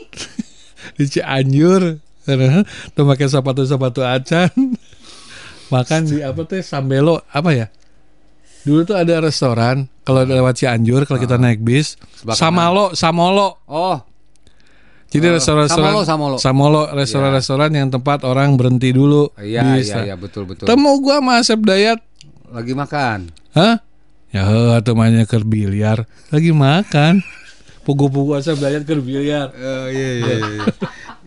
Di 0.97 1.05
Cianjur. 1.05 2.01
Tuh 2.95 3.03
pakai 3.07 3.27
sepatu-sepatu 3.29 4.01
acan. 4.03 4.51
Makan 5.73 6.07
di 6.07 6.23
apa 6.23 6.47
tuh 6.47 6.63
Sambelo 6.63 7.27
Apa 7.27 7.51
ya? 7.51 7.67
Dulu 8.63 8.87
tuh 8.87 8.95
ada 8.95 9.19
restoran 9.19 9.91
Kalau 10.07 10.23
lewat 10.23 10.63
Cianjur 10.63 11.03
Kalau 11.03 11.19
kita 11.19 11.35
naik 11.35 11.59
bis. 11.59 11.99
Sebelah 12.15 12.35
Samalo 12.39 12.85
Samolo. 12.95 13.67
Oh, 13.67 13.99
Jadi 15.07 15.25
Oh, 15.31 15.33
restoran-restoran 15.39 15.91
Samolo, 16.03 16.35
Samolo. 16.37 16.81
restoran-restoran 16.91 17.71
yang 17.71 17.87
tempat 17.87 18.27
orang 18.27 18.59
berhenti 18.59 18.91
dulu 18.91 19.31
iya 19.39 19.79
iya 19.79 20.13
iya 20.13 20.15
betul 20.19 20.43
betul. 20.43 20.67
Temu 20.67 20.99
gua 20.99 21.23
sama 21.23 21.39
Asep 21.39 21.63
Dayat 21.63 22.03
Lagi 22.47 22.71
makan. 22.71 23.27
Hah? 23.51 23.83
Ya 24.31 24.47
heuh 24.47 24.75
atuh 24.75 24.95
mainnya 24.95 25.27
ke 25.27 25.39
biliar. 25.39 26.07
Lagi 26.31 26.51
makan. 26.51 27.19
Pugu-pugu 27.83 28.35
asa 28.35 28.55
belajar 28.55 28.83
ke 28.83 28.99
biliar. 28.99 29.51
Oh 29.51 29.87
iya 29.87 30.11
iya 30.19 30.35
iya. 30.35 30.65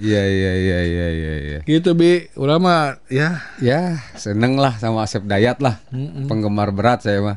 Iya 0.00 0.22
iya 0.24 0.52
iya 0.56 0.78
iya 0.80 1.06
iya 1.12 1.34
iya. 1.40 1.58
Gitu 1.64 1.92
bi, 1.92 2.28
urang 2.36 2.64
mah 2.64 3.00
ya 3.08 3.40
Ya, 3.60 4.00
seneng 4.16 4.56
lah 4.56 4.76
sama 4.76 5.04
Asep 5.04 5.24
Dayat 5.24 5.60
lah. 5.60 5.80
Penggemar 6.24 6.72
berat 6.72 7.04
saya 7.04 7.20
mah. 7.20 7.36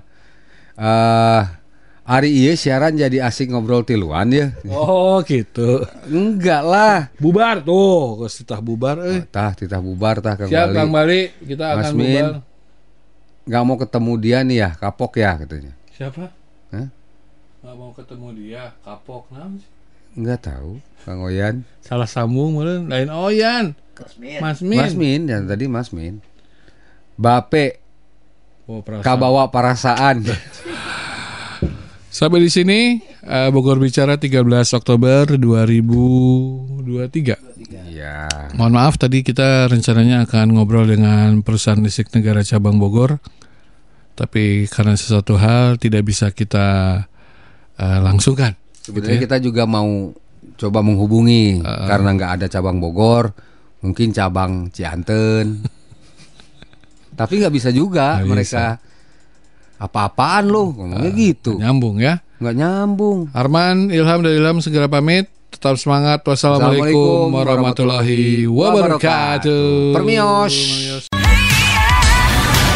Eh 0.76 1.42
hari 2.04 2.36
iya 2.36 2.52
siaran 2.54 2.94
jadi 2.94 3.24
asik 3.24 3.50
ngobrol 3.50 3.82
tiluan 3.82 4.28
ya. 4.30 4.52
Oh 4.68 5.24
gitu. 5.24 5.88
Enggak 6.06 6.62
lah. 6.62 6.98
Bubar 7.16 7.64
tuh, 7.64 8.20
geus 8.20 8.44
tah 8.44 8.60
bubar 8.60 9.00
euy. 9.00 9.24
Tah 9.26 9.56
titah 9.56 9.80
bubar 9.80 10.20
tah 10.20 10.36
Kang 10.36 10.52
Siap 10.52 10.68
Bali. 10.70 10.76
Kang 10.76 10.90
Bali, 10.92 11.22
kita 11.42 11.66
Mas 11.74 11.88
akan 11.88 11.94
Min. 11.96 12.08
bubar. 12.08 12.36
Nggak 13.44 13.64
mau 13.64 13.76
ketemu 13.76 14.12
dia 14.20 14.38
nih 14.44 14.58
ya, 14.58 14.70
kapok 14.76 15.12
ya 15.16 15.32
katanya. 15.36 15.74
Siapa? 15.92 16.24
Hah? 16.72 16.88
Nggak 17.60 17.76
mau 17.76 17.92
ketemu 17.92 18.28
dia, 18.36 18.64
kapok 18.84 19.24
sih? 19.32 19.68
Enggak 20.14 20.40
tahu, 20.46 20.78
Kang 21.04 21.20
Oyan. 21.24 21.56
Salah 21.80 22.08
sambung 22.08 22.56
meureun, 22.56 22.88
lain 22.88 23.10
Oyan. 23.10 23.66
Mas 24.40 24.60
Min. 24.60 24.80
Mas 24.80 24.94
Min, 24.96 25.22
yang 25.28 25.44
tadi 25.46 25.66
Mas 25.68 25.90
Min. 25.92 26.20
Bape 27.16 27.80
Oh, 28.64 28.80
perasaan. 28.80 29.04
kabawa 29.04 29.52
perasaan. 29.52 30.24
Sampai 32.14 32.46
di 32.46 32.50
sini 32.54 33.02
eh, 33.26 33.50
Bogor 33.50 33.82
Bicara 33.82 34.22
13 34.22 34.46
Oktober 34.78 35.34
2023. 35.34 37.10
Iya. 37.90 38.30
Mohon 38.54 38.74
maaf 38.78 39.02
tadi 39.02 39.26
kita 39.26 39.66
rencananya 39.66 40.30
akan 40.30 40.54
ngobrol 40.54 40.86
dengan 40.86 41.42
perusahaan 41.42 41.82
listrik 41.82 42.14
negara 42.14 42.46
cabang 42.46 42.78
Bogor. 42.78 43.18
Tapi 44.14 44.70
karena 44.70 44.94
sesuatu 44.94 45.42
hal 45.42 45.82
tidak 45.82 46.06
bisa 46.06 46.30
kita 46.30 47.02
eh, 47.82 48.00
langsungkan. 48.06 48.54
Sebenarnya 48.78 49.18
Gitu 49.18 49.18
ya. 49.18 49.26
kita 49.26 49.38
juga 49.42 49.66
mau 49.66 50.14
coba 50.54 50.86
menghubungi 50.86 51.66
karena 51.66 52.14
nggak 52.14 52.32
ada 52.38 52.46
cabang 52.46 52.78
Bogor, 52.78 53.34
mungkin 53.82 54.14
cabang 54.14 54.70
Cianten. 54.70 55.66
Tapi 57.20 57.34
nggak 57.42 57.54
bisa 57.58 57.74
juga 57.74 58.22
Nggak 58.22 58.30
mereka 58.30 58.78
apa-apaan 59.84 60.48
loh 60.48 60.72
ngomongnya 60.72 61.12
gitu. 61.12 61.60
Nyambung 61.60 62.00
ya. 62.00 62.24
Nggak 62.40 62.56
nyambung. 62.56 63.20
Arman, 63.36 63.92
Ilham 63.92 64.24
dan 64.24 64.34
Ilham 64.36 64.58
segera 64.64 64.88
pamit. 64.88 65.28
Tetap 65.52 65.76
semangat. 65.78 66.24
Wassalamualaikum 66.26 67.30
warahmatullahi 67.36 68.48
wabarakatuh. 68.48 69.94
Permios. 69.96 70.56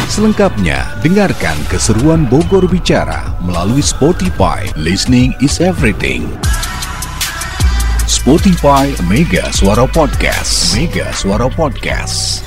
Selengkapnya, 0.08 0.98
dengarkan 1.04 1.54
keseruan 1.68 2.24
Bogor 2.26 2.64
Bicara 2.64 3.28
melalui 3.44 3.84
Spotify. 3.84 4.64
Listening 4.74 5.36
is 5.44 5.60
everything. 5.60 6.24
Spotify 8.08 8.88
Mega 9.04 9.52
Suara 9.52 9.84
Podcast. 9.84 10.72
Mega 10.74 11.12
Suara 11.12 11.46
Podcast. 11.52 12.40